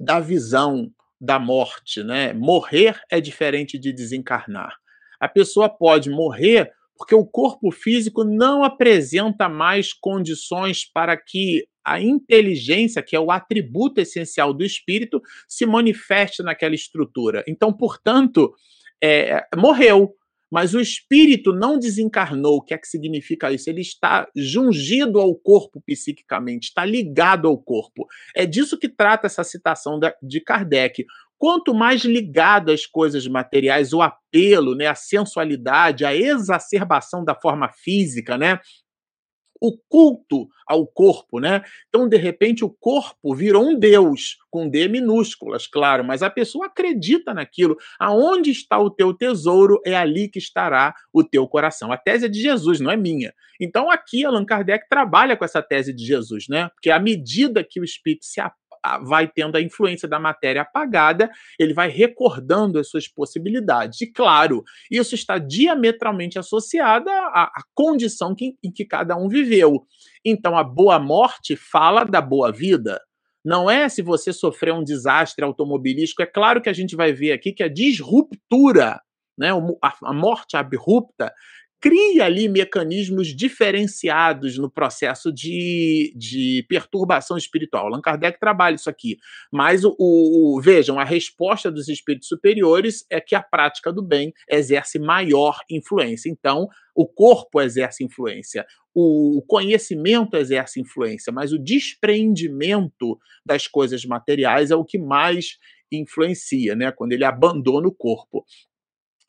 da 0.01 0.21
visão 0.21 0.91
da 1.21 1.39
morte, 1.39 2.03
né? 2.03 2.33
Morrer 2.33 3.01
é 3.11 3.21
diferente 3.21 3.79
de 3.79 3.93
desencarnar. 3.93 4.77
A 5.21 5.29
pessoa 5.29 5.69
pode 5.69 6.11
morrer 6.11 6.73
porque 6.97 7.15
o 7.15 7.25
corpo 7.25 7.71
físico 7.71 8.25
não 8.25 8.65
apresenta 8.65 9.49
mais 9.49 9.93
condições 9.93 10.85
para 10.85 11.17
que 11.17 11.65
a 11.85 12.01
inteligência, 12.01 13.03
que 13.03 13.17
é 13.17 13.21
o 13.21 13.31
atributo 13.31 14.01
essencial 14.01 14.53
do 14.53 14.65
espírito, 14.65 15.23
se 15.47 15.65
manifeste 15.65 16.43
naquela 16.43 16.75
estrutura. 16.75 17.43
Então, 17.47 17.73
portanto, 17.73 18.53
é, 19.03 19.47
morreu. 19.57 20.15
Mas 20.51 20.75
o 20.75 20.81
espírito 20.81 21.53
não 21.53 21.79
desencarnou. 21.79 22.57
O 22.57 22.63
que 22.63 22.75
é 22.75 22.79
que 22.79 22.89
significa 22.89 23.53
isso? 23.53 23.69
Ele 23.69 23.83
está 23.83 24.29
jungido 24.35 25.21
ao 25.21 25.35
corpo 25.35 25.83
psiquicamente, 25.85 26.69
está 26.69 26.85
ligado 26.85 27.49
ao 27.49 27.59
corpo. 27.59 28.07
É 28.35 28.47
disso 28.47 28.79
que 28.79 28.89
trata 28.89 29.27
essa 29.27 29.45
citação 29.45 30.01
de 30.23 30.41
Kardec. 30.41 31.05
Quanto 31.39 31.73
mais 31.73 32.03
ligado 32.03 32.73
às 32.73 32.85
coisas 32.85 33.27
materiais, 33.29 33.93
o 33.93 34.03
apelo, 34.03 34.75
né, 34.75 34.87
a 34.87 34.95
sensualidade, 34.95 36.05
a 36.05 36.15
exacerbação 36.15 37.25
da 37.25 37.35
forma 37.35 37.69
física, 37.69 38.37
né, 38.37 38.59
o 39.61 39.77
culto 39.89 40.49
ao 40.67 40.87
corpo, 40.87 41.41
né? 41.41 41.63
Então, 41.89 42.09
de 42.09 42.17
repente, 42.17 42.65
o 42.65 42.71
corpo 42.71 43.35
virou 43.35 43.67
um 43.67 43.79
deus, 43.79 44.37
com 44.51 44.69
D 44.69 44.89
minúsculas, 44.89 45.67
claro, 45.67 46.05
mas 46.05 46.23
a 46.23 46.31
pessoa 46.31 46.67
acredita 46.67 47.33
naquilo. 47.33 47.77
Aonde 47.99 48.51
está 48.51 48.79
o 48.79 48.91
teu 48.91 49.15
tesouro, 49.15 49.81
é 49.85 49.95
ali 49.95 50.29
que 50.29 50.39
estará 50.39 50.95
o 51.13 51.25
teu 51.25 51.47
coração. 51.49 51.91
A 51.91 51.97
tese 51.97 52.27
é 52.27 52.29
de 52.29 52.41
Jesus, 52.41 52.81
não 52.81 52.91
é 52.91 52.97
minha. 52.97 53.33
Então, 53.61 53.91
aqui, 53.91 54.25
Allan 54.25 54.45
Kardec 54.45 54.89
trabalha 54.89 55.37
com 55.37 55.45
essa 55.45 55.63
tese 55.63 55.93
de 55.93 56.05
Jesus, 56.05 56.47
né? 56.49 56.69
Porque 56.75 56.91
à 56.91 56.99
medida 56.99 57.65
que 57.65 57.81
o 57.81 57.85
espírito 57.85 58.25
se 58.25 58.41
vai 59.05 59.29
tendo 59.29 59.57
a 59.57 59.61
influência 59.61 60.09
da 60.09 60.19
matéria 60.19 60.63
apagada, 60.63 61.31
ele 61.59 61.75
vai 61.75 61.89
recordando 61.89 62.79
as 62.79 62.89
suas 62.89 63.09
possibilidades. 63.09 64.01
E 64.01 64.13
claro, 64.13 64.63
isso 64.91 65.15
está 65.15 65.39
diametralmente 65.39 66.39
associado 66.39 67.09
à, 67.11 67.45
à 67.45 67.63
condição 67.75 68.35
que, 68.35 68.55
em 68.63 68.73
que 68.73 68.85
cada 68.85 69.17
um 69.17 69.29
viveu. 69.29 69.87
Então, 70.25 70.57
a 70.57 70.65
boa 70.65 70.99
morte 70.99 71.57
fala 71.57 72.05
da 72.05 72.21
boa 72.21 72.53
vida. 72.53 73.01
Não 73.45 73.71
é 73.71 73.89
se 73.89 74.03
você 74.03 74.33
sofreu 74.33 74.75
um 74.75 74.85
desastre 74.85 75.45
automobilístico. 75.45 76.23
É 76.23 76.27
claro 76.27 76.61
que 76.61 76.69
a 76.69 76.73
gente 76.73 76.97
vai 76.97 77.13
ver 77.13 77.33
aqui 77.33 77.53
que 77.53 77.63
a 77.63 77.69
disruptura, 77.69 79.01
né, 79.39 79.51
a 79.83 80.13
morte 80.13 80.57
abrupta, 80.57 81.33
cria 81.81 82.25
ali 82.25 82.49
mecanismos 82.49 83.29
diferenciados 83.29 84.59
no 84.59 84.71
processo 84.71 85.33
de, 85.33 86.13
de 86.17 86.65
perturbação 86.69 87.37
espiritual. 87.37 87.87
Allan 87.87 88.01
Kardec 88.01 88.39
trabalha 88.41 88.75
isso 88.75 88.91
aqui. 88.91 89.17
Mas, 89.53 89.85
o, 89.85 89.95
o, 89.99 90.61
vejam, 90.61 90.99
a 90.99 91.05
resposta 91.05 91.71
dos 91.71 91.89
espíritos 91.89 92.29
superiores 92.29 93.07
é 93.09 93.21
que 93.21 93.35
a 93.35 93.43
prática 93.43 93.93
do 93.93 94.03
bem 94.03 94.33
exerce 94.51 94.99
maior 94.99 95.61
influência. 95.71 96.29
Então, 96.29 96.69
o 96.95 97.07
corpo 97.07 97.61
exerce 97.61 98.03
influência, 98.03 98.67
o 98.93 99.41
conhecimento 99.47 100.37
exerce 100.37 100.81
influência, 100.81 101.33
mas 101.33 101.53
o 101.53 101.59
despreendimento 101.59 103.17
das 103.47 103.69
coisas 103.69 104.05
materiais 104.05 104.73
é 104.73 104.75
o 104.75 104.85
que 104.85 104.99
mais 104.99 105.59
influencia, 105.93 106.75
né? 106.75 106.91
Quando 106.91 107.13
ele 107.13 107.25
abandona 107.25 107.87
o 107.87 107.95
corpo. 107.95 108.45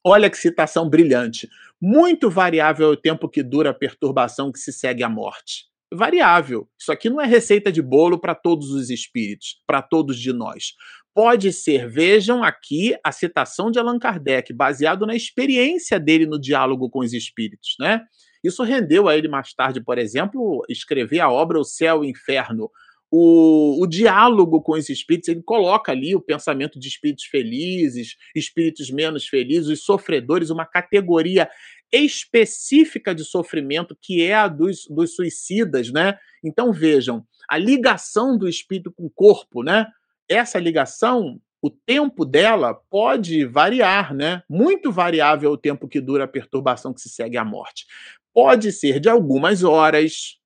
Olha 0.06 0.30
que 0.30 0.38
citação 0.38 0.90
brilhante. 0.90 1.50
Muito 1.82 2.30
variável 2.30 2.90
é 2.90 2.92
o 2.92 2.98
tempo 2.98 3.30
que 3.30 3.44
dura 3.44 3.72
a 3.72 3.74
perturbação 3.74 4.52
que 4.52 4.60
se 4.60 4.72
segue 4.72 5.04
à 5.04 5.10
morte. 5.10 5.68
variável. 5.94 6.70
Isso 6.80 6.92
aqui 6.92 7.10
não 7.10 7.20
é 7.20 7.26
receita 7.26 7.72
de 7.72 7.82
bolo 7.82 8.20
para 8.20 8.36
todos 8.36 8.70
os 8.72 8.90
espíritos, 8.92 9.62
para 9.66 9.82
todos 9.82 10.20
de 10.20 10.32
nós. 10.32 10.74
Pode 11.16 11.52
ser, 11.52 11.90
vejam 11.90 12.44
aqui 12.44 12.96
a 13.04 13.12
citação 13.12 13.72
de 13.72 13.80
Allan 13.80 13.98
Kardec, 13.98 14.54
baseado 14.54 15.06
na 15.08 15.16
experiência 15.16 16.00
dele 16.00 16.28
no 16.28 16.40
diálogo 16.40 16.90
com 16.90 17.00
os 17.00 17.12
espíritos, 17.14 17.76
né? 17.80 18.02
Isso 18.44 18.64
rendeu 18.64 19.08
a 19.10 19.18
ele 19.18 19.28
mais 19.28 19.54
tarde, 19.54 19.84
por 19.84 19.98
exemplo, 19.98 20.64
escrever 20.70 21.20
a 21.20 21.30
obra 21.30 21.60
O 21.60 21.64
Céu 21.64 22.04
e 22.04 22.08
o 22.08 22.10
Inferno. 22.10 22.70
O, 23.12 23.82
o, 23.82 23.88
diálogo 23.88 24.62
com 24.62 24.74
os 24.74 24.88
espíritos, 24.88 25.30
ele 25.30 25.42
coloca 25.42 25.92
ali 25.92 26.16
o 26.16 26.22
pensamento 26.22 26.80
de 26.80 26.88
espíritos 26.88 27.26
felizes, 27.26 28.16
espíritos 28.36 28.92
menos 28.92 29.28
felizes, 29.28 29.68
os 29.68 29.84
sofredores, 29.84 30.52
uma 30.52 30.66
categoria 30.66 31.50
específica 31.92 33.16
de 33.16 33.24
sofrimento 33.24 33.98
que 34.00 34.22
é 34.22 34.36
a 34.36 34.48
dos, 34.48 34.86
dos 34.90 35.16
suicidas, 35.16 35.92
né? 35.92 36.18
Então 36.44 36.72
vejam, 36.72 37.26
a 37.50 37.58
ligação 37.58 38.38
do 38.38 38.48
espírito 38.48 38.92
com 38.92 39.06
o 39.06 39.10
corpo, 39.10 39.64
né? 39.64 39.88
Essa 40.30 40.60
ligação, 40.60 41.42
o 41.62 41.70
tempo 41.70 42.24
dela 42.24 42.76
pode 42.90 43.44
variar, 43.46 44.14
né? 44.14 44.44
Muito 44.48 44.92
variável 44.92 45.52
o 45.52 45.58
tempo 45.58 45.88
que 45.88 46.00
dura 46.00 46.26
a 46.26 46.28
perturbação 46.28 46.94
que 46.94 47.02
se 47.02 47.10
segue 47.10 47.38
à 47.38 47.44
morte. 47.44 47.86
Pode 48.34 48.72
ser 48.72 49.00
de 49.00 49.10
algumas 49.10 49.64
horas, 49.64 50.39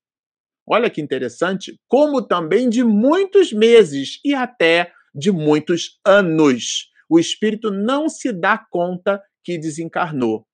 olha 0.68 0.89
que 0.89 1.01
interessante, 1.01 1.80
como 1.88 2.22
também 2.22 2.70
de 2.70 2.84
muitos 2.84 3.51
meses 3.51 4.20
e 4.24 4.34
até 4.34 4.91
de 5.14 5.32
muitos 5.32 5.99
anos. 6.05 6.89
O 7.09 7.20
espírito 7.20 7.70
não 7.70 8.09
se 8.09 8.32
dá 8.32 8.57
conta 8.57 9.22
que 9.43 9.57
desencarnou. 9.57 10.45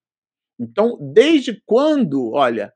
Então, 0.59 0.97
desde 1.13 1.61
quando, 1.65 2.33
olha, 2.33 2.73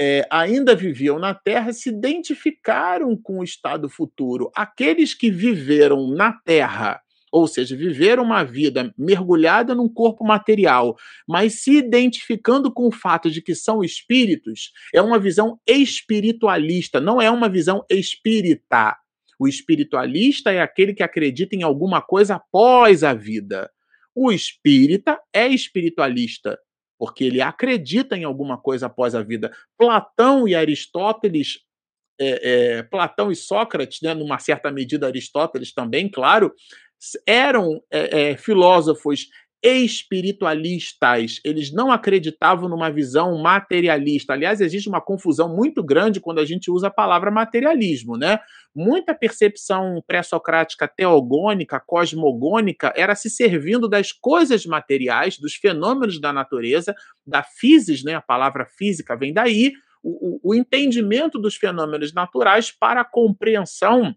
é, 0.00 0.26
ainda 0.30 0.74
viviam 0.74 1.18
na 1.18 1.34
Terra, 1.34 1.72
se 1.72 1.90
identificaram 1.90 3.16
com 3.16 3.38
o 3.38 3.44
estado 3.44 3.88
futuro. 3.88 4.50
Aqueles 4.56 5.14
que 5.14 5.30
viveram 5.30 6.08
na 6.08 6.32
Terra, 6.32 7.01
ou 7.32 7.46
seja, 7.46 7.74
viveram 7.74 8.22
uma 8.22 8.44
vida 8.44 8.92
mergulhada 8.96 9.74
num 9.74 9.88
corpo 9.88 10.22
material, 10.22 10.94
mas 11.26 11.62
se 11.62 11.78
identificando 11.78 12.70
com 12.70 12.86
o 12.86 12.92
fato 12.92 13.30
de 13.30 13.40
que 13.40 13.54
são 13.54 13.82
espíritos, 13.82 14.70
é 14.94 15.00
uma 15.00 15.18
visão 15.18 15.58
espiritualista, 15.66 17.00
não 17.00 17.22
é 17.22 17.30
uma 17.30 17.48
visão 17.48 17.82
espírita. 17.88 18.98
O 19.38 19.48
espiritualista 19.48 20.52
é 20.52 20.60
aquele 20.60 20.92
que 20.92 21.02
acredita 21.02 21.56
em 21.56 21.62
alguma 21.62 22.02
coisa 22.02 22.34
após 22.34 23.02
a 23.02 23.14
vida. 23.14 23.70
O 24.14 24.30
espírita 24.30 25.18
é 25.32 25.48
espiritualista, 25.48 26.58
porque 26.98 27.24
ele 27.24 27.40
acredita 27.40 28.14
em 28.14 28.24
alguma 28.24 28.58
coisa 28.58 28.86
após 28.86 29.14
a 29.14 29.22
vida. 29.22 29.50
Platão 29.78 30.46
e 30.46 30.54
Aristóteles, 30.54 31.60
é, 32.20 32.76
é, 32.76 32.82
Platão 32.82 33.32
e 33.32 33.34
Sócrates, 33.34 34.00
né, 34.02 34.12
numa 34.12 34.38
certa 34.38 34.70
medida 34.70 35.06
Aristóteles 35.06 35.72
também, 35.72 36.10
claro, 36.10 36.52
eram 37.26 37.82
é, 37.90 38.36
filósofos 38.36 39.28
espiritualistas, 39.62 41.40
eles 41.44 41.72
não 41.72 41.92
acreditavam 41.92 42.68
numa 42.68 42.90
visão 42.90 43.40
materialista. 43.40 44.32
Aliás, 44.32 44.60
existe 44.60 44.88
uma 44.88 45.00
confusão 45.00 45.54
muito 45.54 45.84
grande 45.84 46.20
quando 46.20 46.40
a 46.40 46.44
gente 46.44 46.68
usa 46.68 46.88
a 46.88 46.90
palavra 46.90 47.30
materialismo, 47.30 48.16
né? 48.16 48.40
Muita 48.74 49.14
percepção 49.14 50.02
pré-socrática 50.04 50.88
teogônica, 50.88 51.78
cosmogônica, 51.78 52.92
era 52.96 53.14
se 53.14 53.30
servindo 53.30 53.88
das 53.88 54.10
coisas 54.10 54.66
materiais, 54.66 55.38
dos 55.38 55.54
fenômenos 55.54 56.20
da 56.20 56.32
natureza, 56.32 56.92
da 57.24 57.44
physis, 57.44 58.02
né? 58.02 58.14
A 58.14 58.20
palavra 58.20 58.66
física 58.66 59.16
vem 59.16 59.32
daí, 59.32 59.74
o, 60.02 60.48
o, 60.48 60.50
o 60.50 60.54
entendimento 60.56 61.38
dos 61.38 61.54
fenômenos 61.54 62.12
naturais 62.12 62.72
para 62.72 63.02
a 63.02 63.08
compreensão 63.08 64.12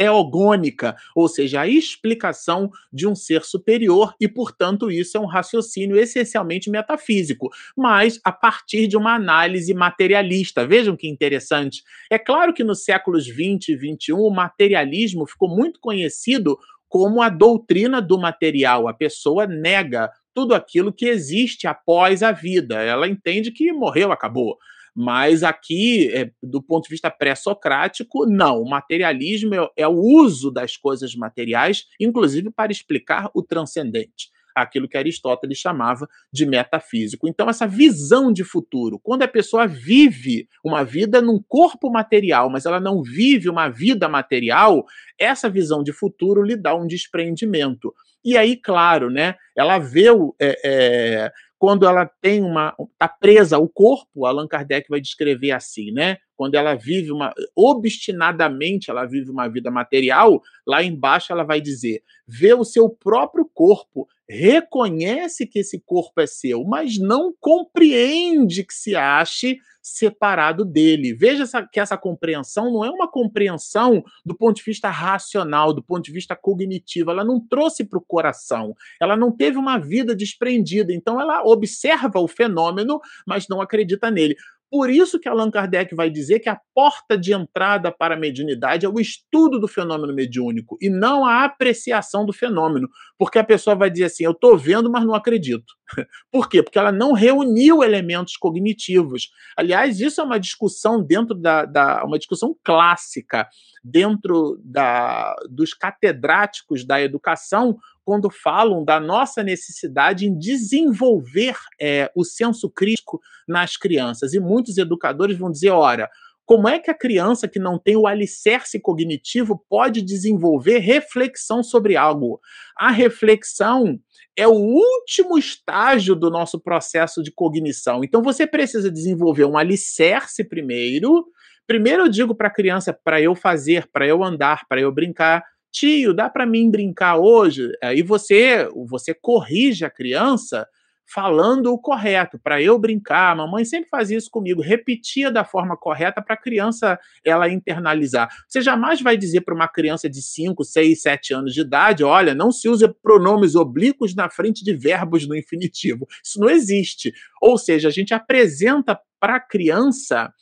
teogônica, 0.00 0.96
ou 1.14 1.28
seja, 1.28 1.60
a 1.60 1.68
explicação 1.68 2.70
de 2.90 3.06
um 3.06 3.14
ser 3.14 3.44
superior, 3.44 4.14
e, 4.18 4.26
portanto, 4.26 4.90
isso 4.90 5.18
é 5.18 5.20
um 5.20 5.26
raciocínio 5.26 5.94
essencialmente 5.94 6.70
metafísico, 6.70 7.50
mas 7.76 8.18
a 8.24 8.32
partir 8.32 8.86
de 8.86 8.96
uma 8.96 9.14
análise 9.14 9.74
materialista. 9.74 10.66
Vejam 10.66 10.96
que 10.96 11.06
interessante. 11.06 11.82
É 12.10 12.18
claro 12.18 12.54
que 12.54 12.64
nos 12.64 12.82
séculos 12.82 13.26
20 13.26 13.72
e 13.72 13.76
21 13.76 14.16
o 14.16 14.30
materialismo 14.30 15.26
ficou 15.26 15.54
muito 15.54 15.78
conhecido 15.78 16.58
como 16.88 17.20
a 17.20 17.28
doutrina 17.28 18.00
do 18.00 18.18
material. 18.18 18.88
A 18.88 18.94
pessoa 18.94 19.46
nega 19.46 20.10
tudo 20.32 20.54
aquilo 20.54 20.94
que 20.94 21.04
existe 21.04 21.66
após 21.66 22.22
a 22.22 22.32
vida. 22.32 22.80
Ela 22.80 23.06
entende 23.06 23.50
que 23.50 23.70
morreu, 23.70 24.12
acabou. 24.12 24.56
Mas 24.94 25.42
aqui, 25.42 26.08
é, 26.12 26.30
do 26.42 26.62
ponto 26.62 26.84
de 26.84 26.90
vista 26.90 27.10
pré-socrático, 27.10 28.26
não. 28.26 28.60
O 28.60 28.68
materialismo 28.68 29.54
é, 29.54 29.68
é 29.76 29.88
o 29.88 29.98
uso 29.98 30.50
das 30.50 30.76
coisas 30.76 31.14
materiais, 31.14 31.86
inclusive 31.98 32.50
para 32.50 32.72
explicar 32.72 33.30
o 33.34 33.42
transcendente 33.42 34.30
aquilo 34.54 34.88
que 34.88 34.96
Aristóteles 34.96 35.58
chamava 35.58 36.08
de 36.32 36.46
metafísico. 36.46 37.28
Então, 37.28 37.48
essa 37.48 37.66
visão 37.66 38.32
de 38.32 38.44
futuro, 38.44 38.98
quando 38.98 39.22
a 39.22 39.28
pessoa 39.28 39.66
vive 39.66 40.48
uma 40.64 40.84
vida 40.84 41.20
num 41.20 41.42
corpo 41.42 41.90
material, 41.90 42.50
mas 42.50 42.66
ela 42.66 42.80
não 42.80 43.02
vive 43.02 43.48
uma 43.48 43.68
vida 43.68 44.08
material, 44.08 44.84
essa 45.18 45.48
visão 45.48 45.82
de 45.82 45.92
futuro 45.92 46.42
lhe 46.42 46.56
dá 46.56 46.74
um 46.74 46.86
desprendimento. 46.86 47.94
E 48.24 48.36
aí, 48.36 48.56
claro, 48.56 49.10
né, 49.10 49.36
ela 49.56 49.78
vê 49.78 50.10
o. 50.10 50.34
É, 50.38 50.60
é, 50.64 51.32
quando 51.60 51.86
ela 51.86 52.06
tem 52.22 52.42
uma 52.42 52.74
está 52.94 53.06
presa 53.06 53.56
ao 53.56 53.68
corpo, 53.68 54.24
Allan 54.24 54.48
Kardec 54.48 54.88
vai 54.88 54.98
descrever 54.98 55.50
assim, 55.52 55.92
né? 55.92 56.16
Quando 56.40 56.54
ela 56.54 56.74
vive 56.74 57.12
uma 57.12 57.34
obstinadamente, 57.54 58.90
ela 58.90 59.04
vive 59.04 59.30
uma 59.30 59.46
vida 59.46 59.70
material, 59.70 60.40
lá 60.66 60.82
embaixo 60.82 61.30
ela 61.34 61.44
vai 61.44 61.60
dizer: 61.60 62.02
vê 62.26 62.54
o 62.54 62.64
seu 62.64 62.88
próprio 62.88 63.44
corpo, 63.52 64.08
reconhece 64.26 65.46
que 65.46 65.58
esse 65.58 65.78
corpo 65.78 66.18
é 66.18 66.26
seu, 66.26 66.64
mas 66.64 66.96
não 66.98 67.34
compreende 67.38 68.64
que 68.64 68.72
se 68.72 68.96
ache 68.96 69.58
separado 69.82 70.64
dele. 70.64 71.12
Veja 71.12 71.42
essa, 71.42 71.66
que 71.66 71.78
essa 71.78 71.96
compreensão 71.96 72.72
não 72.72 72.84
é 72.84 72.90
uma 72.90 73.10
compreensão 73.10 74.02
do 74.24 74.34
ponto 74.34 74.56
de 74.56 74.62
vista 74.62 74.88
racional, 74.88 75.74
do 75.74 75.82
ponto 75.82 76.04
de 76.04 76.12
vista 76.12 76.34
cognitivo. 76.36 77.10
Ela 77.10 77.24
não 77.24 77.38
trouxe 77.40 77.84
para 77.84 77.98
o 77.98 78.04
coração. 78.04 78.74
Ela 79.00 79.16
não 79.16 79.30
teve 79.30 79.58
uma 79.58 79.78
vida 79.78 80.14
desprendida. 80.14 80.92
Então, 80.92 81.20
ela 81.20 81.42
observa 81.44 82.18
o 82.18 82.28
fenômeno, 82.28 83.00
mas 83.26 83.46
não 83.48 83.60
acredita 83.60 84.10
nele. 84.10 84.36
Por 84.70 84.88
isso 84.88 85.18
que 85.18 85.28
Allan 85.28 85.50
Kardec 85.50 85.94
vai 85.96 86.08
dizer 86.08 86.38
que 86.38 86.48
a 86.48 86.60
porta 86.72 87.18
de 87.18 87.32
entrada 87.32 87.90
para 87.90 88.14
a 88.14 88.18
mediunidade 88.18 88.86
é 88.86 88.88
o 88.88 89.00
estudo 89.00 89.58
do 89.58 89.66
fenômeno 89.66 90.14
mediúnico 90.14 90.78
e 90.80 90.88
não 90.88 91.26
a 91.26 91.44
apreciação 91.44 92.24
do 92.24 92.32
fenômeno. 92.32 92.88
Porque 93.18 93.38
a 93.38 93.44
pessoa 93.44 93.74
vai 93.74 93.90
dizer 93.90 94.04
assim: 94.04 94.24
eu 94.24 94.30
estou 94.30 94.56
vendo, 94.56 94.88
mas 94.88 95.04
não 95.04 95.14
acredito. 95.14 95.74
Por 96.30 96.48
quê? 96.48 96.62
Porque 96.62 96.78
ela 96.78 96.92
não 96.92 97.12
reuniu 97.12 97.82
elementos 97.82 98.36
cognitivos. 98.36 99.30
Aliás, 99.56 100.00
isso 100.00 100.20
é 100.20 100.24
uma 100.24 100.38
discussão 100.38 101.02
dentro 101.02 101.34
da, 101.34 101.64
da 101.64 102.04
uma 102.04 102.18
discussão 102.18 102.56
clássica 102.62 103.48
dentro 103.82 104.60
da, 104.64 105.34
dos 105.48 105.74
catedráticos 105.74 106.84
da 106.84 107.00
educação, 107.00 107.76
quando 108.10 108.28
falam 108.28 108.84
da 108.84 108.98
nossa 108.98 109.40
necessidade 109.40 110.26
em 110.26 110.36
desenvolver 110.36 111.54
é, 111.80 112.10
o 112.12 112.24
senso 112.24 112.68
crítico 112.68 113.20
nas 113.46 113.76
crianças. 113.76 114.34
E 114.34 114.40
muitos 114.40 114.78
educadores 114.78 115.38
vão 115.38 115.48
dizer: 115.48 115.70
ora, 115.70 116.10
como 116.44 116.68
é 116.68 116.80
que 116.80 116.90
a 116.90 116.98
criança 116.98 117.46
que 117.46 117.60
não 117.60 117.78
tem 117.78 117.94
o 117.96 118.08
alicerce 118.08 118.80
cognitivo 118.80 119.64
pode 119.68 120.02
desenvolver 120.02 120.78
reflexão 120.78 121.62
sobre 121.62 121.96
algo? 121.96 122.40
A 122.76 122.90
reflexão 122.90 124.00
é 124.36 124.48
o 124.48 124.56
último 124.56 125.38
estágio 125.38 126.16
do 126.16 126.32
nosso 126.32 126.58
processo 126.58 127.22
de 127.22 127.30
cognição. 127.30 128.02
Então 128.02 128.24
você 128.24 128.44
precisa 128.44 128.90
desenvolver 128.90 129.44
um 129.44 129.56
alicerce 129.56 130.42
primeiro. 130.42 131.26
Primeiro 131.64 132.02
eu 132.02 132.08
digo 132.08 132.34
para 132.34 132.48
a 132.48 132.52
criança 132.52 132.92
para 132.92 133.20
eu 133.20 133.36
fazer, 133.36 133.86
para 133.92 134.04
eu 134.04 134.24
andar, 134.24 134.66
para 134.68 134.80
eu 134.80 134.90
brincar 134.90 135.44
tio, 135.72 136.14
dá 136.14 136.28
para 136.28 136.46
mim 136.46 136.70
brincar 136.70 137.16
hoje? 137.16 137.70
Aí 137.82 138.02
você, 138.02 138.68
você 138.74 139.14
corrige 139.14 139.84
a 139.84 139.90
criança 139.90 140.66
falando 141.12 141.72
o 141.72 141.78
correto, 141.78 142.38
para 142.38 142.62
eu 142.62 142.78
brincar. 142.78 143.32
A 143.32 143.34
mamãe 143.34 143.64
sempre 143.64 143.88
fazia 143.88 144.16
isso 144.16 144.30
comigo, 144.30 144.62
repetia 144.62 145.30
da 145.30 145.44
forma 145.44 145.76
correta 145.76 146.22
para 146.22 146.34
a 146.34 146.40
criança 146.40 146.98
ela 147.24 147.48
internalizar. 147.48 148.28
Você 148.48 148.60
jamais 148.60 149.02
vai 149.02 149.16
dizer 149.16 149.40
para 149.40 149.54
uma 149.54 149.66
criança 149.66 150.08
de 150.08 150.22
5, 150.22 150.64
6, 150.64 151.02
7 151.02 151.34
anos 151.34 151.52
de 151.52 151.62
idade, 151.62 152.04
olha, 152.04 152.34
não 152.34 152.52
se 152.52 152.68
use 152.68 152.86
pronomes 153.02 153.56
oblíquos 153.56 154.14
na 154.14 154.30
frente 154.30 154.64
de 154.64 154.74
verbos 154.74 155.26
no 155.26 155.36
infinitivo. 155.36 156.06
Isso 156.24 156.38
não 156.38 156.48
existe. 156.48 157.12
Ou 157.42 157.58
seja, 157.58 157.88
a 157.88 157.92
gente 157.92 158.14
apresenta 158.14 158.98
para 159.18 159.36
a 159.36 159.40
criança 159.40 160.32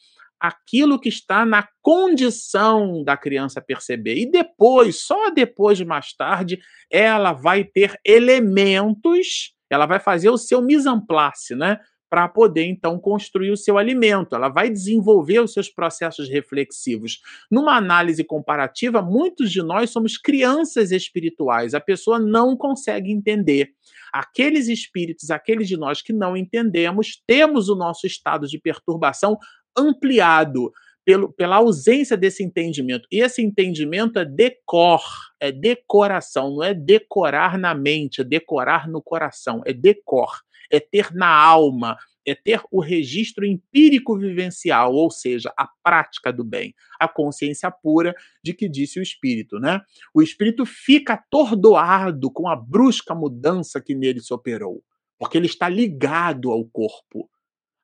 aquilo 0.40 1.00
que 1.00 1.08
está 1.08 1.44
na 1.44 1.66
condição 1.82 3.02
da 3.02 3.16
criança 3.16 3.60
perceber. 3.60 4.16
E 4.16 4.30
depois, 4.30 5.00
só 5.00 5.30
depois 5.30 5.78
de 5.78 5.84
mais 5.84 6.12
tarde, 6.12 6.58
ela 6.90 7.32
vai 7.32 7.64
ter 7.64 7.98
elementos, 8.04 9.54
ela 9.70 9.86
vai 9.86 10.00
fazer 10.00 10.30
o 10.30 10.38
seu 10.38 10.62
mise 10.62 10.88
en 10.88 11.00
place, 11.04 11.54
né? 11.54 11.78
para 12.10 12.28
poder 12.28 12.64
então 12.64 12.98
construir 12.98 13.50
o 13.50 13.56
seu 13.56 13.76
alimento. 13.76 14.34
Ela 14.34 14.48
vai 14.48 14.70
desenvolver 14.70 15.40
os 15.40 15.52
seus 15.52 15.68
processos 15.68 16.28
reflexivos. 16.28 17.20
Numa 17.50 17.76
análise 17.76 18.24
comparativa, 18.24 19.02
muitos 19.02 19.52
de 19.52 19.62
nós 19.62 19.90
somos 19.90 20.16
crianças 20.16 20.90
espirituais. 20.90 21.74
A 21.74 21.80
pessoa 21.80 22.18
não 22.18 22.56
consegue 22.56 23.12
entender. 23.12 23.70
Aqueles 24.12 24.68
espíritos, 24.68 25.30
aqueles 25.30 25.68
de 25.68 25.76
nós 25.76 26.00
que 26.00 26.12
não 26.12 26.36
entendemos, 26.36 27.22
temos 27.26 27.68
o 27.68 27.76
nosso 27.76 28.06
estado 28.06 28.46
de 28.46 28.58
perturbação 28.58 29.36
ampliado 29.76 30.72
pelo, 31.04 31.32
pela 31.32 31.56
ausência 31.56 32.16
desse 32.16 32.44
entendimento. 32.44 33.06
E 33.10 33.20
esse 33.20 33.42
entendimento 33.42 34.18
é 34.18 34.24
decor, 34.24 35.02
é 35.40 35.50
decoração, 35.50 36.50
não 36.50 36.62
é 36.62 36.74
decorar 36.74 37.58
na 37.58 37.74
mente, 37.74 38.20
é 38.20 38.24
decorar 38.24 38.88
no 38.88 39.02
coração, 39.02 39.62
é 39.64 39.72
decor 39.72 40.40
é 40.70 40.78
ter 40.78 41.12
na 41.14 41.28
alma, 41.28 41.96
é 42.26 42.34
ter 42.34 42.60
o 42.70 42.80
registro 42.80 43.46
empírico 43.46 44.18
vivencial, 44.18 44.94
ou 44.94 45.10
seja, 45.10 45.52
a 45.56 45.66
prática 45.82 46.32
do 46.32 46.44
bem, 46.44 46.74
a 47.00 47.08
consciência 47.08 47.70
pura 47.70 48.14
de 48.44 48.52
que 48.52 48.68
disse 48.68 48.98
o 48.98 49.02
espírito, 49.02 49.58
né? 49.58 49.80
O 50.12 50.22
espírito 50.22 50.66
fica 50.66 51.14
atordoado 51.14 52.30
com 52.30 52.48
a 52.48 52.54
brusca 52.54 53.14
mudança 53.14 53.80
que 53.80 53.94
nele 53.94 54.20
se 54.20 54.32
operou, 54.32 54.82
porque 55.18 55.38
ele 55.38 55.46
está 55.46 55.68
ligado 55.68 56.50
ao 56.50 56.64
corpo. 56.66 57.30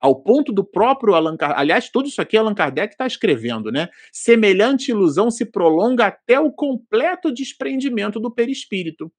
Ao 0.04 0.14
ponto 0.14 0.52
do 0.52 0.62
próprio 0.62 1.14
Allan 1.14 1.34
Kardec, 1.34 1.58
aliás, 1.58 1.88
tudo 1.88 2.08
isso 2.08 2.20
aqui 2.20 2.36
Allan 2.36 2.54
Kardec 2.54 2.92
está 2.92 3.06
escrevendo, 3.06 3.72
né? 3.72 3.88
Semelhante 4.12 4.90
ilusão 4.90 5.30
se 5.30 5.46
prolonga 5.46 6.08
até 6.08 6.38
o 6.38 6.52
completo 6.52 7.32
desprendimento 7.32 8.20
do 8.20 8.30
perispírito. 8.30 9.10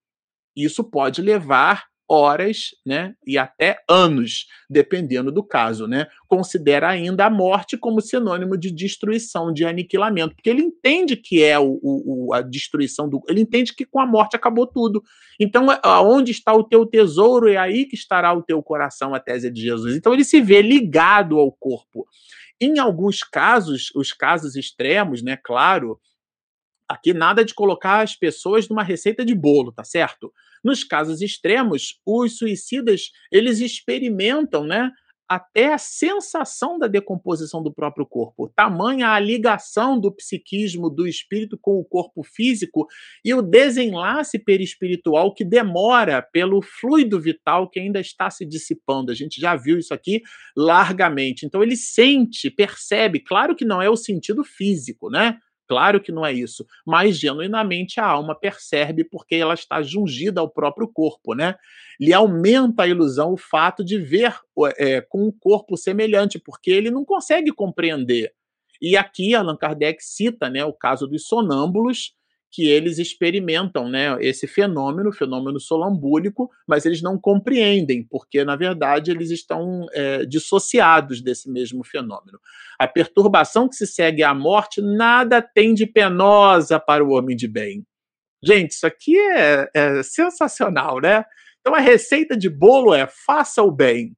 Isso 0.56 0.84
pode 0.84 1.24
levar 1.24 1.86
horas, 2.08 2.76
né, 2.86 3.16
e 3.26 3.38
até 3.38 3.78
anos, 3.90 4.46
dependendo 4.70 5.32
do 5.32 5.44
caso, 5.44 5.88
né? 5.88 6.08
Considera 6.28 6.88
ainda 6.90 7.26
a 7.26 7.30
morte 7.30 7.78
como 7.78 8.02
sinônimo 8.02 8.58
de 8.58 8.72
destruição, 8.72 9.52
de 9.52 9.66
aniquilamento, 9.66 10.36
porque 10.36 10.50
ele 10.50 10.62
entende 10.62 11.16
que 11.16 11.44
é 11.44 11.58
o, 11.58 11.80
o, 11.82 12.34
a 12.34 12.42
destruição 12.42 13.10
do, 13.10 13.22
ele 13.28 13.42
entende 13.42 13.74
que 13.74 13.86
com 13.86 14.00
a 14.00 14.06
morte 14.06 14.36
acabou 14.36 14.68
tudo. 14.68 15.04
Então, 15.40 15.68
aonde 15.84 16.32
está 16.32 16.54
o 16.54 16.64
teu 16.64 16.86
tesouro 16.86 17.50
é 17.50 17.58
aí 17.58 17.86
que 17.86 17.96
estará 17.96 18.34
o 18.34 18.44
teu 18.44 18.62
coração, 18.62 19.14
a 19.14 19.20
tese 19.20 19.50
de 19.50 19.62
Jesus. 19.62 19.96
Então, 19.96 20.14
ele 20.14 20.24
se 20.24 20.42
vê 20.42 20.62
ligado 20.62 21.40
ao 21.40 21.52
corpo. 21.52 22.06
Em 22.62 22.80
alguns 22.80 23.24
casos, 23.24 23.92
os 23.96 24.14
casos 24.14 24.56
extremos, 24.56 25.22
né, 25.22 25.38
claro, 25.44 26.00
aqui 26.88 27.14
nada 27.14 27.44
de 27.44 27.54
colocar 27.54 28.02
as 28.02 28.16
pessoas 28.16 28.68
numa 28.70 28.84
receita 28.84 29.26
de 29.26 29.36
bolo, 29.36 29.72
tá 29.72 29.84
certo? 29.84 30.32
Nos 30.64 30.84
casos 30.84 31.22
extremos, 31.22 32.00
os 32.06 32.38
suicidas, 32.38 33.12
eles 33.32 33.60
experimentam, 33.60 34.66
né, 34.66 34.92
até 35.28 35.74
a 35.74 35.78
sensação 35.78 36.78
da 36.78 36.88
decomposição 36.88 37.62
do 37.62 37.74
próprio 37.74 38.06
corpo, 38.06 38.52
tamanha 38.56 39.10
a 39.10 39.20
ligação 39.20 40.00
do 40.00 40.12
psiquismo 40.12 40.90
do 40.90 41.08
espírito 41.08 41.58
com 41.60 41.80
o 41.80 41.86
corpo 41.86 42.24
físico 42.24 42.88
e 43.24 43.34
o 43.34 43.42
desenlace 43.42 44.38
perispiritual 44.38 45.34
que 45.34 45.44
demora 45.44 46.22
pelo 46.22 46.62
fluido 46.62 47.20
vital 47.20 47.70
que 47.70 47.80
ainda 47.80 48.00
está 48.00 48.30
se 48.30 48.46
dissipando. 48.46 49.12
A 49.12 49.16
gente 49.16 49.42
já 49.42 49.56
viu 49.56 49.80
isso 49.80 49.94
aqui 49.94 50.22
largamente. 50.56 51.46
Então 51.46 51.64
ele 51.64 51.76
sente, 51.76 52.52
percebe, 52.52 53.20
claro 53.20 53.56
que 53.56 53.66
não 53.66 53.82
é 53.82 53.90
o 53.90 53.98
sentido 53.98 54.44
físico, 54.44 55.10
né? 55.10 55.40
Claro 55.68 56.00
que 56.00 56.12
não 56.12 56.26
é 56.26 56.32
isso, 56.32 56.66
mas 56.86 57.18
genuinamente 57.18 58.00
a 58.00 58.06
alma 58.06 58.36
percebe 58.36 59.04
porque 59.04 59.36
ela 59.36 59.56
está 59.56 59.82
jungida 59.82 60.40
ao 60.40 60.50
próprio 60.50 60.88
corpo, 60.88 61.34
né? 61.34 61.56
Lhe 62.00 62.14
aumenta 62.14 62.84
a 62.84 62.88
ilusão 62.88 63.34
o 63.34 63.38
fato 63.38 63.84
de 63.84 63.98
ver 63.98 64.36
é, 64.78 65.02
com 65.02 65.28
um 65.28 65.32
corpo 65.32 65.76
semelhante, 65.76 66.38
porque 66.38 66.70
ele 66.70 66.92
não 66.92 67.04
consegue 67.04 67.52
compreender. 67.52 68.34
E 68.82 68.96
aqui 68.96 69.34
Allan 69.34 69.58
Kardec 69.58 70.04
cita 70.04 70.50
né, 70.50 70.64
o 70.64 70.74
caso 70.74 71.08
dos 71.08 71.28
sonâmbulos, 71.28 72.14
que 72.56 72.70
eles 72.70 73.00
experimentam 73.00 73.90
né, 73.90 74.18
esse 74.22 74.48
fenômeno, 74.48 75.12
fenômeno 75.12 75.60
solambúlico, 75.60 76.50
mas 76.66 76.86
eles 76.86 77.02
não 77.02 77.20
compreendem, 77.20 78.02
porque, 78.02 78.46
na 78.46 78.56
verdade, 78.56 79.12
eles 79.12 79.30
estão 79.30 79.86
é, 79.92 80.26
dissociados 80.26 81.22
desse 81.22 81.52
mesmo 81.52 81.84
fenômeno. 81.84 82.40
A 82.80 82.88
perturbação 82.88 83.68
que 83.68 83.76
se 83.76 83.86
segue 83.86 84.24
à 84.24 84.34
morte 84.34 84.82
nada 84.82 85.42
tem 85.42 85.74
de 85.74 85.86
penosa 85.86 86.80
para 86.80 87.04
o 87.04 87.10
homem 87.10 87.36
de 87.36 87.46
bem. 87.46 87.86
Gente, 88.42 88.72
isso 88.72 88.88
aqui 88.88 89.20
é, 89.20 89.70
é 89.74 90.04
sensacional, 90.04 91.02
né? 91.02 91.26
Então, 91.60 91.76
a 91.76 91.80
receita 91.80 92.38
de 92.38 92.50
bolo 92.50 92.94
é 92.94 93.06
faça 93.06 93.62
o 93.62 93.72
bem, 93.72 94.16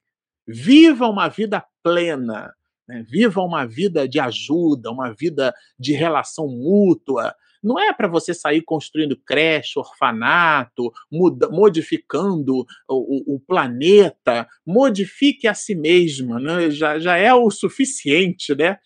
viva 0.48 1.08
uma 1.08 1.28
vida 1.28 1.66
plena, 1.82 2.54
né? 2.88 3.04
viva 3.10 3.42
uma 3.42 3.66
vida 3.66 4.08
de 4.08 4.20
ajuda, 4.20 4.92
uma 4.92 5.12
vida 5.12 5.56
de 5.80 5.94
relação 5.94 6.48
mútua, 6.48 7.34
não 7.68 7.80
é 7.80 7.94
para 7.94 8.08
você 8.08 8.34
sair 8.34 8.62
construindo 8.62 9.18
creche, 9.18 9.78
orfanato, 9.78 10.92
muda, 11.12 11.50
modificando 11.50 12.66
o, 12.88 13.36
o, 13.36 13.40
planeta. 13.40 14.48
Modifique 14.66 15.48
a 15.48 15.54
si 15.54 15.76
mesma, 15.76 16.40
né? 16.40 16.72
já, 16.72 16.98
já 16.98 17.18
é 17.18 17.34
o 17.34 17.52
suficiente, 17.52 18.56
né? 18.56 18.78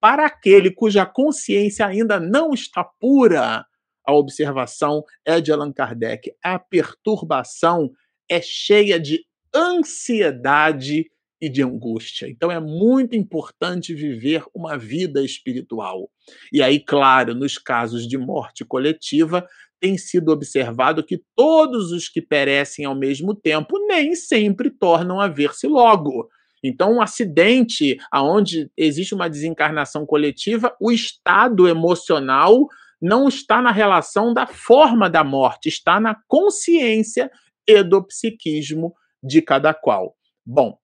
Para 0.00 0.26
aquele 0.26 0.70
cuja 0.70 1.04
consciência 1.04 1.86
ainda 1.86 2.18
não 2.18 2.54
está 2.54 2.82
pura, 2.82 3.66
a 4.06 4.12
observação 4.12 5.04
é 5.24 5.40
de 5.40 5.52
Allan 5.52 5.72
Kardec. 5.72 6.32
A 6.42 6.58
perturbação 6.58 7.90
é 8.28 8.40
cheia 8.40 8.98
de 8.98 9.24
ansiedade 9.54 11.10
e 11.40 11.48
de 11.48 11.62
angústia. 11.62 12.28
Então 12.28 12.50
é 12.50 12.60
muito 12.60 13.16
importante 13.16 13.94
viver 13.94 14.44
uma 14.54 14.76
vida 14.76 15.24
espiritual. 15.24 16.10
E 16.52 16.62
aí, 16.62 16.78
claro, 16.78 17.34
nos 17.34 17.56
casos 17.56 18.06
de 18.06 18.18
morte 18.18 18.64
coletiva, 18.64 19.46
tem 19.80 19.96
sido 19.96 20.30
observado 20.30 21.02
que 21.02 21.22
todos 21.34 21.90
os 21.90 22.08
que 22.08 22.20
perecem 22.20 22.84
ao 22.84 22.94
mesmo 22.94 23.34
tempo 23.34 23.78
nem 23.86 24.14
sempre 24.14 24.70
tornam 24.70 25.18
a 25.18 25.26
ver-se 25.26 25.66
logo. 25.66 26.28
Então, 26.62 26.96
um 26.96 27.02
acidente 27.02 27.96
onde 28.14 28.70
existe 28.76 29.14
uma 29.14 29.30
desencarnação 29.30 30.04
coletiva, 30.04 30.76
o 30.78 30.92
estado 30.92 31.66
emocional 31.66 32.66
não 33.00 33.26
está 33.28 33.62
na 33.62 33.72
relação 33.72 34.34
da 34.34 34.46
forma 34.46 35.08
da 35.08 35.24
morte, 35.24 35.70
está 35.70 35.98
na 35.98 36.14
consciência 36.28 37.30
e 37.66 37.82
do 37.82 38.04
psiquismo 38.04 38.94
de 39.22 39.40
cada 39.40 39.72
qual. 39.72 40.14
Bom, 40.44 40.76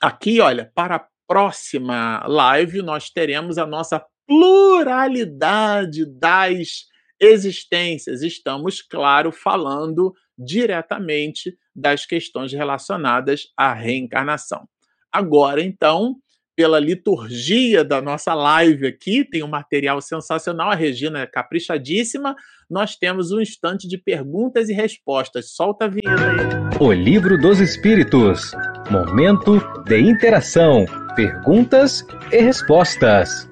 Aqui, 0.00 0.40
olha, 0.40 0.70
para 0.74 0.96
a 0.96 1.06
próxima 1.28 2.24
live, 2.26 2.80
nós 2.80 3.10
teremos 3.10 3.58
a 3.58 3.66
nossa 3.66 4.02
pluralidade 4.26 6.06
das 6.06 6.86
existências. 7.20 8.22
Estamos, 8.22 8.80
claro, 8.80 9.30
falando 9.30 10.14
diretamente 10.38 11.54
das 11.76 12.06
questões 12.06 12.50
relacionadas 12.50 13.48
à 13.54 13.74
reencarnação. 13.74 14.66
Agora, 15.12 15.62
então, 15.62 16.16
pela 16.56 16.80
liturgia 16.80 17.84
da 17.84 18.00
nossa 18.00 18.32
live 18.32 18.86
aqui, 18.86 19.22
tem 19.22 19.42
um 19.42 19.48
material 19.48 20.00
sensacional, 20.00 20.70
a 20.70 20.74
Regina 20.74 21.20
é 21.20 21.26
caprichadíssima. 21.26 22.34
Nós 22.70 22.96
temos 22.96 23.32
um 23.32 23.40
instante 23.40 23.86
de 23.86 23.98
perguntas 23.98 24.68
e 24.70 24.72
respostas. 24.72 25.52
Solta 25.54 25.84
a 25.84 25.88
vinheta 25.88 26.30
aí. 26.30 26.78
O 26.80 26.92
Livro 26.92 27.36
dos 27.36 27.60
Espíritos. 27.60 28.52
Momento 28.90 29.60
de 29.84 30.00
interação, 30.00 30.84
perguntas 31.14 32.04
e 32.32 32.40
respostas. 32.40 33.48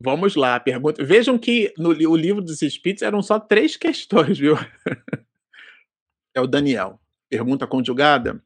Vamos 0.00 0.36
lá, 0.36 0.60
pergunta. 0.60 1.04
Vejam 1.04 1.36
que 1.36 1.74
no 1.76 1.88
o 1.88 2.16
livro 2.16 2.40
dos 2.40 2.62
Espíritos 2.62 3.02
eram 3.02 3.20
só 3.20 3.40
três 3.40 3.76
questões, 3.76 4.38
viu? 4.38 4.54
é 6.32 6.40
o 6.40 6.46
Daniel. 6.46 7.00
Pergunta 7.28 7.66
conjugada. 7.66 8.40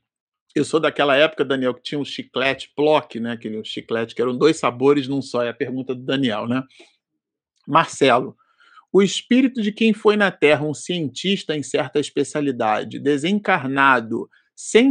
Eu 0.54 0.64
sou 0.64 0.80
daquela 0.80 1.14
época, 1.14 1.44
Daniel, 1.44 1.74
que 1.74 1.82
tinha 1.82 1.98
um 1.98 2.04
chiclete 2.04 2.72
Plock, 2.74 3.20
né? 3.20 3.32
Aquele 3.32 3.62
chiclete 3.62 4.14
que 4.14 4.22
eram 4.22 4.34
dois 4.34 4.56
sabores 4.56 5.06
num 5.06 5.20
só. 5.20 5.42
É 5.42 5.50
a 5.50 5.54
pergunta 5.54 5.94
do 5.94 6.02
Daniel, 6.02 6.48
né? 6.48 6.62
Marcelo, 7.68 8.34
o 8.90 9.02
espírito 9.02 9.60
de 9.60 9.70
quem 9.70 9.92
foi 9.92 10.16
na 10.16 10.30
Terra 10.30 10.64
um 10.64 10.72
cientista 10.72 11.54
em 11.54 11.62
certa 11.62 12.00
especialidade, 12.00 12.98
desencarnado, 12.98 14.30
sem, 14.56 14.90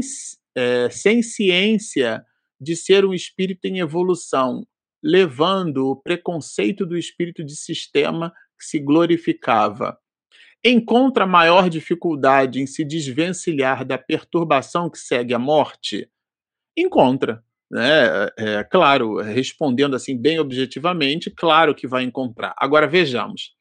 é, 0.55 0.89
sem 0.89 1.21
ciência 1.21 2.23
de 2.61 2.75
ser 2.75 3.03
um 3.03 3.13
espírito 3.13 3.65
em 3.65 3.79
evolução, 3.79 4.65
levando 5.03 5.89
o 5.89 5.95
preconceito 5.95 6.85
do 6.85 6.97
espírito 6.97 7.43
de 7.43 7.55
sistema 7.55 8.31
que 8.57 8.65
se 8.65 8.79
glorificava 8.79 9.97
encontra 10.65 11.27
maior 11.27 11.69
dificuldade 11.69 12.59
em 12.59 12.65
se 12.65 12.83
desvencilhar 12.83 13.85
da 13.85 13.99
perturbação 13.99 14.89
que 14.89 14.97
segue 14.97 15.31
a 15.31 15.39
morte? 15.39 16.09
Encontra. 16.75 17.43
Né? 17.69 18.27
É, 18.37 18.63
claro, 18.63 19.21
respondendo 19.21 19.95
assim 19.95 20.19
bem 20.19 20.39
objetivamente, 20.39 21.29
claro 21.29 21.75
que 21.75 21.87
vai 21.87 22.03
encontrar. 22.03 22.55
Agora 22.57 22.87
vejamos. 22.87 23.55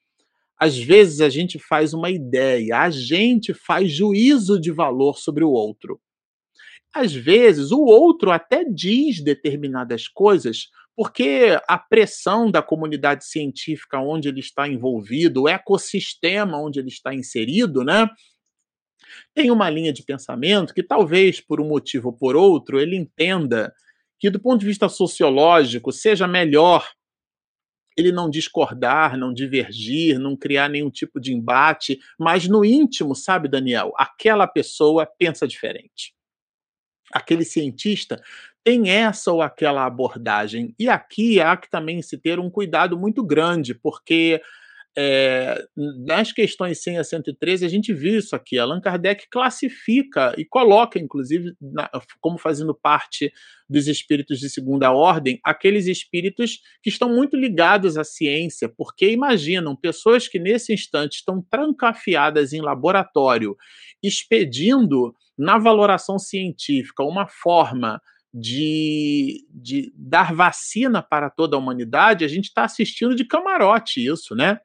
Às 0.58 0.78
vezes 0.78 1.20
a 1.20 1.28
gente 1.28 1.58
faz 1.58 1.92
uma 1.94 2.10
ideia, 2.10 2.78
a 2.78 2.90
gente 2.90 3.52
faz 3.54 3.90
juízo 3.92 4.60
de 4.60 4.70
valor 4.70 5.18
sobre 5.18 5.44
o 5.44 5.50
outro. 5.50 6.00
às 6.94 7.12
vezes 7.12 7.72
o 7.72 7.80
outro 7.80 8.30
até 8.30 8.64
diz 8.64 9.20
determinadas 9.20 10.06
coisas 10.08 10.68
porque 10.96 11.58
a 11.68 11.76
pressão 11.76 12.50
da 12.50 12.62
comunidade 12.62 13.24
científica 13.26 13.98
onde 13.98 14.28
ele 14.28 14.38
está 14.40 14.68
envolvido, 14.68 15.42
o 15.42 15.48
ecossistema 15.48 16.56
onde 16.60 16.78
ele 16.78 16.88
está 16.88 17.12
inserido, 17.12 17.82
né? 17.82 18.08
Tem 19.34 19.50
uma 19.50 19.68
linha 19.68 19.92
de 19.92 20.04
pensamento 20.04 20.72
que 20.72 20.82
talvez 20.82 21.40
por 21.40 21.60
um 21.60 21.68
motivo 21.68 22.08
ou 22.08 22.16
por 22.16 22.36
outro 22.36 22.80
ele 22.80 22.96
entenda 22.96 23.72
que 24.20 24.30
do 24.30 24.40
ponto 24.40 24.60
de 24.60 24.66
vista 24.66 24.88
sociológico 24.88 25.90
seja 25.92 26.28
melhor 26.28 26.88
ele 27.96 28.10
não 28.10 28.28
discordar, 28.28 29.16
não 29.16 29.32
divergir, 29.32 30.18
não 30.18 30.36
criar 30.36 30.68
nenhum 30.68 30.90
tipo 30.90 31.20
de 31.20 31.32
embate, 31.32 31.98
mas 32.18 32.48
no 32.48 32.64
íntimo, 32.64 33.14
sabe, 33.14 33.48
Daniel, 33.48 33.92
aquela 33.96 34.46
pessoa 34.46 35.06
pensa 35.06 35.46
diferente. 35.46 36.14
Aquele 37.12 37.44
cientista 37.44 38.20
tem 38.64 38.90
essa 38.90 39.30
ou 39.30 39.42
aquela 39.42 39.84
abordagem. 39.84 40.74
E 40.78 40.88
aqui 40.88 41.40
há 41.40 41.56
que 41.56 41.70
também 41.70 42.00
se 42.00 42.16
ter 42.18 42.40
um 42.40 42.50
cuidado 42.50 42.98
muito 42.98 43.22
grande, 43.22 43.74
porque 43.74 44.40
é, 44.96 45.60
nas 46.06 46.32
questões 46.32 46.82
100 46.82 46.98
a 46.98 47.04
113, 47.04 47.64
a 47.64 47.68
gente 47.68 47.92
viu 47.92 48.18
isso 48.18 48.36
aqui. 48.36 48.58
Allan 48.58 48.80
Kardec 48.80 49.28
classifica 49.28 50.34
e 50.38 50.44
coloca, 50.44 50.98
inclusive, 50.98 51.52
na, 51.60 51.90
como 52.20 52.38
fazendo 52.38 52.74
parte 52.74 53.32
dos 53.68 53.88
espíritos 53.88 54.38
de 54.38 54.48
segunda 54.48 54.92
ordem, 54.92 55.40
aqueles 55.42 55.86
espíritos 55.86 56.60
que 56.82 56.90
estão 56.90 57.08
muito 57.08 57.36
ligados 57.36 57.96
à 57.98 58.04
ciência, 58.04 58.68
porque 58.68 59.10
imaginam 59.10 59.74
pessoas 59.74 60.28
que 60.28 60.38
nesse 60.38 60.72
instante 60.72 61.16
estão 61.16 61.42
trancafiadas 61.42 62.52
em 62.52 62.60
laboratório, 62.60 63.56
expedindo 64.02 65.14
na 65.36 65.58
valoração 65.58 66.18
científica 66.18 67.02
uma 67.02 67.26
forma 67.26 68.00
de, 68.32 69.46
de 69.50 69.92
dar 69.96 70.34
vacina 70.34 71.02
para 71.02 71.30
toda 71.30 71.56
a 71.56 71.58
humanidade, 71.58 72.24
a 72.24 72.28
gente 72.28 72.46
está 72.46 72.64
assistindo 72.64 73.14
de 73.14 73.24
camarote 73.24 74.04
isso, 74.04 74.34
né? 74.34 74.58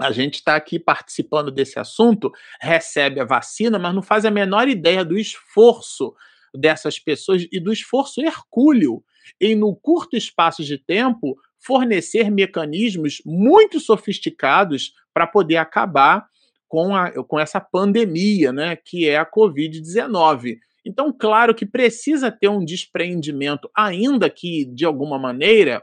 A 0.00 0.10
gente 0.10 0.36
está 0.36 0.56
aqui 0.56 0.78
participando 0.78 1.50
desse 1.50 1.78
assunto, 1.78 2.30
recebe 2.60 3.20
a 3.20 3.24
vacina, 3.24 3.78
mas 3.78 3.94
não 3.94 4.02
faz 4.02 4.24
a 4.24 4.30
menor 4.30 4.68
ideia 4.68 5.04
do 5.04 5.18
esforço 5.18 6.14
dessas 6.54 6.98
pessoas 6.98 7.46
e 7.50 7.60
do 7.60 7.72
esforço 7.72 8.20
hercúleo 8.20 9.02
em, 9.40 9.54
no 9.54 9.74
curto 9.74 10.16
espaço 10.16 10.62
de 10.64 10.78
tempo, 10.78 11.36
fornecer 11.64 12.30
mecanismos 12.30 13.22
muito 13.24 13.78
sofisticados 13.80 14.92
para 15.14 15.26
poder 15.26 15.56
acabar 15.56 16.26
com, 16.66 16.94
a, 16.94 17.10
com 17.24 17.38
essa 17.38 17.60
pandemia, 17.60 18.52
né, 18.52 18.76
que 18.76 19.08
é 19.08 19.18
a 19.18 19.30
Covid-19. 19.30 20.56
Então, 20.84 21.12
claro 21.16 21.54
que 21.54 21.64
precisa 21.64 22.30
ter 22.30 22.48
um 22.48 22.64
despreendimento, 22.64 23.70
ainda 23.76 24.28
que 24.28 24.64
de 24.64 24.84
alguma 24.84 25.18
maneira 25.18 25.82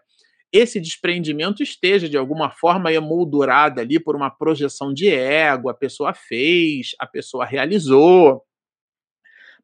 esse 0.52 0.80
desprendimento 0.80 1.62
esteja 1.62 2.10
de 2.10 2.18
alguma 2.18 2.50
forma 2.50 2.92
emoldurado 2.92 3.80
ali 3.80 4.00
por 4.00 4.16
uma 4.16 4.32
projeção 4.32 4.94
de 4.94 5.08
ego, 5.08 5.70
a 5.70 5.74
pessoa 5.74 6.14
fez, 6.14 6.96
a 7.00 7.06
pessoa 7.06 7.46
realizou. 7.46 8.44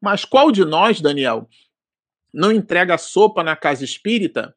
Mas 0.00 0.24
qual 0.24 0.52
de 0.52 0.64
nós, 0.64 1.00
Daniel, 1.00 1.48
não 2.32 2.52
entrega 2.52 2.96
sopa 2.98 3.42
na 3.42 3.56
casa 3.56 3.84
espírita, 3.84 4.54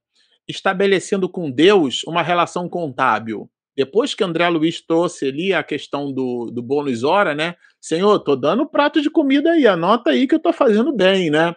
estabelecendo 0.48 1.28
com 1.28 1.50
Deus 1.50 2.04
uma 2.04 2.22
relação 2.22 2.70
contábil? 2.70 3.50
Depois 3.76 4.14
que 4.14 4.24
André 4.24 4.48
Luiz 4.50 4.82
trouxe 4.82 5.30
ali 5.30 5.54
a 5.54 5.64
questão 5.64 6.12
do, 6.12 6.52
do 6.52 6.62
bônus 6.62 7.04
hora, 7.04 7.34
né? 7.34 7.56
Senhor, 7.80 8.20
tô 8.20 8.36
dando 8.36 8.70
prato 8.70 9.02
de 9.02 9.10
comida 9.10 9.52
aí, 9.52 9.66
anota 9.66 10.12
aí 10.12 10.28
que 10.28 10.36
eu 10.36 10.40
tô 10.40 10.52
fazendo 10.52 10.94
bem, 10.94 11.30
né? 11.30 11.56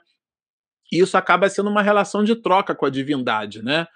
E 0.90 1.00
isso 1.00 1.16
acaba 1.16 1.48
sendo 1.48 1.68
uma 1.68 1.82
relação 1.82 2.22
de 2.22 2.36
troca 2.36 2.74
com 2.74 2.86
a 2.86 2.90
divindade, 2.90 3.60
né? 3.62 3.86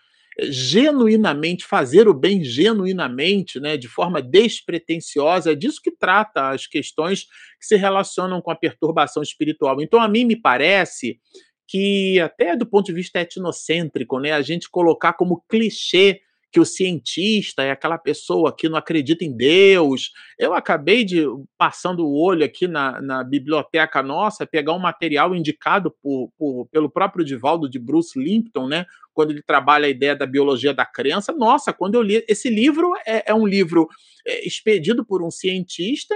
Genuinamente, 0.41 1.64
fazer 1.64 2.09
o 2.09 2.14
bem 2.14 2.45
genuinamente, 2.45 3.59
né, 3.59 3.76
de 3.76 3.89
forma 3.89 4.20
despretensiosa, 4.20 5.53
é 5.53 5.55
disso 5.55 5.80
que 5.82 5.91
trata 5.91 6.51
as 6.51 6.66
questões 6.66 7.24
que 7.59 7.66
se 7.66 7.76
relacionam 7.76 8.43
com 8.43 8.51
a 8.51 8.57
perturbação 8.57 9.22
espiritual. 9.22 9.80
Então, 9.80 10.01
a 10.01 10.09
mim 10.09 10.24
me 10.24 10.37
parece 10.37 11.18
que, 11.66 12.20
até 12.20 12.57
do 12.57 12.66
ponto 12.66 12.87
de 12.87 12.93
vista 12.93 13.20
etnocêntrico, 13.20 14.20
né, 14.20 14.32
a 14.32 14.43
gente 14.43 14.70
colocar 14.70 15.14
como 15.14 15.43
clichê 15.49 16.20
que 16.53 16.61
o 16.61 16.65
cientista 16.65 17.63
é 17.63 17.71
aquela 17.71 17.99
pessoa 17.99 18.55
que 18.55 18.69
não 18.69 18.79
acredita 18.79 19.25
em 19.25 19.37
Deus. 19.37 20.11
Eu 20.39 20.55
acabei 20.55 21.05
de, 21.05 21.25
passando 21.59 22.07
o 22.07 22.15
olho 22.19 22.45
aqui 22.45 22.67
na, 22.67 23.01
na 23.01 23.25
biblioteca 23.25 24.03
nossa, 24.03 24.47
pegar 24.47 24.73
um 24.73 24.79
material 24.79 25.35
indicado 25.35 25.95
por, 26.03 26.31
por, 26.39 26.67
pelo 26.71 26.91
próprio 26.91 27.25
Divaldo 27.25 27.69
de 27.69 27.79
Bruce 27.79 28.19
Limpton, 28.19 28.67
né? 28.69 28.87
Quando 29.13 29.31
ele 29.31 29.43
trabalha 29.43 29.87
a 29.87 29.91
ideia 29.91 30.15
da 30.15 30.27
biologia 30.27 30.73
da 30.73 30.85
crença. 30.85 31.33
Nossa, 31.33 31.73
quando 31.73 31.95
eu 31.95 32.03
li 32.03 32.25
esse 32.29 32.51
livro, 32.51 32.93
é, 33.07 33.31
é 33.31 33.35
um 33.35 33.47
livro 33.47 33.89
é, 34.27 34.47
expedido 34.47 35.05
por 35.05 35.23
um 35.23 35.31
cientista 35.31 36.15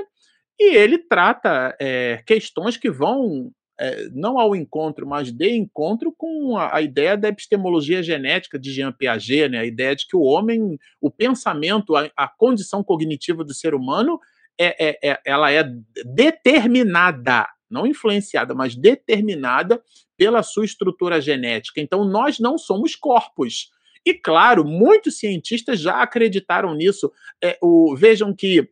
e 0.59 0.77
ele 0.77 0.99
trata 0.99 1.75
é, 1.81 2.23
questões 2.27 2.77
que 2.77 2.91
vão 2.91 3.51
é, 3.81 4.11
não 4.13 4.39
ao 4.39 4.55
encontro, 4.55 5.07
mas 5.07 5.33
de 5.33 5.57
encontro 5.57 6.13
com 6.13 6.59
a, 6.59 6.77
a, 6.77 6.83
ideia 6.83 7.17
da 7.17 7.29
epistemologia 7.29 8.03
genética 8.03 8.59
de 8.59 8.71
Jean 8.71 8.93
Piaget, 8.93 9.49
né? 9.49 9.61
a 9.61 9.65
ideia 9.65 9.97
de 9.97 10.07
que 10.07 10.15
o 10.15 10.21
homem, 10.21 10.79
o 11.01 11.11
pensamento, 11.11 11.97
a, 11.97 12.11
a 12.15 12.29
condição 12.29 12.85
cognitiva 12.85 13.43
do 13.43 13.55
ser 13.55 13.75
humano, 13.75 14.21
é, 14.61 14.89
é, 14.89 15.11
é, 15.13 15.21
ela 15.25 15.51
é 15.51 15.65
determinada, 16.05 17.49
não 17.71 17.87
influenciada, 17.87 18.55
mas 18.55 18.77
determinada 18.77 19.83
pela 20.15 20.43
sua 20.43 20.67
estrutura 20.67 21.19
genética. 21.19 21.81
Então, 21.81 22.05
nós 22.05 22.39
não 22.39 22.59
somos 22.59 22.95
corpos. 22.95 23.71
E, 24.05 24.13
claro, 24.13 24.63
muitos 24.63 25.19
cientistas 25.19 25.81
já 25.81 26.03
acreditaram 26.03 26.75
nisso. 26.75 27.11
É, 27.43 27.57
o, 27.63 27.97
vejam 27.97 28.35
que 28.35 28.69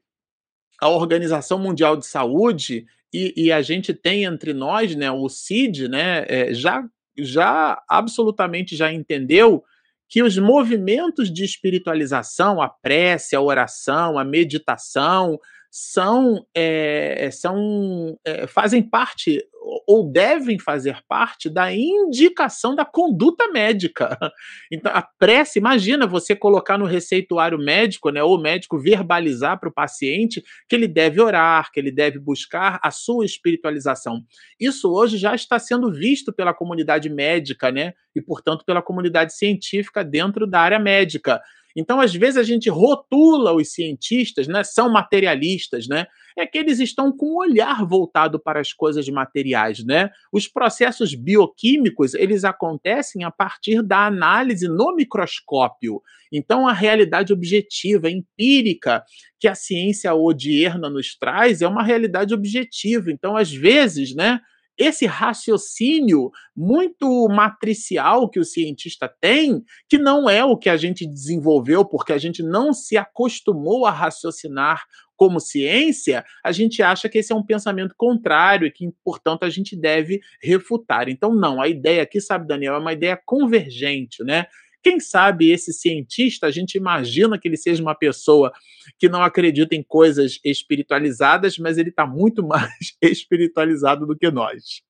a 0.78 0.90
Organização 0.90 1.58
Mundial 1.58 1.96
de 1.96 2.06
Saúde 2.06 2.84
e, 3.12 3.32
e, 3.36 3.52
a 3.52 3.62
gente 3.62 3.94
tem 3.94 4.24
entre 4.24 4.52
nós, 4.52 4.94
né, 4.94 5.10
o 5.10 5.28
CID, 5.28 5.88
né, 5.88 6.24
é, 6.28 6.52
já, 6.52 6.84
já 7.18 7.82
absolutamente 7.88 8.76
já 8.76 8.92
entendeu 8.92 9.64
que 10.08 10.22
os 10.22 10.38
movimentos 10.38 11.32
de 11.32 11.44
espiritualização, 11.44 12.62
a 12.62 12.68
prece, 12.68 13.36
a 13.36 13.40
oração, 13.40 14.18
a 14.18 14.24
meditação, 14.24 15.38
são, 15.70 16.46
é, 16.54 17.28
são 17.30 18.18
é, 18.24 18.46
fazem 18.46 18.82
parte 18.82 19.44
ou 19.86 20.10
devem 20.10 20.58
fazer 20.58 20.98
parte 21.06 21.50
da 21.50 21.72
indicação 21.72 22.74
da 22.74 22.84
conduta 22.84 23.48
médica. 23.48 24.18
Então, 24.70 24.92
a 24.94 25.02
prece, 25.02 25.58
imagina 25.58 26.06
você 26.06 26.36
colocar 26.36 26.76
no 26.78 26.84
receituário 26.84 27.58
médico, 27.58 28.10
né, 28.10 28.22
ou 28.22 28.36
o 28.36 28.40
médico 28.40 28.78
verbalizar 28.78 29.58
para 29.58 29.68
o 29.68 29.72
paciente 29.72 30.42
que 30.68 30.76
ele 30.76 30.86
deve 30.86 31.20
orar, 31.20 31.70
que 31.72 31.80
ele 31.80 31.90
deve 31.90 32.18
buscar 32.18 32.78
a 32.82 32.90
sua 32.90 33.24
espiritualização. 33.24 34.22
Isso 34.60 34.92
hoje 34.92 35.16
já 35.16 35.34
está 35.34 35.58
sendo 35.58 35.90
visto 35.90 36.32
pela 36.32 36.54
comunidade 36.54 37.08
médica, 37.08 37.72
né, 37.72 37.94
e 38.14 38.20
portanto 38.20 38.64
pela 38.64 38.82
comunidade 38.82 39.34
científica 39.34 40.04
dentro 40.04 40.46
da 40.46 40.60
área 40.60 40.78
médica. 40.78 41.40
Então, 41.78 42.00
às 42.00 42.12
vezes, 42.12 42.36
a 42.36 42.42
gente 42.42 42.68
rotula 42.68 43.52
os 43.52 43.72
cientistas, 43.72 44.48
né? 44.48 44.64
São 44.64 44.90
materialistas, 44.90 45.86
né? 45.86 46.06
É 46.36 46.44
que 46.44 46.58
eles 46.58 46.80
estão 46.80 47.16
com 47.16 47.26
o 47.26 47.38
olhar 47.38 47.86
voltado 47.86 48.36
para 48.36 48.58
as 48.58 48.72
coisas 48.72 49.08
materiais, 49.08 49.84
né? 49.84 50.10
Os 50.32 50.48
processos 50.48 51.14
bioquímicos, 51.14 52.14
eles 52.14 52.42
acontecem 52.42 53.22
a 53.22 53.30
partir 53.30 53.80
da 53.80 54.06
análise 54.06 54.66
no 54.66 54.92
microscópio. 54.92 56.02
Então, 56.32 56.66
a 56.66 56.72
realidade 56.72 57.32
objetiva, 57.32 58.10
empírica, 58.10 59.04
que 59.38 59.46
a 59.46 59.54
ciência 59.54 60.12
odierna 60.12 60.90
nos 60.90 61.16
traz, 61.16 61.62
é 61.62 61.68
uma 61.68 61.84
realidade 61.84 62.34
objetiva. 62.34 63.12
Então, 63.12 63.36
às 63.36 63.52
vezes, 63.52 64.16
né? 64.16 64.40
Esse 64.78 65.06
raciocínio 65.06 66.30
muito 66.56 67.28
matricial 67.28 68.28
que 68.30 68.38
o 68.38 68.44
cientista 68.44 69.12
tem, 69.20 69.62
que 69.88 69.98
não 69.98 70.30
é 70.30 70.44
o 70.44 70.56
que 70.56 70.68
a 70.68 70.76
gente 70.76 71.06
desenvolveu 71.06 71.84
porque 71.84 72.12
a 72.12 72.18
gente 72.18 72.42
não 72.42 72.72
se 72.72 72.96
acostumou 72.96 73.84
a 73.84 73.90
raciocinar 73.90 74.84
como 75.16 75.40
ciência, 75.40 76.24
a 76.44 76.52
gente 76.52 76.80
acha 76.80 77.08
que 77.08 77.18
esse 77.18 77.32
é 77.32 77.36
um 77.36 77.44
pensamento 77.44 77.92
contrário 77.98 78.68
e 78.68 78.70
que, 78.70 78.88
portanto, 79.04 79.42
a 79.42 79.50
gente 79.50 79.74
deve 79.74 80.20
refutar. 80.40 81.08
Então, 81.08 81.34
não, 81.34 81.60
a 81.60 81.66
ideia 81.66 82.04
aqui, 82.04 82.20
sabe, 82.20 82.46
Daniel, 82.46 82.76
é 82.76 82.78
uma 82.78 82.92
ideia 82.92 83.20
convergente, 83.26 84.22
né? 84.22 84.46
Quem 84.88 85.00
sabe 85.00 85.50
esse 85.50 85.70
cientista, 85.70 86.46
a 86.46 86.50
gente 86.50 86.78
imagina 86.78 87.38
que 87.38 87.46
ele 87.46 87.58
seja 87.58 87.82
uma 87.82 87.94
pessoa 87.94 88.50
que 88.98 89.06
não 89.06 89.22
acredita 89.22 89.74
em 89.74 89.82
coisas 89.82 90.40
espiritualizadas, 90.42 91.58
mas 91.58 91.76
ele 91.76 91.90
está 91.90 92.06
muito 92.06 92.40
mais 92.48 92.96
espiritualizado 93.02 94.06
do 94.06 94.16
que 94.16 94.30
nós. 94.30 94.80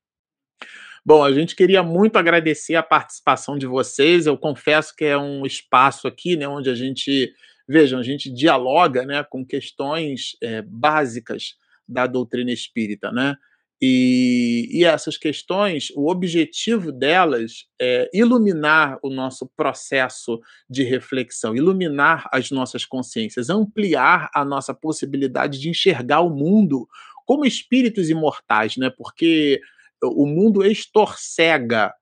Bom, 1.05 1.25
a 1.25 1.33
gente 1.33 1.57
queria 1.57 1.83
muito 1.83 2.17
agradecer 2.17 2.77
a 2.77 2.83
participação 2.83 3.59
de 3.59 3.67
vocês. 3.67 4.25
Eu 4.25 4.39
confesso 4.39 4.95
que 4.95 5.05
é 5.05 5.19
um 5.19 5.45
espaço 5.45 6.07
aqui, 6.07 6.37
né, 6.37 6.47
onde 6.47 6.71
a 6.71 6.77
gente, 6.77 7.35
vejam, 7.67 7.99
a 7.99 8.05
gente 8.05 8.33
dialoga, 8.33 9.05
né, 9.05 9.25
com 9.25 9.45
questões 9.45 10.37
é, 10.41 10.63
básicas 10.63 11.57
da 11.89 12.07
doutrina 12.07 12.53
espírita, 12.53 13.11
né? 13.11 13.35
E, 13.81 14.69
e, 14.73 14.85
essas 14.85 15.17
questões, 15.17 15.91
o 15.95 16.11
objetivo 16.11 16.91
delas 16.91 17.65
é 17.81 18.11
iluminar 18.13 18.99
o 19.05 19.09
nosso 19.09 19.47
processo 19.57 20.41
de 20.69 20.83
reflexão, 20.83 21.55
iluminar 21.55 22.29
as 22.33 22.51
nossas 22.51 22.85
consciências, 22.85 23.49
ampliar 23.49 24.31
a 24.35 24.45
nossa 24.45 24.75
possibilidade 24.75 25.61
de 25.61 25.69
enxergar 25.69 26.23
o 26.23 26.31
mundo 26.31 26.89
como 27.25 27.47
espíritos 27.47 28.11
imortais, 28.11 28.77
né? 28.77 28.91
Porque 28.91 29.61
o 30.03 30.27
mundo 30.27 30.65
estorcega 30.65 31.95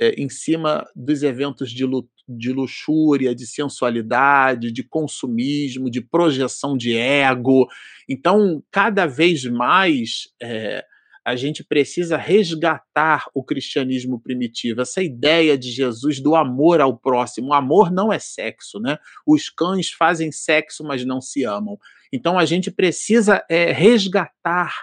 é, 0.00 0.10
em 0.20 0.28
cima 0.28 0.84
dos 0.96 1.22
eventos 1.22 1.70
de, 1.70 1.84
de 2.28 2.52
luxúria, 2.52 3.34
de 3.34 3.46
sensualidade, 3.46 4.72
de 4.72 4.82
consumismo, 4.82 5.88
de 5.88 6.00
projeção 6.00 6.76
de 6.76 6.96
ego. 6.96 7.68
Então, 8.08 8.62
cada 8.70 9.06
vez 9.06 9.44
mais 9.44 10.28
é, 10.42 10.84
a 11.24 11.36
gente 11.36 11.62
precisa 11.62 12.16
resgatar 12.16 13.26
o 13.32 13.44
cristianismo 13.44 14.20
primitivo, 14.20 14.80
essa 14.80 15.02
ideia 15.02 15.56
de 15.56 15.70
Jesus 15.70 16.20
do 16.20 16.34
amor 16.34 16.80
ao 16.80 16.96
próximo. 16.96 17.48
O 17.48 17.54
amor 17.54 17.92
não 17.92 18.12
é 18.12 18.18
sexo, 18.18 18.80
né? 18.80 18.98
Os 19.26 19.48
cães 19.48 19.90
fazem 19.90 20.32
sexo, 20.32 20.82
mas 20.82 21.04
não 21.04 21.20
se 21.20 21.44
amam. 21.44 21.78
Então 22.12 22.38
a 22.38 22.44
gente 22.44 22.70
precisa 22.70 23.44
é, 23.48 23.72
resgatar 23.72 24.74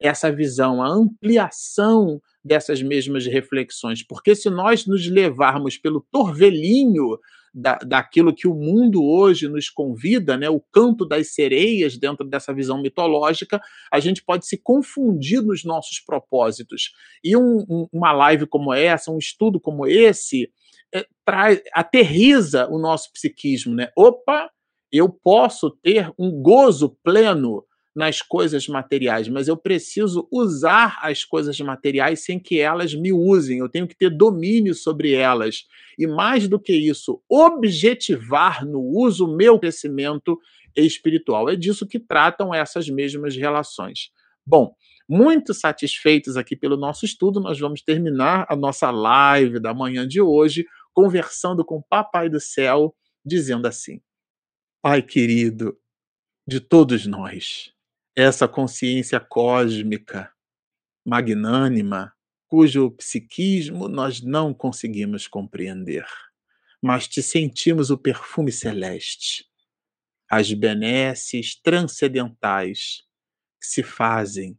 essa 0.00 0.30
visão, 0.30 0.80
a 0.80 0.88
ampliação 0.88 2.22
dessas 2.44 2.80
mesmas 2.80 3.26
reflexões, 3.26 4.02
porque 4.02 4.34
se 4.34 4.48
nós 4.48 4.86
nos 4.86 5.08
levarmos 5.08 5.76
pelo 5.76 6.06
torvelinho 6.12 7.18
da, 7.54 7.76
daquilo 7.76 8.34
que 8.34 8.46
o 8.46 8.54
mundo 8.54 9.02
hoje 9.04 9.48
nos 9.48 9.68
convida, 9.68 10.36
né, 10.36 10.48
o 10.48 10.60
canto 10.72 11.06
das 11.06 11.34
sereias 11.34 11.96
dentro 11.96 12.26
dessa 12.26 12.52
visão 12.52 12.80
mitológica, 12.80 13.60
a 13.92 14.00
gente 14.00 14.22
pode 14.24 14.46
se 14.46 14.58
confundir 14.58 15.42
nos 15.42 15.64
nossos 15.64 16.00
propósitos. 16.00 16.92
E 17.22 17.36
um, 17.36 17.64
um, 17.68 17.88
uma 17.92 18.12
live 18.12 18.46
como 18.46 18.72
essa, 18.72 19.10
um 19.10 19.18
estudo 19.18 19.60
como 19.60 19.86
esse, 19.86 20.50
é, 20.94 21.06
traz, 21.24 21.60
aterriza 21.74 22.66
o 22.68 22.78
nosso 22.78 23.12
psiquismo, 23.12 23.74
né? 23.74 23.90
Opa, 23.96 24.50
eu 24.90 25.08
posso 25.08 25.70
ter 25.70 26.10
um 26.18 26.30
gozo 26.30 26.96
pleno 27.02 27.64
nas 27.98 28.22
coisas 28.22 28.68
materiais, 28.68 29.28
mas 29.28 29.48
eu 29.48 29.56
preciso 29.56 30.28
usar 30.30 31.00
as 31.02 31.24
coisas 31.24 31.58
materiais 31.58 32.24
sem 32.24 32.38
que 32.38 32.60
elas 32.60 32.94
me 32.94 33.12
usem. 33.12 33.58
Eu 33.58 33.68
tenho 33.68 33.88
que 33.88 33.96
ter 33.96 34.08
domínio 34.08 34.72
sobre 34.72 35.14
elas. 35.14 35.64
E 35.98 36.06
mais 36.06 36.46
do 36.46 36.60
que 36.60 36.72
isso, 36.72 37.20
objetivar 37.28 38.64
no 38.64 38.80
uso 38.80 39.26
meu 39.26 39.58
crescimento 39.58 40.38
espiritual. 40.76 41.48
É 41.48 41.56
disso 41.56 41.88
que 41.88 41.98
tratam 41.98 42.54
essas 42.54 42.88
mesmas 42.88 43.34
relações. 43.34 44.12
Bom, 44.46 44.72
muito 45.08 45.52
satisfeitos 45.52 46.36
aqui 46.36 46.54
pelo 46.54 46.76
nosso 46.76 47.04
estudo, 47.04 47.40
nós 47.40 47.58
vamos 47.58 47.82
terminar 47.82 48.46
a 48.48 48.54
nossa 48.54 48.92
live 48.92 49.58
da 49.58 49.74
manhã 49.74 50.06
de 50.06 50.20
hoje 50.20 50.64
conversando 50.94 51.64
com 51.64 51.78
o 51.78 51.82
Papai 51.82 52.28
do 52.28 52.38
Céu, 52.38 52.94
dizendo 53.26 53.66
assim: 53.66 54.00
Pai 54.80 55.02
querido 55.02 55.76
de 56.46 56.60
todos 56.60 57.04
nós, 57.08 57.72
essa 58.20 58.48
consciência 58.48 59.20
cósmica, 59.20 60.34
magnânima, 61.06 62.12
cujo 62.48 62.90
psiquismo 62.90 63.86
nós 63.86 64.20
não 64.20 64.52
conseguimos 64.52 65.28
compreender, 65.28 66.04
mas 66.82 67.06
te 67.06 67.22
sentimos 67.22 67.90
o 67.90 67.96
perfume 67.96 68.50
celeste, 68.50 69.48
as 70.28 70.52
benesses 70.52 71.54
transcendentais 71.62 73.04
que 73.60 73.68
se 73.68 73.84
fazem 73.84 74.58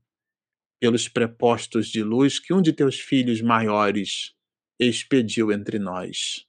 pelos 0.79 1.09
prepostos 1.09 1.89
de 1.89 2.01
luz 2.01 2.39
que 2.39 2.53
um 2.53 2.61
de 2.61 2.71
teus 2.71 2.97
filhos 2.97 3.41
maiores 3.41 4.33
expediu 4.79 5.51
entre 5.51 5.79
nós. 5.79 6.47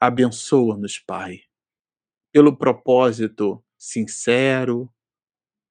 Abençoa-nos, 0.00 0.98
Pai, 0.98 1.42
pelo 2.32 2.56
propósito 2.56 3.62
sincero, 3.76 4.90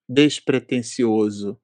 despretensioso 0.07 1.59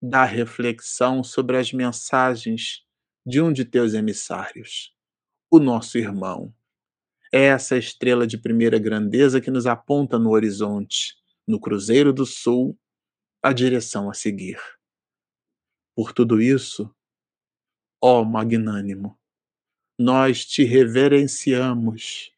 da 0.00 0.24
reflexão 0.24 1.24
sobre 1.24 1.56
as 1.56 1.72
mensagens 1.72 2.84
de 3.26 3.42
um 3.42 3.52
de 3.52 3.64
teus 3.64 3.94
emissários, 3.94 4.94
o 5.50 5.58
nosso 5.58 5.98
irmão. 5.98 6.54
É 7.32 7.46
essa 7.46 7.76
estrela 7.76 8.26
de 8.26 8.38
primeira 8.38 8.78
grandeza 8.78 9.40
que 9.40 9.50
nos 9.50 9.66
aponta 9.66 10.18
no 10.18 10.30
horizonte, 10.30 11.14
no 11.46 11.60
Cruzeiro 11.60 12.12
do 12.12 12.24
Sul, 12.24 12.78
a 13.42 13.52
direção 13.52 14.08
a 14.08 14.14
seguir. 14.14 14.58
Por 15.94 16.12
tudo 16.12 16.40
isso, 16.40 16.94
ó 18.00 18.24
magnânimo, 18.24 19.18
nós 19.98 20.46
te 20.46 20.64
reverenciamos 20.64 22.32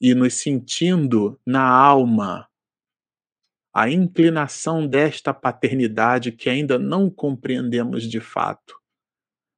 e 0.00 0.14
nos 0.14 0.34
sentindo 0.34 1.40
na 1.46 1.66
alma 1.66 2.49
a 3.72 3.88
inclinação 3.88 4.86
desta 4.86 5.32
paternidade 5.32 6.32
que 6.32 6.50
ainda 6.50 6.78
não 6.78 7.08
compreendemos 7.08 8.04
de 8.08 8.20
fato, 8.20 8.80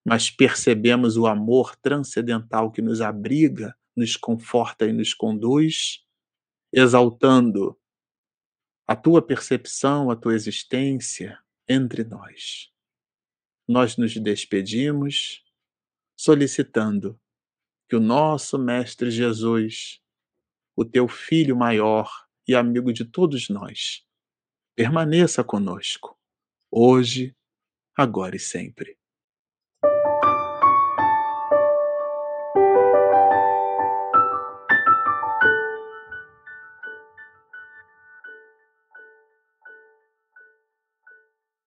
mas 0.05 0.31
percebemos 0.31 1.17
o 1.17 1.27
amor 1.27 1.77
transcendental 1.77 2.71
que 2.71 2.83
nos 2.83 3.01
abriga, 3.01 3.75
nos 3.97 4.17
conforta 4.17 4.87
e 4.87 4.93
nos 4.93 5.15
conduz, 5.15 6.05
exaltando 6.73 7.79
a 8.87 8.97
tua 8.97 9.23
percepção, 9.23 10.11
a 10.11 10.17
tua 10.17 10.35
existência 10.35 11.39
entre 11.69 12.05
nós. 12.05 12.71
Nós 13.67 13.97
nos 13.97 14.15
despedimos 14.17 15.43
solicitando 16.17 17.19
que 17.89 17.97
o 17.97 18.01
nosso 18.01 18.59
Mestre 18.59 19.11
Jesus, 19.11 20.03
o 20.77 20.85
teu 20.85 21.09
Filho 21.09 21.57
maior, 21.57 22.11
e 22.47 22.55
amigo 22.55 22.93
de 22.93 23.05
todos 23.05 23.49
nós. 23.49 24.05
Permaneça 24.75 25.45
conosco, 25.45 26.19
hoje, 26.71 27.37
agora 27.97 28.37
e 28.37 28.41
sempre. 28.41 28.97